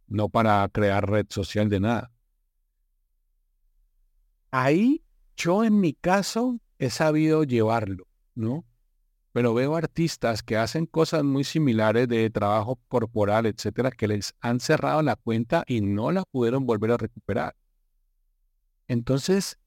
no 0.07 0.29
para 0.29 0.69
crear 0.69 1.09
red 1.09 1.27
social 1.29 1.69
de 1.69 1.81
nada. 1.81 2.11
Ahí 4.51 5.03
yo 5.37 5.65
en 5.65 5.81
mi 5.81 5.93
caso 5.95 6.61
he 6.79 6.91
sabido 6.91 7.45
llevarlo, 7.45 8.07
¿no? 8.35 8.65
Pero 9.33 9.55
veo 9.55 9.77
artistas 9.77 10.43
que 10.43 10.57
hacen 10.57 10.87
cosas 10.87 11.23
muy 11.23 11.45
similares 11.45 12.09
de 12.09 12.29
trabajo 12.31 12.81
corporal, 12.89 13.47
etcétera, 13.47 13.91
que 13.91 14.09
les 14.09 14.35
han 14.41 14.59
cerrado 14.59 15.03
la 15.03 15.17
cuenta 15.17 15.65
y 15.67 15.81
no 15.81 16.11
la 16.11 16.25
pudieron 16.25 16.67
volver 16.67 16.93
a 16.93 16.97
recuperar. 16.97 17.55
Entonces, 18.89 19.59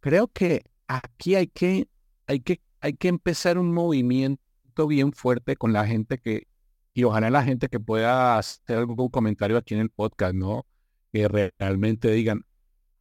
creo 0.00 0.28
que 0.28 0.64
aquí 0.88 1.34
hay 1.34 1.46
que, 1.46 1.88
hay 2.26 2.40
que, 2.40 2.60
hay 2.82 2.94
que 2.94 3.08
empezar 3.08 3.58
un 3.58 3.72
movimiento 3.72 4.86
bien 4.86 5.12
fuerte 5.12 5.56
con 5.56 5.72
la 5.72 5.86
gente 5.86 6.18
que, 6.18 6.48
y 6.94 7.04
ojalá 7.04 7.30
la 7.30 7.44
gente 7.44 7.68
que 7.68 7.80
pueda 7.80 8.36
hacer 8.38 8.78
algún 8.78 9.08
comentario 9.08 9.56
aquí 9.56 9.74
en 9.74 9.80
el 9.80 9.90
podcast, 9.90 10.34
¿no? 10.34 10.66
Que 11.12 11.28
realmente 11.58 12.10
digan, 12.10 12.44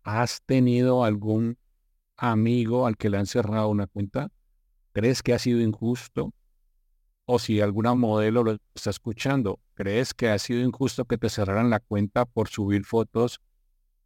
¿Has 0.04 0.42
tenido 0.44 1.04
algún 1.04 1.58
amigo 2.18 2.88
al 2.88 2.98
que 2.98 3.10
le 3.10 3.18
han 3.18 3.28
cerrado 3.28 3.70
una 3.70 3.88
cuenta? 3.88 4.32
¿Crees 4.94 5.22
que 5.22 5.34
ha 5.34 5.40
sido 5.40 5.62
injusto? 5.62 6.34
O 7.26 7.38
si 7.38 7.62
alguna 7.62 7.94
modelo 7.94 8.44
lo 8.44 8.58
está 8.74 8.90
escuchando, 8.90 9.60
¿crees 9.76 10.14
que 10.14 10.30
ha 10.30 10.40
sido 10.40 10.62
injusto 10.62 11.06
que 11.06 11.20
te 11.20 11.30
cerraran 11.30 11.70
la 11.70 11.80
cuenta 11.80 12.26
por 12.26 12.50
subir 12.50 12.84
fotos 12.84 13.42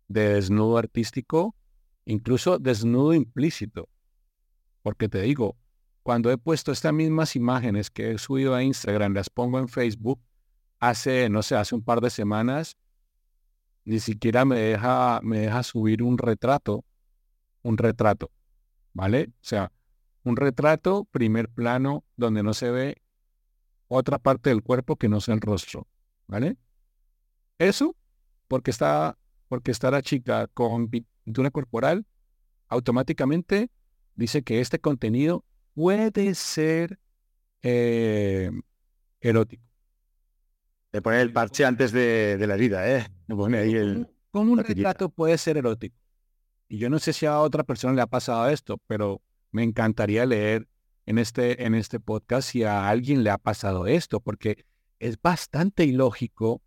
de 0.09 0.33
desnudo 0.35 0.77
artístico? 0.77 1.55
Incluso 2.03 2.59
desnudo 2.59 3.13
implícito. 3.13 3.87
Porque 4.83 5.07
te 5.07 5.21
digo, 5.21 5.55
cuando 6.05 6.29
he 6.29 6.37
puesto 6.37 6.71
estas 6.71 6.93
mismas 6.93 7.35
imágenes 7.35 7.89
que 7.89 8.11
he 8.11 8.17
subido 8.19 8.53
a 8.53 8.61
Instagram, 8.61 9.15
las 9.15 9.27
pongo 9.27 9.57
en 9.57 9.67
Facebook, 9.67 10.21
hace, 10.79 11.29
no 11.31 11.41
sé, 11.41 11.55
hace 11.55 11.73
un 11.73 11.81
par 11.81 11.99
de 11.99 12.11
semanas, 12.11 12.77
ni 13.85 13.99
siquiera 13.99 14.45
me 14.45 14.59
deja, 14.59 15.19
me 15.23 15.39
deja 15.39 15.63
subir 15.63 16.03
un 16.03 16.19
retrato, 16.19 16.85
un 17.63 17.79
retrato, 17.79 18.29
¿vale? 18.93 19.29
O 19.31 19.41
sea, 19.41 19.71
un 20.23 20.35
retrato, 20.35 21.05
primer 21.05 21.49
plano, 21.49 22.03
donde 22.17 22.43
no 22.43 22.53
se 22.53 22.69
ve 22.69 23.01
otra 23.87 24.19
parte 24.19 24.51
del 24.51 24.61
cuerpo 24.61 24.97
que 24.97 25.09
no 25.09 25.19
sea 25.21 25.33
el 25.33 25.41
rostro, 25.41 25.87
¿vale? 26.27 26.55
Eso, 27.57 27.95
porque 28.47 28.69
está, 28.69 29.17
porque 29.47 29.71
está 29.71 29.89
la 29.89 30.03
chica 30.03 30.45
con 30.53 30.87
pintura 30.87 31.49
corporal, 31.49 32.05
automáticamente 32.67 33.71
dice 34.13 34.43
que 34.43 34.61
este 34.61 34.77
contenido 34.77 35.43
puede 35.75 36.33
ser 36.33 36.97
eh, 37.61 38.49
erótico. 39.19 39.63
De 40.91 41.01
poner 41.01 41.19
el 41.19 41.33
parche 41.33 41.65
antes 41.65 41.91
de, 41.91 42.43
la 42.47 42.55
herida, 42.55 42.89
¿eh? 42.89 43.05
pone 43.27 43.59
ahí 43.59 43.75
el... 43.75 44.07
Como 44.31 44.53
un 44.53 44.59
retrato 44.59 45.09
puede 45.09 45.37
ser 45.37 45.57
erótico. 45.57 45.95
Y 46.67 46.77
yo 46.77 46.89
no 46.89 46.99
sé 46.99 47.13
si 47.13 47.25
a 47.25 47.39
otra 47.39 47.63
persona 47.63 47.93
le 47.93 48.01
ha 48.01 48.07
pasado 48.07 48.49
esto, 48.49 48.79
pero 48.87 49.21
me 49.51 49.63
encantaría 49.63 50.25
leer 50.25 50.67
en 51.05 51.17
este, 51.19 51.65
en 51.65 51.75
este 51.75 51.99
podcast 51.99 52.49
si 52.49 52.63
a 52.63 52.89
alguien 52.89 53.23
le 53.23 53.29
ha 53.29 53.37
pasado 53.37 53.87
esto, 53.87 54.19
porque 54.19 54.65
es 54.99 55.21
bastante 55.21 55.83
ilógico 55.83 56.61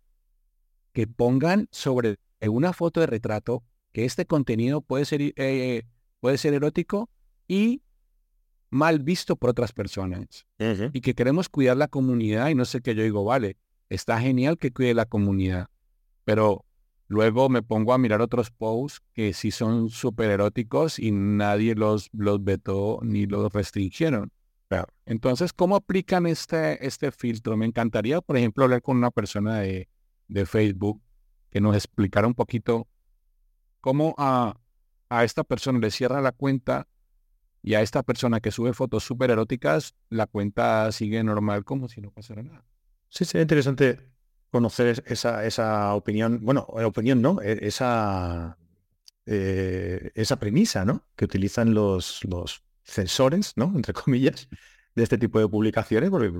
que 0.93 1.07
pongan 1.07 1.67
sobre 1.71 2.17
una 2.41 2.71
foto 2.71 2.99
de 2.99 3.07
retrato 3.07 3.63
que 3.91 4.05
este 4.05 4.25
contenido 4.25 4.81
puede 4.81 5.05
ser, 5.05 5.21
eh, 5.21 5.83
puede 6.19 6.37
ser 6.37 6.53
erótico 6.53 7.09
y 7.47 7.81
mal 8.69 8.99
visto 8.99 9.35
por 9.35 9.51
otras 9.51 9.71
personas. 9.71 10.45
Y 10.93 11.01
que 11.01 11.13
queremos 11.13 11.49
cuidar 11.49 11.77
la 11.77 11.87
comunidad 11.87 12.49
y 12.49 12.55
no 12.55 12.65
sé 12.65 12.81
qué 12.81 12.95
yo 12.95 13.03
digo, 13.03 13.23
vale, 13.23 13.57
está 13.89 14.19
genial 14.19 14.57
que 14.57 14.71
cuide 14.71 14.93
la 14.93 15.05
comunidad, 15.05 15.67
pero 16.25 16.65
luego 17.07 17.49
me 17.49 17.63
pongo 17.63 17.93
a 17.93 17.97
mirar 17.97 18.21
otros 18.21 18.51
posts 18.51 19.01
que 19.13 19.33
sí 19.33 19.51
son 19.51 19.89
súper 19.89 20.29
eróticos 20.29 20.99
y 20.99 21.11
nadie 21.11 21.75
los, 21.75 22.09
los 22.13 22.43
vetó 22.43 22.99
ni 23.01 23.25
los 23.25 23.51
restringieron. 23.51 24.31
Entonces, 25.05 25.51
¿cómo 25.51 25.75
aplican 25.75 26.27
este, 26.27 26.85
este 26.85 27.11
filtro? 27.11 27.57
Me 27.57 27.65
encantaría, 27.65 28.21
por 28.21 28.37
ejemplo, 28.37 28.65
hablar 28.65 28.83
con 28.83 28.97
una 28.97 29.09
persona 29.09 29.61
de, 29.61 29.89
de 30.27 30.45
Facebook 30.45 31.01
que 31.49 31.59
nos 31.59 31.75
explicara 31.75 32.27
un 32.27 32.35
poquito 32.35 32.87
cómo 33.81 34.13
a, 34.19 34.59
a 35.09 35.23
esta 35.23 35.43
persona 35.43 35.79
le 35.79 35.89
cierra 35.89 36.21
la 36.21 36.31
cuenta 36.31 36.87
y 37.61 37.73
a 37.73 37.81
esta 37.81 38.03
persona 38.03 38.39
que 38.39 38.51
sube 38.51 38.73
fotos 38.73 39.03
súper 39.03 39.31
eróticas, 39.31 39.95
la 40.09 40.27
cuenta 40.27 40.91
sigue 40.91 41.23
normal 41.23 41.65
como 41.65 41.87
si 41.87 42.01
no 42.01 42.11
pasara 42.11 42.43
nada. 42.43 42.63
Sí, 43.09 43.25
sería 43.25 43.41
interesante 43.41 43.99
conocer 44.51 45.03
esa, 45.05 45.45
esa 45.45 45.93
opinión, 45.93 46.39
bueno, 46.43 46.67
eh, 46.77 46.83
opinión 46.83 47.21
no, 47.21 47.41
e, 47.41 47.67
esa, 47.67 48.57
eh, 49.25 50.11
esa 50.15 50.39
premisa, 50.39 50.85
¿no? 50.85 51.05
Que 51.15 51.25
utilizan 51.25 51.73
los, 51.73 52.23
los 52.23 52.63
censores, 52.83 53.53
¿no? 53.55 53.71
Entre 53.75 53.93
comillas, 53.93 54.47
de 54.95 55.03
este 55.03 55.17
tipo 55.17 55.39
de 55.39 55.47
publicaciones, 55.47 56.09
porque 56.09 56.33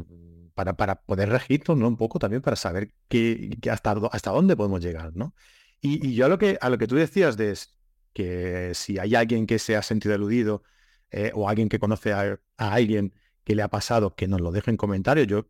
para, 0.54 0.74
para 0.74 1.02
poder 1.02 1.30
registros, 1.30 1.78
¿no? 1.78 1.88
Un 1.88 1.98
poco 1.98 2.20
también 2.20 2.42
para 2.42 2.56
saber 2.56 2.92
qué, 3.08 3.58
hasta, 3.72 3.92
hasta 4.12 4.32
dónde 4.32 4.56
podemos 4.56 4.82
llegar, 4.82 5.16
¿no? 5.16 5.34
Y, 5.82 6.14
yo 6.14 6.26
a 6.26 6.30
lo, 6.30 6.38
que, 6.38 6.58
a 6.60 6.70
lo 6.70 6.78
que 6.78 6.88
tú 6.88 6.96
decías 6.96 7.38
de 7.38 7.58
que 8.14 8.74
si 8.74 9.00
hay 9.00 9.16
alguien 9.16 9.48
que 9.48 9.60
se 9.60 9.78
ha 9.78 9.82
sentido 9.82 10.16
eludido 10.16 10.64
eh, 11.12 11.32
o 11.34 11.50
alguien 11.50 11.70
que 11.70 11.80
conoce 11.80 12.14
a, 12.14 12.40
alguien 12.58 13.14
que 13.44 13.56
le 13.56 13.62
ha 13.62 13.70
pasado, 13.70 14.16
que 14.16 14.28
nos 14.28 14.42
lo 14.42 14.52
deje 14.52 14.72
en 14.72 14.78
comentarios, 14.78 15.28
yo 15.28 15.50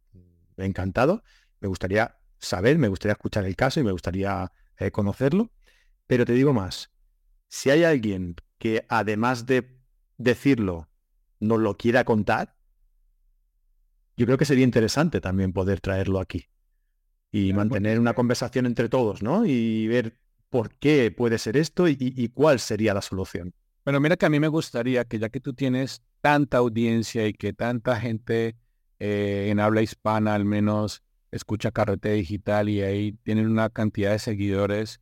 he 0.58 0.66
encantado. 0.66 1.24
Me 1.60 1.68
gustaría 1.68 2.18
saber, 2.38 2.78
me 2.78 2.88
gustaría 2.88 3.14
escuchar 3.14 3.46
el 3.46 3.56
caso 3.56 3.80
y 3.80 3.84
me 3.84 3.92
gustaría 3.92 4.52
eh, 4.78 4.92
conocerlo. 4.92 5.52
Pero 6.08 6.26
te 6.26 6.34
digo 6.34 6.54
más, 6.54 6.92
si 7.48 7.70
hay 7.70 7.84
alguien 7.84 8.36
que 8.58 8.86
además 8.90 9.46
de 9.46 9.80
decirlo, 10.18 10.90
nos 11.40 11.60
lo 11.60 11.78
quiera 11.78 12.04
contar, 12.04 12.56
yo 14.18 14.26
creo 14.26 14.38
que 14.38 14.46
sería 14.46 14.66
interesante 14.66 15.22
también 15.22 15.54
poder 15.54 15.80
traerlo 15.80 16.20
aquí 16.20 16.50
y 17.32 17.54
mantener 17.54 18.00
una 18.00 18.14
conversación 18.14 18.66
entre 18.66 18.90
todos, 18.90 19.22
¿no? 19.22 19.46
Y 19.46 19.88
ver 19.88 20.20
por 20.50 20.76
qué 20.76 21.12
puede 21.12 21.38
ser 21.38 21.58
esto 21.58 21.88
y, 21.88 22.30
cuál 22.34 22.60
sería 22.60 22.94
la 22.94 23.02
solución. 23.02 23.54
Pero 23.84 24.00
mira 24.00 24.18
que 24.18 24.26
a 24.26 24.30
mí 24.30 24.40
me 24.40 24.48
gustaría 24.48 25.06
que 25.06 25.20
ya 25.20 25.30
que 25.30 25.40
tú 25.40 25.54
tienes 25.54 26.02
tanta 26.22 26.58
audiencia 26.58 27.28
y 27.28 27.34
que 27.34 27.54
tanta 27.54 28.00
gente 28.00 28.56
eh, 29.00 29.48
en 29.50 29.60
habla 29.60 29.82
hispana 29.82 30.36
al 30.36 30.46
menos 30.46 31.02
escucha 31.32 31.72
Carrete 31.72 32.14
Digital 32.14 32.70
y 32.70 32.82
ahí 32.82 33.12
tienen 33.24 33.50
una 33.50 33.70
cantidad 33.70 34.12
de 34.12 34.20
seguidores, 34.20 35.00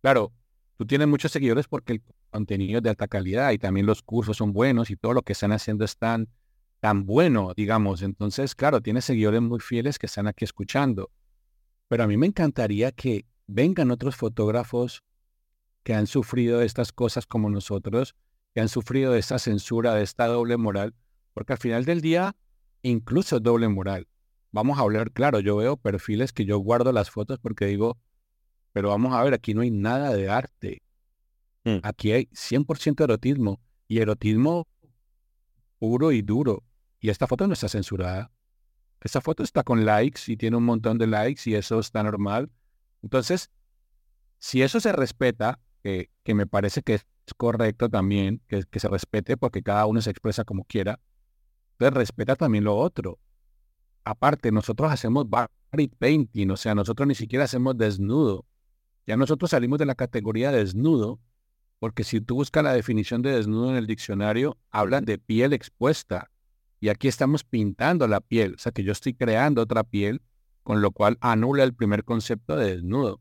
claro, 0.00 0.32
tú 0.76 0.86
tienes 0.86 1.08
muchos 1.08 1.32
seguidores 1.32 1.68
porque 1.68 1.94
el 1.94 2.02
contenido 2.30 2.78
es 2.78 2.82
de 2.82 2.90
alta 2.90 3.08
calidad 3.08 3.52
y 3.52 3.58
también 3.58 3.86
los 3.86 4.02
cursos 4.02 4.36
son 4.38 4.52
buenos 4.52 4.90
y 4.90 4.96
todo 4.96 5.12
lo 5.12 5.22
que 5.22 5.32
están 5.32 5.52
haciendo 5.52 5.84
es 5.84 5.96
tan, 5.96 6.28
tan 6.80 7.06
bueno, 7.06 7.52
digamos. 7.56 8.02
Entonces, 8.02 8.54
claro, 8.54 8.80
tienes 8.80 9.04
seguidores 9.04 9.40
muy 9.40 9.60
fieles 9.60 9.98
que 9.98 10.06
están 10.06 10.26
aquí 10.26 10.44
escuchando. 10.44 11.10
Pero 11.88 12.04
a 12.04 12.06
mí 12.06 12.16
me 12.16 12.26
encantaría 12.26 12.90
que 12.92 13.26
vengan 13.46 13.90
otros 13.90 14.16
fotógrafos 14.16 15.02
que 15.84 15.94
han 15.94 16.06
sufrido 16.06 16.62
estas 16.62 16.92
cosas 16.92 17.26
como 17.26 17.50
nosotros, 17.50 18.16
que 18.54 18.60
han 18.60 18.68
sufrido 18.68 19.12
de 19.12 19.20
esta 19.20 19.38
censura, 19.38 19.94
de 19.94 20.02
esta 20.02 20.26
doble 20.26 20.56
moral, 20.56 20.94
porque 21.34 21.52
al 21.52 21.58
final 21.58 21.84
del 21.84 22.00
día, 22.00 22.34
incluso 22.82 23.38
doble 23.38 23.68
moral. 23.68 24.08
Vamos 24.50 24.78
a 24.78 24.82
hablar 24.82 25.12
claro, 25.12 25.40
yo 25.40 25.56
veo 25.56 25.76
perfiles 25.76 26.32
que 26.32 26.44
yo 26.44 26.58
guardo 26.58 26.90
las 26.92 27.10
fotos 27.10 27.38
porque 27.38 27.66
digo, 27.66 27.98
pero 28.72 28.88
vamos 28.88 29.12
a 29.12 29.22
ver, 29.22 29.34
aquí 29.34 29.52
no 29.54 29.60
hay 29.60 29.70
nada 29.70 30.14
de 30.14 30.28
arte. 30.28 30.82
Mm. 31.64 31.78
Aquí 31.82 32.12
hay 32.12 32.26
100% 32.32 33.04
erotismo 33.04 33.60
y 33.86 33.98
erotismo 33.98 34.66
puro 35.78 36.12
y 36.12 36.22
duro. 36.22 36.64
Y 37.00 37.10
esta 37.10 37.26
foto 37.26 37.46
no 37.46 37.52
está 37.52 37.68
censurada. 37.68 38.30
Esa 39.00 39.20
foto 39.20 39.42
está 39.42 39.62
con 39.62 39.84
likes 39.84 40.22
y 40.28 40.36
tiene 40.36 40.56
un 40.56 40.64
montón 40.64 40.96
de 40.96 41.06
likes 41.06 41.42
y 41.44 41.54
eso 41.54 41.78
está 41.78 42.02
normal. 42.02 42.50
Entonces, 43.02 43.50
si 44.38 44.62
eso 44.62 44.80
se 44.80 44.92
respeta, 44.92 45.60
que 45.84 46.34
me 46.34 46.46
parece 46.46 46.82
que 46.82 46.94
es 46.94 47.06
correcto 47.36 47.88
también, 47.88 48.40
que, 48.48 48.64
se 48.78 48.88
respete 48.88 49.36
porque 49.36 49.62
cada 49.62 49.86
uno 49.86 50.00
se 50.00 50.10
expresa 50.10 50.44
como 50.44 50.64
quiera, 50.64 50.98
entonces 51.72 51.94
respeta 51.94 52.36
también 52.36 52.64
lo 52.64 52.76
otro. 52.76 53.18
Aparte, 54.04 54.50
nosotros 54.52 54.90
hacemos 54.90 55.26
body 55.28 55.88
painting, 55.98 56.50
o 56.50 56.56
sea, 56.56 56.74
nosotros 56.74 57.06
ni 57.08 57.14
siquiera 57.14 57.44
hacemos 57.44 57.76
desnudo. 57.76 58.46
Ya 59.06 59.16
nosotros 59.16 59.50
salimos 59.50 59.78
de 59.78 59.86
la 59.86 59.94
categoría 59.94 60.52
desnudo, 60.52 61.20
porque 61.78 62.04
si 62.04 62.20
tú 62.20 62.36
buscas 62.36 62.64
la 62.64 62.72
definición 62.72 63.22
de 63.22 63.34
desnudo 63.34 63.70
en 63.70 63.76
el 63.76 63.86
diccionario, 63.86 64.58
hablan 64.70 65.04
de 65.04 65.18
piel 65.18 65.52
expuesta. 65.52 66.30
Y 66.80 66.88
aquí 66.88 67.08
estamos 67.08 67.44
pintando 67.44 68.06
la 68.08 68.20
piel, 68.20 68.54
o 68.54 68.58
sea 68.58 68.72
que 68.72 68.84
yo 68.84 68.92
estoy 68.92 69.14
creando 69.14 69.62
otra 69.62 69.84
piel, 69.84 70.22
con 70.62 70.80
lo 70.80 70.92
cual 70.92 71.18
anula 71.20 71.64
el 71.64 71.74
primer 71.74 72.04
concepto 72.04 72.56
de 72.56 72.76
desnudo. 72.76 73.20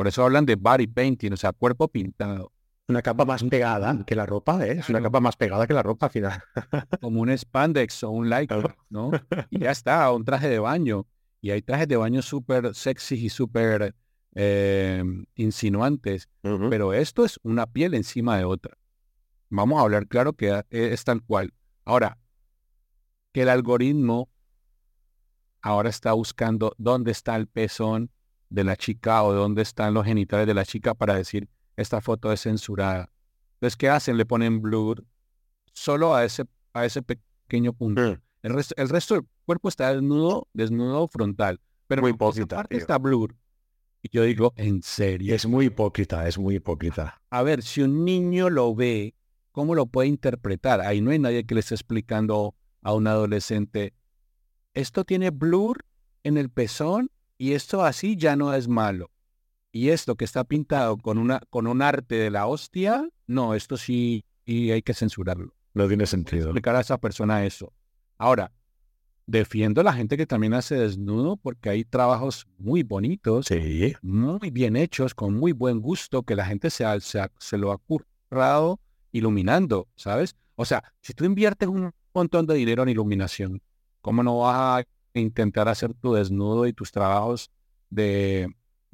Por 0.00 0.08
eso 0.08 0.24
hablan 0.24 0.46
de 0.46 0.56
body 0.56 0.86
painting, 0.86 1.32
o 1.32 1.36
sea, 1.36 1.52
cuerpo 1.52 1.86
pintado. 1.86 2.54
Una 2.88 3.02
capa 3.02 3.26
más 3.26 3.44
pegada 3.44 4.02
que 4.06 4.14
la 4.14 4.24
ropa, 4.24 4.66
¿eh? 4.66 4.78
Es 4.78 4.88
una 4.88 5.02
capa 5.02 5.20
más 5.20 5.36
pegada 5.36 5.66
que 5.66 5.74
la 5.74 5.82
ropa 5.82 6.06
al 6.06 6.12
final. 6.12 6.42
Como 7.02 7.20
un 7.20 7.36
spandex 7.36 8.02
o 8.04 8.08
un 8.08 8.30
lycra, 8.30 8.78
¿no? 8.88 9.10
Y 9.50 9.58
ya 9.58 9.72
está, 9.72 10.10
un 10.10 10.24
traje 10.24 10.48
de 10.48 10.58
baño. 10.58 11.06
Y 11.42 11.50
hay 11.50 11.60
trajes 11.60 11.86
de 11.86 11.98
baño 11.98 12.22
súper 12.22 12.74
sexy 12.74 13.26
y 13.26 13.28
súper 13.28 13.94
eh, 14.34 15.04
insinuantes. 15.34 16.30
Pero 16.40 16.94
esto 16.94 17.26
es 17.26 17.38
una 17.42 17.66
piel 17.66 17.92
encima 17.92 18.38
de 18.38 18.44
otra. 18.44 18.78
Vamos 19.50 19.80
a 19.80 19.82
hablar 19.82 20.06
claro 20.06 20.32
que 20.32 20.64
es 20.70 21.04
tal 21.04 21.22
cual. 21.22 21.52
Ahora, 21.84 22.16
que 23.32 23.42
el 23.42 23.50
algoritmo 23.50 24.30
ahora 25.60 25.90
está 25.90 26.14
buscando 26.14 26.72
dónde 26.78 27.10
está 27.10 27.36
el 27.36 27.48
pezón 27.48 28.10
de 28.50 28.64
la 28.64 28.76
chica 28.76 29.22
o 29.22 29.32
dónde 29.32 29.62
están 29.62 29.94
los 29.94 30.04
genitales 30.04 30.46
de 30.46 30.54
la 30.54 30.64
chica 30.64 30.94
para 30.94 31.14
decir 31.14 31.48
esta 31.76 32.00
foto 32.00 32.30
es 32.32 32.42
censurada. 32.42 33.10
Entonces, 33.54 33.76
¿qué 33.76 33.88
hacen? 33.88 34.16
Le 34.16 34.26
ponen 34.26 34.60
blur 34.60 35.04
solo 35.72 36.14
a 36.14 36.24
ese, 36.24 36.44
a 36.74 36.84
ese 36.84 37.02
pequeño 37.02 37.72
punto. 37.72 38.02
Mm. 38.02 38.20
El, 38.42 38.54
resto, 38.54 38.74
el 38.76 38.88
resto 38.88 39.14
del 39.14 39.24
cuerpo 39.46 39.68
está 39.68 39.92
desnudo, 39.92 40.48
desnudo 40.52 41.08
frontal. 41.08 41.60
Pero 41.86 42.02
muy 42.02 42.10
hipócrita. 42.10 42.66
está 42.70 42.98
blur. 42.98 43.34
Y 44.02 44.08
yo 44.10 44.22
digo, 44.24 44.52
¿en 44.56 44.82
serio? 44.82 45.34
Es 45.34 45.46
muy 45.46 45.66
hipócrita, 45.66 46.26
es 46.26 46.38
muy 46.38 46.56
hipócrita. 46.56 47.20
A 47.30 47.42
ver, 47.42 47.62
si 47.62 47.82
un 47.82 48.04
niño 48.04 48.48
lo 48.48 48.74
ve, 48.74 49.14
¿cómo 49.52 49.74
lo 49.74 49.86
puede 49.86 50.08
interpretar? 50.08 50.80
Ahí 50.80 51.00
no 51.00 51.10
hay 51.10 51.18
nadie 51.18 51.44
que 51.44 51.54
le 51.54 51.60
esté 51.60 51.74
explicando 51.74 52.54
a 52.82 52.94
un 52.94 53.06
adolescente, 53.06 53.94
esto 54.74 55.04
tiene 55.04 55.30
blur 55.30 55.84
en 56.22 56.38
el 56.38 56.50
pezón 56.50 57.10
y 57.40 57.54
esto 57.54 57.82
así 57.82 58.16
ya 58.16 58.36
no 58.36 58.52
es 58.52 58.68
malo. 58.68 59.10
Y 59.72 59.88
esto 59.88 60.14
que 60.14 60.26
está 60.26 60.44
pintado 60.44 60.98
con, 60.98 61.16
una, 61.16 61.40
con 61.48 61.66
un 61.66 61.80
arte 61.80 62.16
de 62.16 62.28
la 62.28 62.46
hostia, 62.46 63.08
no, 63.26 63.54
esto 63.54 63.78
sí 63.78 64.26
y 64.44 64.72
hay 64.72 64.82
que 64.82 64.92
censurarlo. 64.92 65.54
No 65.72 65.88
tiene 65.88 66.04
sentido. 66.04 66.48
Explicar 66.48 66.76
a 66.76 66.80
esa 66.80 66.98
persona 66.98 67.46
eso. 67.46 67.72
Ahora, 68.18 68.52
defiendo 69.24 69.80
a 69.80 69.84
la 69.84 69.94
gente 69.94 70.18
que 70.18 70.26
también 70.26 70.52
hace 70.52 70.74
desnudo 70.74 71.38
porque 71.38 71.70
hay 71.70 71.84
trabajos 71.84 72.46
muy 72.58 72.82
bonitos, 72.82 73.46
muy 74.02 74.50
bien 74.50 74.76
hechos, 74.76 75.14
con 75.14 75.34
muy 75.34 75.52
buen 75.52 75.80
gusto, 75.80 76.24
que 76.24 76.36
la 76.36 76.44
gente 76.44 76.68
se, 76.68 76.84
se, 77.00 77.26
se 77.38 77.56
lo 77.56 77.72
ha 77.72 77.78
currado 77.78 78.80
iluminando, 79.12 79.88
¿sabes? 79.96 80.36
O 80.56 80.66
sea, 80.66 80.84
si 81.00 81.14
tú 81.14 81.24
inviertes 81.24 81.70
un 81.70 81.90
montón 82.12 82.46
de 82.46 82.54
dinero 82.56 82.82
en 82.82 82.90
iluminación. 82.90 83.62
¿Cómo 84.02 84.22
no 84.22 84.40
vas 84.40 84.56
a 84.82 84.84
intentar 85.14 85.68
hacer 85.68 85.94
tu 85.94 86.14
desnudo 86.14 86.66
y 86.66 86.72
tus 86.72 86.92
trabajos 86.92 87.50
de, 87.88 88.48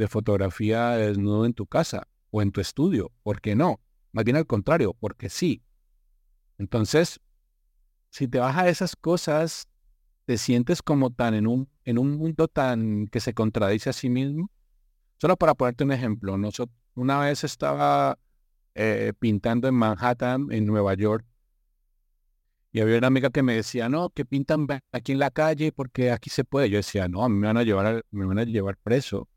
fotografía 0.09 0.91
de 0.91 1.09
desnudo 1.09 1.47
en 1.47 1.55
tu 1.55 1.67
casa 1.67 2.09
o 2.31 2.43
en 2.43 2.53
tu 2.53 2.61
estudio? 2.61 3.12
¿Por 3.23 3.41
qué 3.41 3.55
no? 3.55 3.81
Más 4.12 4.25
bien 4.25 4.37
al 4.37 4.47
contrario, 4.47 4.95
porque 4.99 5.29
sí. 5.29 5.62
Entonces, 6.59 7.21
si 8.11 8.29
te 8.29 8.39
vas 8.39 8.57
a 8.57 8.69
esas 8.69 8.97
cosas, 8.97 9.69
te 10.25 10.39
sientes 10.39 10.83
como 10.83 11.11
tan 11.11 11.35
en 11.35 11.47
un, 11.47 11.69
en 11.85 11.99
un 11.99 12.17
mundo 12.17 12.49
tan 12.49 13.07
que 13.09 13.21
se 13.21 13.35
contradice 13.35 13.91
a 13.91 13.93
sí 13.93 14.09
mismo. 14.09 14.51
Solo 15.19 15.37
para 15.37 15.55
ponerte 15.55 15.85
un 15.85 15.93
ejemplo, 15.93 16.37
nosotros, 16.37 16.77
una 16.95 17.21
vez 17.21 17.45
estaba 17.45 18.19
eh, 18.75 19.12
pintando 19.19 19.69
en 19.69 19.75
Manhattan, 19.75 20.49
en 20.51 20.67
Nueva 20.67 20.95
York, 20.95 21.25
y 22.77 22.81
había 22.81 22.99
una 22.99 23.07
amiga 23.07 23.31
que 23.31 23.43
me 23.43 23.55
decía, 23.55 23.89
no, 23.89 24.11
que 24.11 24.27
pintan 24.27 24.66
aquí 24.93 25.12
en 25.12 25.18
la 25.18 25.31
calle 25.31 25.72
porque 25.72 26.11
aquí 26.11 26.29
se 26.29 26.45
puede. 26.45 26.68
Yo 26.68 26.77
decía, 26.77 27.09
no, 27.09 27.24
a 27.24 27.29
mí 27.31 27.35
me 27.39 27.47
van 27.47 27.57
a 27.57 27.62
llevar, 27.62 28.05
me 28.11 28.27
van 28.27 28.39
a 28.39 28.45
llevar 28.45 28.77
preso. 28.77 29.31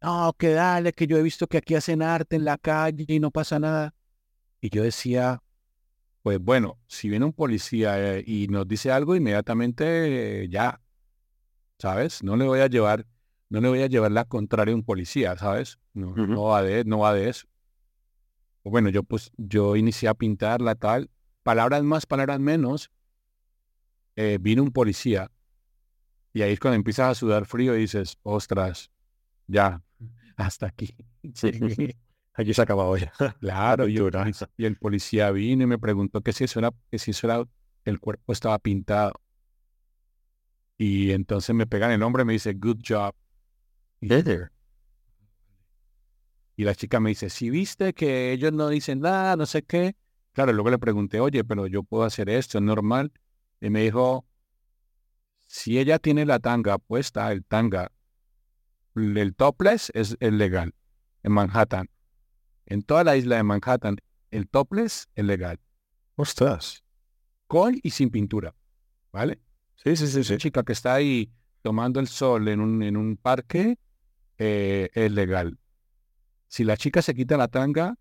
No, 0.00 0.32
que 0.38 0.50
dale, 0.50 0.92
que 0.92 1.08
yo 1.08 1.16
he 1.16 1.22
visto 1.24 1.48
que 1.48 1.56
aquí 1.58 1.74
hacen 1.74 2.02
arte 2.02 2.36
en 2.36 2.44
la 2.44 2.58
calle 2.58 3.04
y 3.08 3.18
no 3.18 3.32
pasa 3.32 3.58
nada. 3.58 3.92
Y 4.60 4.70
yo 4.70 4.84
decía, 4.84 5.42
pues 6.22 6.38
bueno, 6.38 6.78
si 6.86 7.08
viene 7.08 7.24
un 7.24 7.32
policía 7.32 8.18
eh, 8.18 8.22
y 8.24 8.46
nos 8.46 8.68
dice 8.68 8.92
algo, 8.92 9.16
inmediatamente 9.16 10.46
ya, 10.48 10.80
¿sabes? 11.80 12.22
No 12.22 12.36
le 12.36 12.44
voy 12.44 12.60
a 12.60 12.68
llevar, 12.68 13.08
no 13.48 13.60
le 13.60 13.70
voy 13.70 13.82
a 13.82 13.88
llevar 13.88 14.12
la 14.12 14.24
contraria 14.24 14.72
a 14.72 14.76
un 14.76 14.84
policía, 14.84 15.36
¿sabes? 15.36 15.80
No, 15.94 16.14
no 16.14 16.44
va 16.44 16.62
de, 16.62 16.84
no 16.84 17.00
va 17.00 17.12
de 17.12 17.28
eso. 17.28 17.44
Bueno, 18.62 18.88
yo 18.88 19.02
pues, 19.02 19.32
yo 19.36 19.74
inicié 19.74 20.08
a 20.08 20.14
pintar 20.14 20.60
la 20.60 20.76
tal 20.76 21.10
palabras 21.42 21.82
más, 21.82 22.06
palabras 22.06 22.40
menos, 22.40 22.90
eh, 24.16 24.38
vino 24.40 24.62
un 24.62 24.72
policía 24.72 25.30
y 26.32 26.42
ahí 26.42 26.52
es 26.52 26.60
cuando 26.60 26.76
empiezas 26.76 27.10
a 27.10 27.14
sudar 27.14 27.46
frío 27.46 27.76
y 27.76 27.80
dices, 27.80 28.18
ostras, 28.22 28.90
ya, 29.46 29.82
hasta 30.36 30.66
aquí. 30.66 30.94
Aquí 31.22 31.24
se 32.54 32.60
ha 32.60 32.64
acabado 32.64 32.96
ya. 32.96 33.12
Claro, 33.40 33.88
y, 33.88 33.98
y, 34.56 34.64
el 34.64 34.76
policía 34.76 35.30
vino 35.30 35.64
y 35.64 35.66
me 35.66 35.78
preguntó 35.78 36.22
que 36.22 36.32
si 36.32 36.44
eso 36.44 36.58
era, 36.58 36.72
que 36.90 36.98
si 36.98 37.10
eso 37.10 37.26
era, 37.26 37.44
el 37.84 38.00
cuerpo 38.00 38.32
estaba 38.32 38.58
pintado. 38.58 39.12
Y 40.78 41.12
entonces 41.12 41.54
me 41.54 41.66
pegan 41.66 41.92
el 41.92 42.00
nombre 42.00 42.22
y 42.22 42.26
me 42.26 42.32
dice, 42.32 42.54
good 42.54 42.78
job. 42.86 43.14
Y 44.00 44.08
la 46.64 46.74
chica 46.74 46.98
me 46.98 47.10
dice, 47.10 47.30
si 47.30 47.50
viste 47.50 47.92
que 47.92 48.32
ellos 48.32 48.52
no 48.52 48.68
dicen 48.68 49.00
nada, 49.00 49.36
no 49.36 49.46
sé 49.46 49.62
qué, 49.62 49.94
Claro, 50.32 50.52
luego 50.52 50.70
le 50.70 50.78
pregunté, 50.78 51.20
oye, 51.20 51.44
pero 51.44 51.66
yo 51.66 51.82
puedo 51.82 52.04
hacer 52.04 52.28
esto, 52.28 52.58
es 52.58 52.64
normal. 52.64 53.12
Y 53.60 53.70
me 53.70 53.82
dijo, 53.82 54.26
si 55.46 55.78
ella 55.78 55.98
tiene 55.98 56.24
la 56.24 56.38
tanga 56.38 56.78
puesta, 56.78 57.30
el 57.32 57.44
tanga, 57.44 57.92
el 58.94 59.34
topless 59.34 59.90
es, 59.94 60.16
es 60.20 60.32
legal 60.32 60.74
en 61.22 61.32
Manhattan. 61.32 61.88
En 62.66 62.82
toda 62.82 63.04
la 63.04 63.16
isla 63.16 63.36
de 63.36 63.42
Manhattan, 63.42 63.96
el 64.30 64.48
topless 64.48 65.08
es 65.14 65.24
legal. 65.24 65.60
Ostras. 66.16 66.82
Con 67.46 67.78
y 67.82 67.90
sin 67.90 68.10
pintura. 68.10 68.54
¿Vale? 69.12 69.40
Sí, 69.76 69.96
sí, 69.96 70.06
sí, 70.06 70.24
sí. 70.24 70.32
Una 70.32 70.38
chica 70.38 70.62
que 70.62 70.72
está 70.72 70.94
ahí 70.94 71.30
tomando 71.60 72.00
el 72.00 72.08
sol 72.08 72.48
en 72.48 72.60
un, 72.60 72.82
en 72.82 72.96
un 72.96 73.16
parque 73.16 73.78
eh, 74.38 74.88
es 74.94 75.12
legal. 75.12 75.58
Si 76.48 76.64
la 76.64 76.76
chica 76.76 77.02
se 77.02 77.14
quita 77.14 77.36
la 77.36 77.48
tanga, 77.48 77.98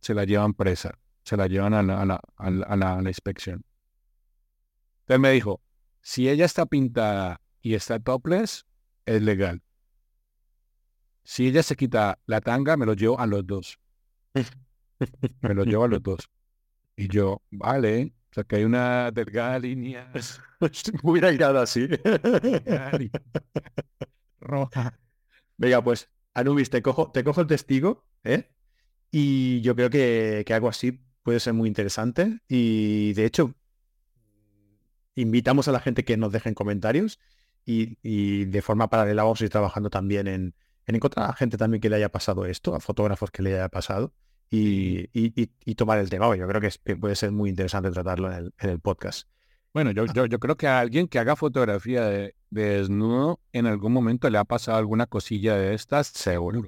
se 0.00 0.14
la 0.14 0.24
llevan 0.24 0.54
presa. 0.54 0.98
Se 1.28 1.36
la 1.36 1.46
llevan 1.46 1.74
a 1.74 1.82
la, 1.82 2.00
a 2.00 2.06
la, 2.06 2.20
a 2.36 2.50
la, 2.50 2.64
a 2.94 3.02
la- 3.02 3.10
inspección. 3.10 3.62
Entonces 5.00 5.20
me 5.20 5.30
dijo, 5.30 5.60
si 6.00 6.26
ella 6.26 6.46
está 6.46 6.64
pintada 6.64 7.42
y 7.60 7.74
está 7.74 8.00
topless, 8.00 8.64
es 9.04 9.20
legal. 9.20 9.60
Si 11.24 11.46
ella 11.46 11.62
se 11.62 11.76
quita 11.76 12.18
la 12.24 12.40
tanga, 12.40 12.78
me 12.78 12.86
lo 12.86 12.94
llevo 12.94 13.20
a 13.20 13.26
los 13.26 13.46
dos. 13.46 13.78
Me 15.42 15.52
lo 15.52 15.64
llevo 15.64 15.84
a 15.84 15.88
los 15.88 16.02
dos. 16.02 16.30
Y 16.96 17.08
yo, 17.08 17.42
vale, 17.50 18.14
o 18.30 18.34
sea 18.34 18.44
que 18.44 18.56
hay 18.56 18.64
una 18.64 19.10
delgada 19.10 19.58
línea 19.58 20.10
hubiera 21.02 21.30
quedado 21.30 21.58
así. 21.60 21.88
roja. 24.40 24.98
Venga, 25.58 25.84
pues, 25.84 26.08
Anubis, 26.32 26.70
te 26.70 26.80
cojo, 26.80 27.12
te 27.12 27.22
cojo 27.22 27.42
el 27.42 27.46
testigo, 27.48 28.06
¿eh? 28.24 28.50
Y 29.10 29.60
yo 29.60 29.76
creo 29.76 29.90
que, 29.90 30.42
que 30.46 30.54
algo 30.54 30.68
así 30.70 31.02
puede 31.28 31.40
ser 31.40 31.52
muy 31.52 31.68
interesante. 31.68 32.38
Y 32.48 33.12
de 33.12 33.26
hecho, 33.26 33.52
invitamos 35.14 35.68
a 35.68 35.72
la 35.72 35.80
gente 35.80 36.02
que 36.02 36.16
nos 36.16 36.32
dejen 36.32 36.54
comentarios 36.54 37.18
y, 37.66 37.98
y 38.02 38.46
de 38.46 38.62
forma 38.62 38.88
paralela 38.88 39.24
vamos 39.24 39.38
a 39.42 39.44
ir 39.44 39.50
trabajando 39.50 39.90
también 39.90 40.26
en, 40.26 40.54
en 40.86 40.94
encontrar 40.94 41.28
a 41.28 41.34
gente 41.34 41.58
también 41.58 41.82
que 41.82 41.90
le 41.90 41.96
haya 41.96 42.08
pasado 42.10 42.46
esto, 42.46 42.74
a 42.74 42.80
fotógrafos 42.80 43.30
que 43.30 43.42
le 43.42 43.52
haya 43.56 43.68
pasado 43.68 44.14
y, 44.48 45.10
y- 45.12 45.74
tomar 45.74 45.98
el 45.98 46.08
tema. 46.08 46.34
Yo 46.34 46.48
creo 46.48 46.62
que, 46.62 46.68
es- 46.68 46.78
que 46.82 46.96
puede 46.96 47.14
ser 47.14 47.30
muy 47.30 47.50
interesante 47.50 47.90
tratarlo 47.90 48.32
en 48.32 48.38
el, 48.38 48.54
en 48.58 48.70
el 48.70 48.80
podcast. 48.80 49.28
Bueno, 49.74 49.90
yo, 49.90 50.06
yo, 50.06 50.24
yo 50.24 50.38
creo 50.38 50.56
que 50.56 50.66
a 50.66 50.78
alguien 50.80 51.08
que 51.08 51.18
haga 51.18 51.36
fotografía 51.36 52.06
de, 52.06 52.34
de 52.48 52.64
desnudo 52.78 53.38
en 53.52 53.66
algún 53.66 53.92
momento 53.92 54.30
le 54.30 54.38
ha 54.38 54.44
pasado 54.44 54.78
alguna 54.78 55.04
cosilla 55.06 55.56
de 55.56 55.74
estas, 55.74 56.06
seguro. 56.06 56.62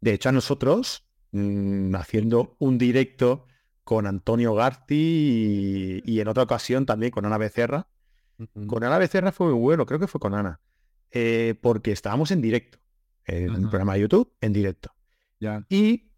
De 0.00 0.14
hecho, 0.14 0.30
a 0.30 0.32
nosotros, 0.32 1.04
mm, 1.32 1.94
haciendo 1.94 2.56
un 2.58 2.78
directo 2.78 3.44
con 3.88 4.06
Antonio 4.06 4.52
Garci 4.54 6.02
y, 6.04 6.12
y 6.12 6.20
en 6.20 6.28
otra 6.28 6.42
ocasión 6.42 6.84
también 6.84 7.10
con 7.10 7.24
Ana 7.24 7.38
Becerra. 7.38 7.88
Con 8.66 8.84
Ana 8.84 8.98
Becerra 8.98 9.32
fue 9.32 9.46
muy 9.46 9.58
bueno, 9.58 9.86
creo 9.86 9.98
que 9.98 10.06
fue 10.06 10.20
con 10.20 10.34
Ana, 10.34 10.60
eh, 11.10 11.54
porque 11.62 11.90
estábamos 11.92 12.30
en 12.30 12.42
directo, 12.42 12.78
en 13.24 13.48
un 13.48 13.60
Ajá. 13.62 13.70
programa 13.70 13.94
de 13.94 14.00
YouTube, 14.00 14.30
en 14.42 14.52
directo. 14.52 14.94
Ya. 15.40 15.64
Y 15.70 16.12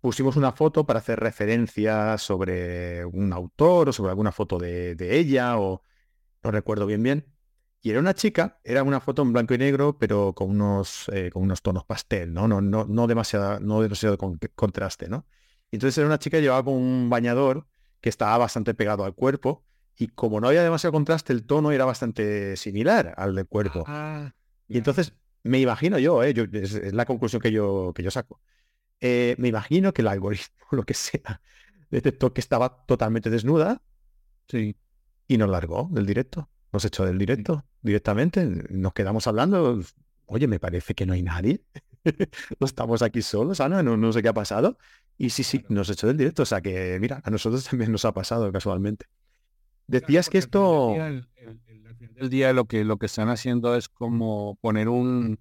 pusimos 0.00 0.36
una 0.36 0.52
foto 0.52 0.86
para 0.86 1.00
hacer 1.00 1.18
referencia 1.18 2.16
sobre 2.16 3.04
un 3.04 3.32
autor 3.32 3.88
o 3.88 3.92
sobre 3.92 4.10
alguna 4.10 4.30
foto 4.30 4.56
de, 4.56 4.94
de 4.94 5.18
ella 5.18 5.58
o 5.58 5.82
no 6.44 6.52
recuerdo 6.52 6.86
bien 6.86 7.02
bien. 7.02 7.26
Y 7.82 7.90
era 7.90 7.98
una 7.98 8.14
chica, 8.14 8.60
era 8.62 8.84
una 8.84 9.00
foto 9.00 9.22
en 9.22 9.32
blanco 9.32 9.52
y 9.54 9.58
negro, 9.58 9.98
pero 9.98 10.32
con 10.32 10.48
unos, 10.50 11.10
eh, 11.12 11.30
con 11.32 11.42
unos 11.42 11.60
tonos 11.60 11.84
pastel, 11.84 12.32
¿no? 12.32 12.46
No, 12.46 12.60
no, 12.60 12.84
no 12.84 13.06
demasiado, 13.08 13.58
no 13.58 13.82
demasiado 13.82 14.16
con- 14.16 14.38
contraste, 14.54 15.08
¿no? 15.08 15.26
Entonces 15.72 15.98
era 15.98 16.06
una 16.06 16.18
chica 16.18 16.38
que 16.38 16.42
llevaba 16.42 16.64
con 16.64 16.74
un 16.74 17.10
bañador 17.10 17.66
que 18.00 18.08
estaba 18.08 18.38
bastante 18.38 18.74
pegado 18.74 19.04
al 19.04 19.14
cuerpo 19.14 19.64
y 19.96 20.08
como 20.08 20.40
no 20.40 20.48
había 20.48 20.62
demasiado 20.62 20.92
contraste, 20.92 21.32
el 21.32 21.44
tono 21.46 21.72
era 21.72 21.84
bastante 21.84 22.56
similar 22.56 23.14
al 23.16 23.34
del 23.34 23.46
cuerpo. 23.46 23.84
Ah, 23.86 24.32
Y 24.66 24.78
entonces 24.78 25.14
me 25.42 25.60
imagino 25.60 25.98
yo, 25.98 26.22
¿eh? 26.22 26.32
yo 26.34 26.44
es, 26.52 26.74
es 26.74 26.92
la 26.94 27.04
conclusión 27.04 27.42
que 27.42 27.52
yo, 27.52 27.92
que 27.94 28.02
yo 28.02 28.10
saco. 28.10 28.40
Eh, 29.00 29.34
me 29.38 29.48
imagino 29.48 29.92
que 29.92 30.02
el 30.02 30.08
algoritmo, 30.08 30.46
lo 30.72 30.84
que 30.84 30.94
sea, 30.94 31.40
detectó 31.90 32.32
que 32.32 32.40
estaba 32.40 32.84
totalmente 32.86 33.30
desnuda 33.30 33.82
sí. 34.48 34.76
y 35.26 35.38
nos 35.38 35.48
largó 35.50 35.88
del 35.92 36.06
directo. 36.06 36.48
Nos 36.72 36.84
echó 36.84 37.04
del 37.04 37.18
directo 37.18 37.66
directamente. 37.82 38.46
Nos 38.70 38.92
quedamos 38.92 39.26
hablando. 39.26 39.80
Oye, 40.26 40.46
me 40.46 40.60
parece 40.60 40.94
que 40.94 41.06
no 41.06 41.14
hay 41.14 41.22
nadie. 41.22 41.64
no 42.60 42.66
estamos 42.66 43.02
aquí 43.02 43.22
solos, 43.22 43.60
Ana, 43.60 43.82
no, 43.82 43.96
no 43.96 44.12
sé 44.12 44.22
qué 44.22 44.28
ha 44.28 44.34
pasado. 44.34 44.78
Y 45.22 45.28
sí, 45.28 45.42
sí, 45.44 45.62
nos 45.68 45.90
echó 45.90 46.06
del 46.06 46.16
directo. 46.16 46.44
O 46.44 46.46
sea 46.46 46.62
que, 46.62 46.96
mira, 46.98 47.20
a 47.22 47.30
nosotros 47.30 47.62
también 47.70 47.92
nos 47.92 48.06
ha 48.06 48.12
pasado 48.14 48.50
casualmente. 48.50 49.04
Decías 49.86 50.30
que 50.30 50.38
esto... 50.38 50.94
El- 50.94 51.28
el- 51.36 51.60
al 51.86 51.94
final 51.96 52.14
del 52.14 52.30
día 52.30 52.52
lo 52.54 52.64
que, 52.64 52.84
lo 52.84 52.96
que 52.96 53.04
están 53.04 53.28
haciendo 53.28 53.76
es 53.76 53.90
como 53.90 54.56
poner 54.62 54.88
un, 54.88 55.38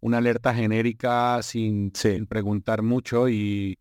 una 0.00 0.18
alerta 0.18 0.54
genérica 0.54 1.42
sin, 1.42 1.92
Sí. 1.94 2.12
sin 2.12 2.26
preguntar 2.26 2.80
mucho 2.80 3.28
y 3.28 3.78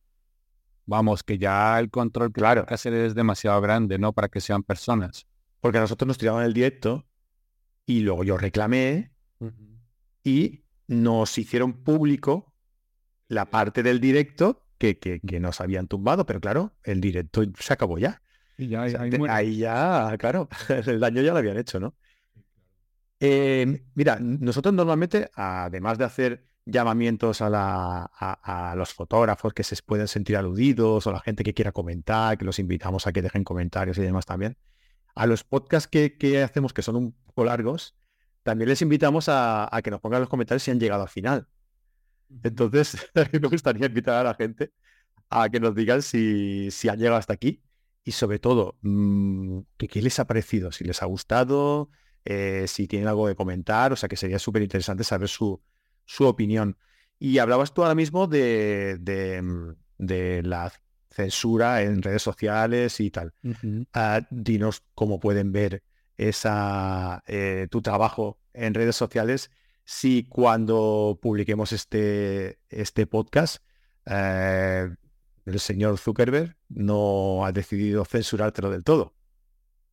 vamos, 0.85 1.23
que 1.23 1.37
ya 1.37 1.79
el 1.79 1.89
control 1.89 2.33
que 2.33 2.41
Claro. 2.41 2.61
hay 2.61 2.67
que 2.67 2.73
hacer 2.73 2.93
es 2.93 3.15
demasiado 3.15 3.61
grande, 3.61 3.97
¿no? 3.99 4.11
Para 4.11 4.27
que 4.27 4.41
sean 4.41 4.63
personas. 4.63 5.27
Porque 5.61 5.77
a 5.77 5.81
nosotros 5.81 6.07
nos 6.07 6.17
tiraban 6.17 6.43
el 6.43 6.53
directo 6.53 7.05
y 7.85 8.01
luego 8.01 8.25
yo 8.25 8.37
reclamé 8.37 9.11
y 10.25 10.63
nos 10.87 11.37
hicieron 11.37 11.71
público 11.71 12.53
la 13.29 13.45
parte 13.49 13.81
del 13.81 14.01
directo 14.01 14.66
que, 14.77 14.99
que, 14.99 15.19
que 15.21 15.39
nos 15.39 15.61
habían 15.61 15.87
tumbado, 15.87 16.25
pero 16.25 16.39
claro, 16.39 16.73
el 16.83 17.01
directo 17.01 17.43
se 17.59 17.73
acabó 17.73 17.97
ya. 17.97 18.21
Y 18.57 18.67
ya 18.69 18.83
O 18.83 18.89
sea, 18.89 19.09
te- 19.09 19.17
muerte. 19.17 19.35
ahí 19.35 19.57
ya, 19.57 20.15
claro, 20.19 20.49
el 20.69 20.99
daño 20.99 21.21
ya 21.21 21.31
lo 21.33 21.39
habían 21.39 21.57
hecho, 21.57 21.79
¿no? 21.79 21.95
Eh, 23.19 23.83
mira, 23.95 24.19
nosotros 24.21 24.73
normalmente, 24.73 25.29
además 25.35 25.97
de 25.97 26.05
hacer 26.05 26.47
llamamientos 26.65 27.41
a, 27.41 27.49
la- 27.49 28.11
a- 28.19 28.71
a 28.71 28.75
los 28.75 28.93
fotógrafos 28.93 29.53
que 29.53 29.63
se 29.63 29.75
pueden 29.83 30.07
sentir 30.07 30.37
aludidos 30.37 31.07
o 31.07 31.11
la 31.11 31.19
gente 31.21 31.43
que 31.43 31.53
quiera 31.53 31.71
comentar, 31.71 32.37
que 32.37 32.45
los 32.45 32.59
invitamos 32.59 33.07
a 33.07 33.13
que 33.13 33.21
dejen 33.21 33.43
comentarios 33.43 33.97
y 33.97 34.01
demás 34.01 34.25
también, 34.25 34.57
a 35.15 35.25
los 35.27 35.43
podcasts 35.43 35.87
que, 35.89 36.17
que 36.17 36.43
hacemos 36.43 36.73
que 36.73 36.81
son 36.83 36.95
un 36.97 37.13
poco 37.25 37.45
largos, 37.45 37.95
también 38.43 38.69
les 38.69 38.81
invitamos 38.81 39.29
a, 39.29 39.75
a 39.75 39.81
que 39.81 39.91
nos 39.91 40.01
pongan 40.01 40.21
los 40.21 40.29
comentarios 40.29 40.63
si 40.63 40.71
han 40.71 40.79
llegado 40.79 41.03
al 41.03 41.09
final. 41.09 41.47
Entonces, 42.43 42.97
me 43.33 43.47
gustaría 43.47 43.87
invitar 43.87 44.15
a 44.15 44.23
la 44.23 44.35
gente 44.35 44.71
a 45.29 45.49
que 45.49 45.59
nos 45.59 45.75
digan 45.75 46.01
si, 46.01 46.71
si 46.71 46.89
han 46.89 46.97
llegado 46.99 47.17
hasta 47.17 47.33
aquí 47.33 47.61
y 48.03 48.11
sobre 48.13 48.39
todo, 48.39 48.77
mm, 48.81 49.59
que 49.77 49.87
qué 49.87 50.01
les 50.01 50.19
ha 50.19 50.27
parecido, 50.27 50.71
si 50.71 50.83
les 50.85 51.01
ha 51.01 51.05
gustado, 51.05 51.89
eh, 52.25 52.65
si 52.67 52.87
tienen 52.87 53.07
algo 53.07 53.27
de 53.27 53.35
comentar, 53.35 53.91
o 53.93 53.95
sea 53.95 54.09
que 54.09 54.15
sería 54.17 54.39
súper 54.39 54.61
interesante 54.61 55.03
saber 55.03 55.29
su, 55.29 55.61
su 56.05 56.25
opinión. 56.25 56.77
Y 57.19 57.39
hablabas 57.39 57.73
tú 57.73 57.81
ahora 57.83 57.95
mismo 57.95 58.27
de, 58.27 58.97
de, 58.99 59.41
mm, 59.41 59.75
de 59.97 60.43
la 60.43 60.71
censura 61.09 61.81
en 61.81 62.01
redes 62.01 62.21
sociales 62.21 62.99
y 62.99 63.11
tal. 63.11 63.33
Ah, 63.93 64.21
dinos 64.29 64.83
cómo 64.93 65.19
pueden 65.19 65.51
ver 65.51 65.83
esa, 66.17 67.23
eh, 67.27 67.67
tu 67.71 67.81
trabajo 67.81 68.39
en 68.53 68.73
redes 68.73 68.95
sociales 68.95 69.51
si 69.89 70.25
cuando 70.25 71.17
publiquemos 71.21 71.71
este, 71.71 72.59
este 72.69 73.07
podcast 73.07 73.63
eh, 74.05 74.89
el 75.45 75.59
señor 75.61 75.97
Zuckerberg 75.97 76.57
no 76.69 77.45
ha 77.45 77.53
decidido 77.53 78.03
censurártelo 78.03 78.69
del 78.69 78.83
todo. 78.83 79.15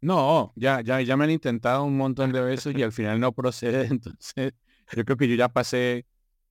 No, 0.00 0.52
ya, 0.56 0.80
ya, 0.82 1.00
ya 1.00 1.16
me 1.16 1.24
han 1.24 1.30
intentado 1.30 1.84
un 1.84 1.96
montón 1.96 2.32
de 2.32 2.40
veces 2.40 2.74
y 2.76 2.82
al 2.82 2.92
final 2.92 3.20
no 3.20 3.32
procede. 3.32 3.86
Entonces, 3.90 4.52
yo 4.92 5.04
creo 5.04 5.16
que 5.16 5.28
yo 5.28 5.36
ya 5.36 5.48
pasé 5.48 6.06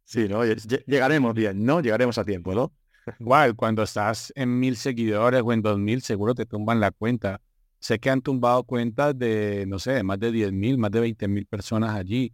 Sí, 0.06 0.28
¿no? 0.30 0.44
Lle- 0.46 0.56
lle- 0.58 0.84
Llegaremos 0.88 1.34
bien, 1.34 1.66
¿no? 1.66 1.82
Llegaremos 1.82 2.18
a 2.18 2.26
tiempo, 2.26 2.54
¿no? 2.56 2.74
Igual, 3.20 3.56
cuando 3.56 3.84
estás 3.84 4.32
en 4.36 4.60
mil 4.60 4.76
seguidores 4.78 5.42
o 5.46 5.54
en 5.54 5.62
dos 5.62 5.80
mil, 5.80 6.02
seguro 6.02 6.36
te 6.36 6.46
tumban 6.46 6.80
la 6.80 6.92
cuenta. 6.92 7.42
Sé 7.80 8.00
que 8.00 8.10
han 8.10 8.22
tumbado 8.22 8.64
cuentas 8.66 9.18
de, 9.18 9.66
no 9.68 9.80
sé, 9.80 10.04
más 10.04 10.20
de 10.20 10.32
diez 10.32 10.52
mil, 10.54 10.78
más 10.78 10.92
de 10.92 11.00
veinte 11.02 11.28
mil 11.28 11.46
personas 11.48 11.96
allí. 11.96 12.34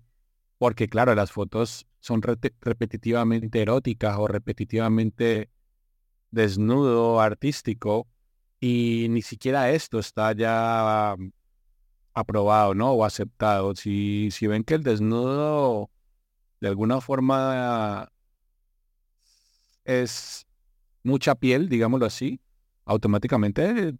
Porque 0.59 0.87
claro, 0.87 1.15
las 1.15 1.31
fotos 1.31 1.87
son 1.99 2.21
repetitivamente 2.21 3.61
eróticas 3.61 4.17
o 4.19 4.27
repetitivamente 4.27 5.49
desnudo, 6.31 7.21
artístico. 7.21 8.07
Y 8.59 9.07
ni 9.09 9.21
siquiera 9.21 9.71
esto 9.71 9.99
está 9.99 10.33
ya 10.33 11.15
aprobado, 12.13 12.75
¿no? 12.75 12.91
O 12.91 13.05
aceptado. 13.05 13.73
Si, 13.73 14.29
si 14.31 14.47
ven 14.47 14.65
que 14.65 14.75
el 14.75 14.83
desnudo 14.83 15.89
de 16.59 16.67
alguna 16.67 16.99
forma 16.99 18.11
es 19.85 20.45
mucha 21.03 21.35
piel, 21.35 21.69
digámoslo 21.69 22.05
así, 22.05 22.41
automáticamente 22.83 23.95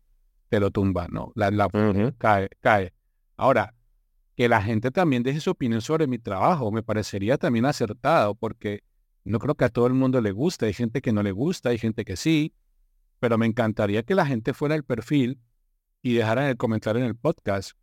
te 0.49 0.59
lo 0.59 0.71
tumba, 0.71 1.07
¿no? 1.09 1.31
La, 1.35 1.51
la 1.51 1.69
cae, 2.17 2.49
cae. 2.59 2.93
Ahora, 3.37 3.73
que 4.39 4.47
la 4.47 4.61
gente 4.61 4.89
también 4.89 5.21
deje 5.21 5.41
su 5.41 5.51
opinión 5.51 5.81
sobre 5.81 6.07
mi 6.07 6.17
trabajo, 6.17 6.71
me 6.71 6.81
parecería 6.81 7.37
también 7.37 7.65
acertado, 7.65 8.35
porque 8.35 8.85
no 9.25 9.37
creo 9.37 9.55
que 9.55 9.65
a 9.65 9.69
todo 9.69 9.85
el 9.85 9.93
mundo 9.93 10.21
le 10.21 10.31
guste, 10.31 10.65
hay 10.67 10.71
gente 10.71 11.01
que 11.01 11.11
no 11.11 11.23
le 11.23 11.33
gusta, 11.33 11.71
hay 11.71 11.77
gente 11.77 12.05
que 12.05 12.15
sí, 12.15 12.53
pero 13.19 13.37
me 13.37 13.45
encantaría 13.45 14.01
que 14.03 14.15
la 14.15 14.25
gente 14.25 14.53
fuera 14.53 14.75
al 14.75 14.85
perfil 14.85 15.41
y 16.01 16.13
dejara 16.13 16.49
el 16.49 16.55
comentario 16.55 17.01
en 17.01 17.07
el 17.09 17.17
podcast 17.17 17.73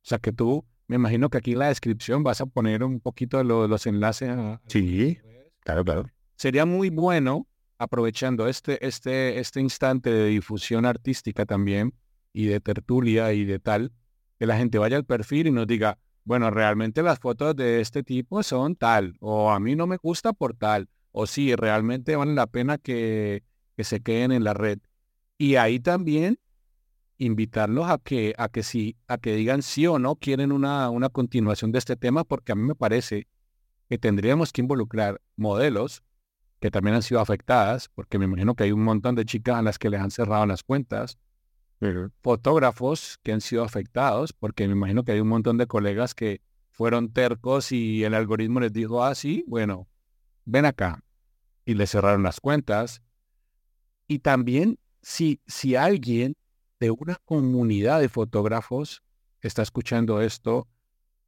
sea 0.00 0.18
que 0.18 0.32
tú, 0.32 0.64
me 0.86 0.96
imagino 0.96 1.28
que 1.28 1.36
aquí 1.36 1.52
en 1.52 1.58
la 1.58 1.68
descripción 1.68 2.22
vas 2.22 2.40
a 2.40 2.46
poner 2.46 2.82
un 2.82 2.98
poquito 2.98 3.36
de 3.36 3.44
los 3.44 3.86
enlaces. 3.86 4.30
A, 4.30 4.62
sí, 4.68 5.18
claro, 5.60 5.84
claro. 5.84 6.10
Sería 6.36 6.64
muy 6.64 6.88
bueno, 6.88 7.46
aprovechando 7.76 8.48
este, 8.48 8.86
este, 8.86 9.38
este 9.38 9.60
instante 9.60 10.08
de 10.08 10.28
difusión 10.28 10.86
artística 10.86 11.44
también, 11.44 11.92
y 12.32 12.46
de 12.46 12.58
tertulia 12.60 13.34
y 13.34 13.44
de 13.44 13.58
tal, 13.58 13.92
que 14.38 14.46
la 14.46 14.56
gente 14.56 14.78
vaya 14.78 14.96
al 14.96 15.04
perfil 15.04 15.48
y 15.48 15.50
nos 15.50 15.66
diga, 15.66 15.98
bueno, 16.26 16.50
realmente 16.50 17.02
las 17.02 17.20
fotos 17.20 17.54
de 17.54 17.80
este 17.80 18.02
tipo 18.02 18.42
son 18.42 18.74
tal, 18.74 19.16
o 19.20 19.50
a 19.52 19.60
mí 19.60 19.76
no 19.76 19.86
me 19.86 19.96
gusta 19.96 20.32
por 20.32 20.54
tal, 20.54 20.88
o 21.12 21.26
sí, 21.26 21.54
realmente 21.54 22.16
vale 22.16 22.34
la 22.34 22.48
pena 22.48 22.78
que, 22.78 23.44
que 23.76 23.84
se 23.84 24.00
queden 24.00 24.32
en 24.32 24.42
la 24.42 24.52
red. 24.52 24.80
Y 25.38 25.54
ahí 25.54 25.78
también 25.78 26.40
invitarlos 27.16 27.88
a 27.88 27.98
que, 27.98 28.34
a 28.38 28.48
que 28.48 28.64
sí, 28.64 28.96
a 29.06 29.18
que 29.18 29.36
digan 29.36 29.62
sí 29.62 29.86
o 29.86 30.00
no 30.00 30.16
quieren 30.16 30.50
una, 30.50 30.90
una 30.90 31.10
continuación 31.10 31.70
de 31.70 31.78
este 31.78 31.94
tema, 31.94 32.24
porque 32.24 32.50
a 32.50 32.56
mí 32.56 32.62
me 32.62 32.74
parece 32.74 33.28
que 33.88 33.96
tendríamos 33.96 34.52
que 34.52 34.62
involucrar 34.62 35.22
modelos 35.36 36.02
que 36.58 36.72
también 36.72 36.96
han 36.96 37.02
sido 37.02 37.20
afectadas, 37.20 37.88
porque 37.94 38.18
me 38.18 38.24
imagino 38.24 38.56
que 38.56 38.64
hay 38.64 38.72
un 38.72 38.82
montón 38.82 39.14
de 39.14 39.24
chicas 39.24 39.58
a 39.58 39.62
las 39.62 39.78
que 39.78 39.90
les 39.90 40.00
han 40.00 40.10
cerrado 40.10 40.44
las 40.44 40.64
cuentas, 40.64 41.18
fotógrafos 42.22 43.18
que 43.22 43.32
han 43.32 43.40
sido 43.40 43.62
afectados, 43.62 44.32
porque 44.32 44.66
me 44.66 44.72
imagino 44.72 45.04
que 45.04 45.12
hay 45.12 45.20
un 45.20 45.28
montón 45.28 45.58
de 45.58 45.66
colegas 45.66 46.14
que 46.14 46.40
fueron 46.70 47.12
tercos 47.12 47.72
y 47.72 48.04
el 48.04 48.14
algoritmo 48.14 48.60
les 48.60 48.72
dijo, 48.72 49.02
ah, 49.04 49.14
sí, 49.14 49.44
bueno, 49.46 49.88
ven 50.44 50.64
acá. 50.64 51.02
Y 51.64 51.74
les 51.74 51.90
cerraron 51.90 52.22
las 52.22 52.40
cuentas. 52.40 53.02
Y 54.06 54.20
también 54.20 54.78
si, 55.02 55.40
si 55.46 55.74
alguien 55.76 56.36
de 56.78 56.90
una 56.90 57.16
comunidad 57.24 58.00
de 58.00 58.08
fotógrafos 58.08 59.02
está 59.40 59.62
escuchando 59.62 60.20
esto 60.20 60.68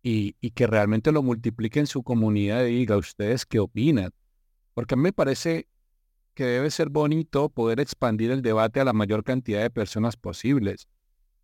y, 0.02 0.36
y, 0.40 0.50
que 0.50 0.66
realmente 0.66 1.12
lo 1.12 1.22
multiplique 1.22 1.80
en 1.80 1.86
su 1.86 2.02
comunidad 2.02 2.64
y 2.66 2.76
diga 2.76 2.96
ustedes 2.96 3.46
qué 3.46 3.58
opinan. 3.58 4.12
Porque 4.74 4.94
a 4.94 4.96
mí 4.96 5.02
me 5.02 5.12
parece 5.12 5.66
que 6.38 6.44
debe 6.44 6.70
ser 6.70 6.88
bonito 6.88 7.48
poder 7.48 7.80
expandir 7.80 8.30
el 8.30 8.42
debate 8.42 8.78
a 8.78 8.84
la 8.84 8.92
mayor 8.92 9.24
cantidad 9.24 9.60
de 9.60 9.70
personas 9.70 10.16
posibles. 10.16 10.86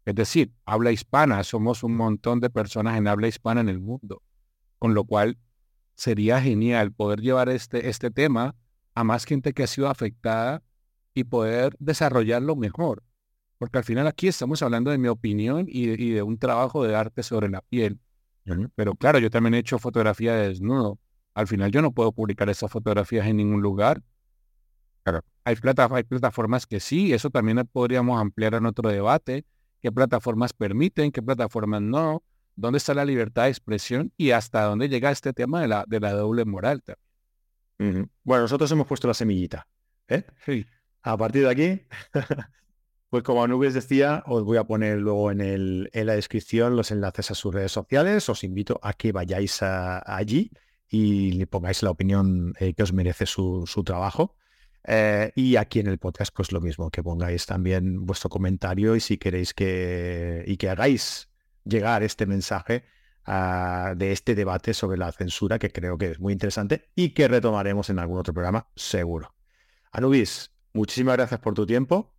Es 0.04 0.14
decir, 0.14 0.52
habla 0.66 0.92
hispana, 0.92 1.42
somos 1.42 1.82
un 1.82 1.96
montón 1.96 2.38
de 2.38 2.48
personas 2.48 2.96
en 2.96 3.08
habla 3.08 3.26
hispana 3.26 3.60
en 3.60 3.68
el 3.68 3.80
mundo, 3.80 4.22
con 4.78 4.94
lo 4.94 5.02
cual 5.02 5.36
sería 5.96 6.40
genial 6.40 6.92
poder 6.92 7.22
llevar 7.22 7.48
este, 7.48 7.88
este 7.88 8.12
tema 8.12 8.54
a 8.94 9.02
más 9.02 9.24
gente 9.24 9.52
que 9.52 9.64
ha 9.64 9.66
sido 9.66 9.88
afectada 9.88 10.62
y 11.12 11.24
poder 11.24 11.74
desarrollarlo 11.80 12.54
mejor. 12.54 13.02
Porque 13.58 13.78
al 13.78 13.84
final 13.84 14.06
aquí 14.06 14.28
estamos 14.28 14.62
hablando 14.62 14.92
de 14.92 14.98
mi 14.98 15.08
opinión 15.08 15.66
y 15.68 15.88
de, 15.88 16.22
un 16.22 16.38
trabajo 16.38 16.84
de 16.84 16.94
arte 16.94 17.24
sobre 17.24 17.48
la 17.48 17.62
piel. 17.62 17.98
Pero 18.76 18.94
claro, 18.94 19.18
yo 19.18 19.28
también 19.28 19.54
he 19.54 19.58
hecho 19.58 19.80
fotografía 19.80 20.36
de 20.36 20.50
desnudo. 20.50 21.00
Al 21.34 21.48
final 21.48 21.72
yo 21.72 21.82
no 21.82 21.90
puedo 21.90 22.12
publicar 22.12 22.48
esas 22.48 22.70
fotografías 22.70 23.26
en 23.26 23.38
ningún 23.38 23.60
lugar 23.60 24.00
hay, 25.44 25.56
plataformas 25.56 26.66
que 26.66 26.80
sí, 26.80 27.12
eso 27.12 27.30
también 27.30 27.68
podríamos 27.70 28.20
ampliar 28.20 28.54
en 28.54 28.66
otro 28.66 28.90
debate. 28.90 29.44
¿Qué 29.82 29.92
plataformas 29.92 30.52
permiten? 30.52 31.12
¿Qué 31.12 31.22
plataformas 31.22 31.82
no? 31.82 32.22
¿Dónde 32.56 32.78
está 32.78 32.94
la 32.94 33.04
libertad 33.04 33.44
de 33.44 33.50
expresión? 33.50 34.12
Y 34.16 34.30
hasta 34.30 34.62
dónde 34.62 34.88
llega 34.88 35.10
este 35.10 35.32
tema 35.32 35.60
de 35.60 35.68
la, 35.68 35.84
de 35.86 36.00
la 36.00 36.12
doble 36.12 36.44
moral 36.44 36.82
también. 36.82 38.10
Bueno, 38.22 38.42
nosotros 38.42 38.70
hemos 38.70 38.86
puesto 38.86 39.08
la 39.08 39.14
semillita. 39.14 39.66
¿eh? 40.08 40.24
Sí. 40.44 40.64
A 41.02 41.16
partir 41.18 41.42
de 41.42 41.50
aquí, 41.50 41.80
pues 43.10 43.22
como 43.22 43.44
Anubis 43.44 43.74
decía, 43.74 44.22
os 44.26 44.42
voy 44.44 44.56
a 44.56 44.64
poner 44.64 44.98
luego 44.98 45.30
en, 45.30 45.40
el, 45.40 45.90
en 45.92 46.06
la 46.06 46.14
descripción 46.14 46.76
los 46.76 46.90
enlaces 46.90 47.30
a 47.30 47.34
sus 47.34 47.52
redes 47.52 47.72
sociales. 47.72 48.28
Os 48.28 48.42
invito 48.44 48.80
a 48.82 48.94
que 48.94 49.12
vayáis 49.12 49.62
allí 49.62 50.50
y 50.88 51.32
le 51.32 51.46
pongáis 51.46 51.82
la 51.82 51.90
opinión 51.90 52.54
eh, 52.58 52.72
que 52.72 52.82
os 52.82 52.92
merece 52.92 53.26
su, 53.26 53.64
su 53.66 53.84
trabajo. 53.84 54.36
Eh, 54.86 55.32
y 55.34 55.56
aquí 55.56 55.80
en 55.80 55.86
el 55.86 55.98
podcast, 55.98 56.34
pues 56.34 56.52
lo 56.52 56.60
mismo, 56.60 56.90
que 56.90 57.02
pongáis 57.02 57.46
también 57.46 58.04
vuestro 58.04 58.28
comentario 58.28 58.94
y 58.96 59.00
si 59.00 59.16
queréis 59.16 59.54
que, 59.54 60.44
y 60.46 60.56
que 60.56 60.68
hagáis 60.68 61.30
llegar 61.64 62.02
este 62.02 62.26
mensaje 62.26 62.84
ah, 63.24 63.94
de 63.96 64.12
este 64.12 64.34
debate 64.34 64.74
sobre 64.74 64.98
la 64.98 65.10
censura, 65.12 65.58
que 65.58 65.70
creo 65.70 65.96
que 65.96 66.12
es 66.12 66.20
muy 66.20 66.32
interesante 66.32 66.90
y 66.94 67.10
que 67.10 67.28
retomaremos 67.28 67.88
en 67.90 67.98
algún 67.98 68.18
otro 68.18 68.34
programa, 68.34 68.68
seguro. 68.76 69.34
Anubis, 69.92 70.52
muchísimas 70.74 71.16
gracias 71.16 71.40
por 71.40 71.54
tu 71.54 71.66
tiempo. 71.66 72.14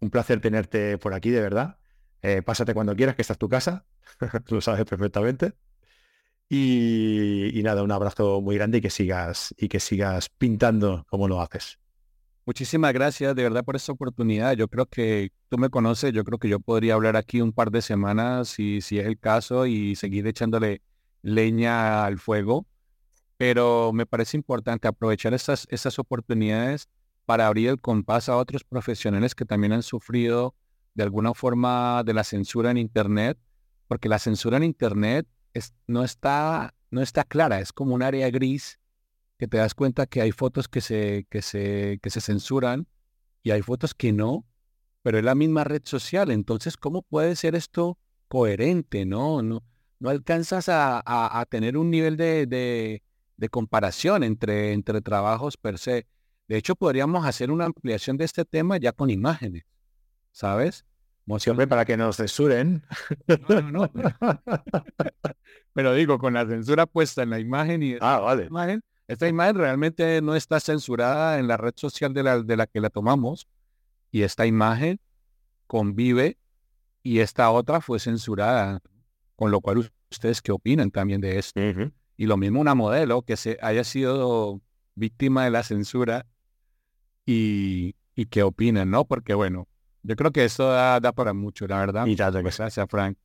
Un 0.00 0.10
placer 0.10 0.40
tenerte 0.40 0.98
por 0.98 1.14
aquí, 1.14 1.30
de 1.30 1.40
verdad. 1.40 1.78
Eh, 2.22 2.42
pásate 2.42 2.74
cuando 2.74 2.94
quieras, 2.94 3.14
que 3.16 3.22
esta 3.22 3.34
es 3.34 3.38
tu 3.38 3.48
casa. 3.48 3.86
lo 4.48 4.60
sabes 4.60 4.84
perfectamente. 4.84 5.54
Y, 6.48 7.58
y, 7.58 7.62
nada, 7.62 7.82
un 7.82 7.90
abrazo 7.90 8.40
muy 8.40 8.56
grande 8.56 8.78
y 8.78 8.80
que 8.80 8.90
sigas 8.90 9.54
y 9.58 9.68
que 9.68 9.80
sigas 9.80 10.28
pintando 10.28 11.04
como 11.08 11.26
lo 11.28 11.40
haces. 11.40 11.78
Muchísimas 12.46 12.92
gracias 12.92 13.34
de 13.34 13.42
verdad 13.42 13.64
por 13.64 13.74
esta 13.74 13.90
oportunidad. 13.90 14.52
Yo 14.52 14.68
creo 14.68 14.86
que 14.86 15.32
tú 15.48 15.58
me 15.58 15.68
conoces, 15.68 16.12
yo 16.12 16.22
creo 16.22 16.38
que 16.38 16.48
yo 16.48 16.60
podría 16.60 16.94
hablar 16.94 17.16
aquí 17.16 17.40
un 17.40 17.52
par 17.52 17.72
de 17.72 17.82
semanas 17.82 18.46
si, 18.46 18.80
si 18.80 19.00
es 19.00 19.06
el 19.06 19.18
caso 19.18 19.66
y 19.66 19.96
seguir 19.96 20.24
echándole 20.28 20.80
leña 21.22 22.04
al 22.04 22.18
fuego, 22.20 22.64
pero 23.36 23.92
me 23.92 24.06
parece 24.06 24.36
importante 24.36 24.86
aprovechar 24.86 25.34
esas 25.34 25.98
oportunidades 25.98 26.88
para 27.24 27.48
abrir 27.48 27.68
el 27.68 27.80
compás 27.80 28.28
a 28.28 28.36
otros 28.36 28.62
profesionales 28.62 29.34
que 29.34 29.44
también 29.44 29.72
han 29.72 29.82
sufrido 29.82 30.54
de 30.94 31.02
alguna 31.02 31.34
forma 31.34 32.04
de 32.04 32.14
la 32.14 32.22
censura 32.22 32.70
en 32.70 32.78
Internet, 32.78 33.38
porque 33.88 34.08
la 34.08 34.20
censura 34.20 34.56
en 34.56 34.62
Internet 34.62 35.26
es, 35.52 35.74
no, 35.88 36.04
está, 36.04 36.74
no 36.92 37.02
está 37.02 37.24
clara, 37.24 37.58
es 37.58 37.72
como 37.72 37.92
un 37.92 38.04
área 38.04 38.30
gris 38.30 38.78
que 39.38 39.48
te 39.48 39.58
das 39.58 39.74
cuenta 39.74 40.06
que 40.06 40.20
hay 40.20 40.32
fotos 40.32 40.68
que 40.68 40.80
se, 40.80 41.26
que 41.30 41.42
se, 41.42 41.98
que 42.02 42.10
se 42.10 42.20
censuran 42.20 42.86
y 43.42 43.50
hay 43.50 43.62
fotos 43.62 43.94
que 43.94 44.12
no, 44.12 44.46
pero 45.02 45.18
es 45.18 45.24
la 45.24 45.34
misma 45.34 45.64
red 45.64 45.82
social. 45.84 46.30
Entonces, 46.30 46.76
¿cómo 46.76 47.02
puede 47.02 47.36
ser 47.36 47.54
esto 47.54 47.98
coherente? 48.28 49.04
No, 49.04 49.42
no, 49.42 49.62
no 50.00 50.08
alcanzas 50.10 50.68
a, 50.68 51.02
a, 51.04 51.44
tener 51.46 51.76
un 51.76 51.90
nivel 51.90 52.16
de, 52.16 52.46
de, 52.46 53.02
de, 53.36 53.48
comparación 53.48 54.24
entre, 54.24 54.72
entre 54.72 55.00
trabajos 55.00 55.56
per 55.56 55.78
se. 55.78 56.06
De 56.48 56.56
hecho, 56.56 56.76
podríamos 56.76 57.26
hacer 57.26 57.50
una 57.50 57.66
ampliación 57.66 58.16
de 58.16 58.24
este 58.24 58.44
tema 58.44 58.78
ya 58.78 58.92
con 58.92 59.10
imágenes, 59.10 59.64
¿sabes? 60.32 60.84
Siempre 61.38 61.66
para 61.66 61.84
que 61.84 61.96
nos 61.96 62.16
censuren. 62.16 62.82
No, 63.48 63.60
no, 63.60 63.90
no. 63.92 64.10
Pero 65.74 65.92
digo, 65.92 66.18
con 66.18 66.34
la 66.34 66.46
censura 66.46 66.86
puesta 66.86 67.22
en 67.22 67.30
la 67.30 67.40
imagen 67.40 67.82
y 67.82 67.96
ah, 68.00 68.20
vale. 68.20 68.46
imagen, 68.46 68.82
esta 69.08 69.28
imagen 69.28 69.56
realmente 69.56 70.20
no 70.20 70.34
está 70.34 70.60
censurada 70.60 71.38
en 71.38 71.48
la 71.48 71.56
red 71.56 71.74
social 71.76 72.12
de 72.12 72.22
la, 72.22 72.42
de 72.42 72.56
la 72.56 72.66
que 72.66 72.80
la 72.80 72.90
tomamos 72.90 73.46
y 74.10 74.22
esta 74.22 74.46
imagen 74.46 75.00
convive 75.66 76.38
y 77.02 77.20
esta 77.20 77.50
otra 77.50 77.80
fue 77.80 78.00
censurada, 78.00 78.80
con 79.36 79.50
lo 79.50 79.60
cual 79.60 79.90
ustedes 80.10 80.42
qué 80.42 80.52
opinan 80.52 80.90
también 80.90 81.20
de 81.20 81.38
esto. 81.38 81.60
Y 82.16 82.26
lo 82.26 82.36
mismo 82.36 82.60
una 82.60 82.74
modelo 82.74 83.22
que 83.22 83.36
se 83.36 83.58
haya 83.60 83.84
sido 83.84 84.60
víctima 84.94 85.44
de 85.44 85.50
la 85.50 85.62
censura 85.62 86.26
y, 87.24 87.94
y 88.14 88.26
qué 88.26 88.42
opinan, 88.42 88.90
¿no? 88.90 89.04
Porque 89.04 89.34
bueno, 89.34 89.68
yo 90.02 90.16
creo 90.16 90.32
que 90.32 90.44
eso 90.44 90.68
da, 90.68 91.00
para 91.12 91.32
mucho, 91.32 91.66
la 91.66 91.78
verdad. 91.78 92.06
Y 92.06 92.16
pues 92.16 92.58
gracias, 92.58 92.86
Frank. 92.88 93.18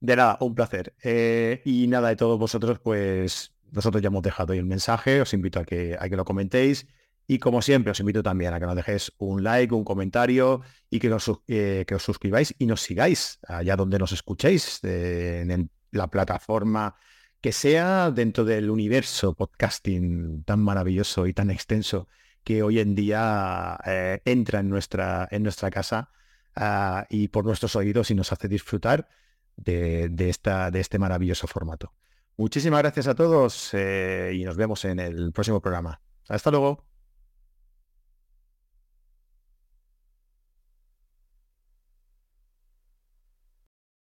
De 0.00 0.16
nada, 0.16 0.36
un 0.40 0.54
placer. 0.54 0.94
Eh, 1.02 1.62
y 1.64 1.86
nada, 1.86 2.08
de 2.08 2.16
todos 2.16 2.38
vosotros, 2.38 2.78
pues 2.80 3.51
nosotros 3.72 4.02
ya 4.02 4.08
hemos 4.08 4.22
dejado 4.22 4.52
ahí 4.52 4.58
el 4.58 4.66
mensaje, 4.66 5.20
os 5.20 5.34
invito 5.34 5.60
a 5.60 5.64
que, 5.64 5.96
a 5.98 6.08
que 6.08 6.16
lo 6.16 6.24
comentéis. 6.24 6.86
Y 7.26 7.38
como 7.38 7.62
siempre, 7.62 7.92
os 7.92 8.00
invito 8.00 8.22
también 8.22 8.52
a 8.52 8.60
que 8.60 8.66
nos 8.66 8.76
dejéis 8.76 9.12
un 9.18 9.42
like, 9.42 9.74
un 9.74 9.84
comentario 9.84 10.60
y 10.90 10.98
que, 10.98 11.16
eh, 11.48 11.84
que 11.86 11.94
os 11.94 12.02
suscribáis 12.02 12.54
y 12.58 12.66
nos 12.66 12.80
sigáis 12.82 13.38
allá 13.46 13.76
donde 13.76 13.98
nos 13.98 14.12
escuchéis, 14.12 14.80
en 14.82 15.70
la 15.92 16.08
plataforma 16.08 16.96
que 17.42 17.52
sea 17.52 18.12
dentro 18.12 18.44
del 18.44 18.70
universo 18.70 19.34
podcasting 19.34 20.44
tan 20.44 20.60
maravilloso 20.60 21.26
y 21.26 21.34
tan 21.34 21.50
extenso 21.50 22.08
que 22.44 22.62
hoy 22.62 22.78
en 22.78 22.94
día 22.94 23.78
eh, 23.84 24.20
entra 24.24 24.60
en 24.60 24.68
nuestra, 24.68 25.28
en 25.30 25.42
nuestra 25.42 25.70
casa 25.70 26.10
ah, 26.54 27.06
y 27.10 27.28
por 27.28 27.44
nuestros 27.44 27.74
oídos 27.76 28.10
y 28.10 28.14
nos 28.14 28.32
hace 28.32 28.48
disfrutar 28.48 29.08
de, 29.56 30.08
esta, 30.28 30.70
de 30.70 30.80
este 30.80 30.98
maravilloso 31.00 31.48
formato. 31.48 31.92
Muchísimas 32.36 32.80
gracias 32.80 33.06
a 33.06 33.14
todos 33.14 33.70
eh, 33.74 34.32
y 34.34 34.44
nos 34.44 34.56
vemos 34.56 34.84
en 34.84 34.98
el 34.98 35.32
próximo 35.32 35.60
programa. 35.60 36.00
Hasta 36.28 36.50
luego. 36.50 36.91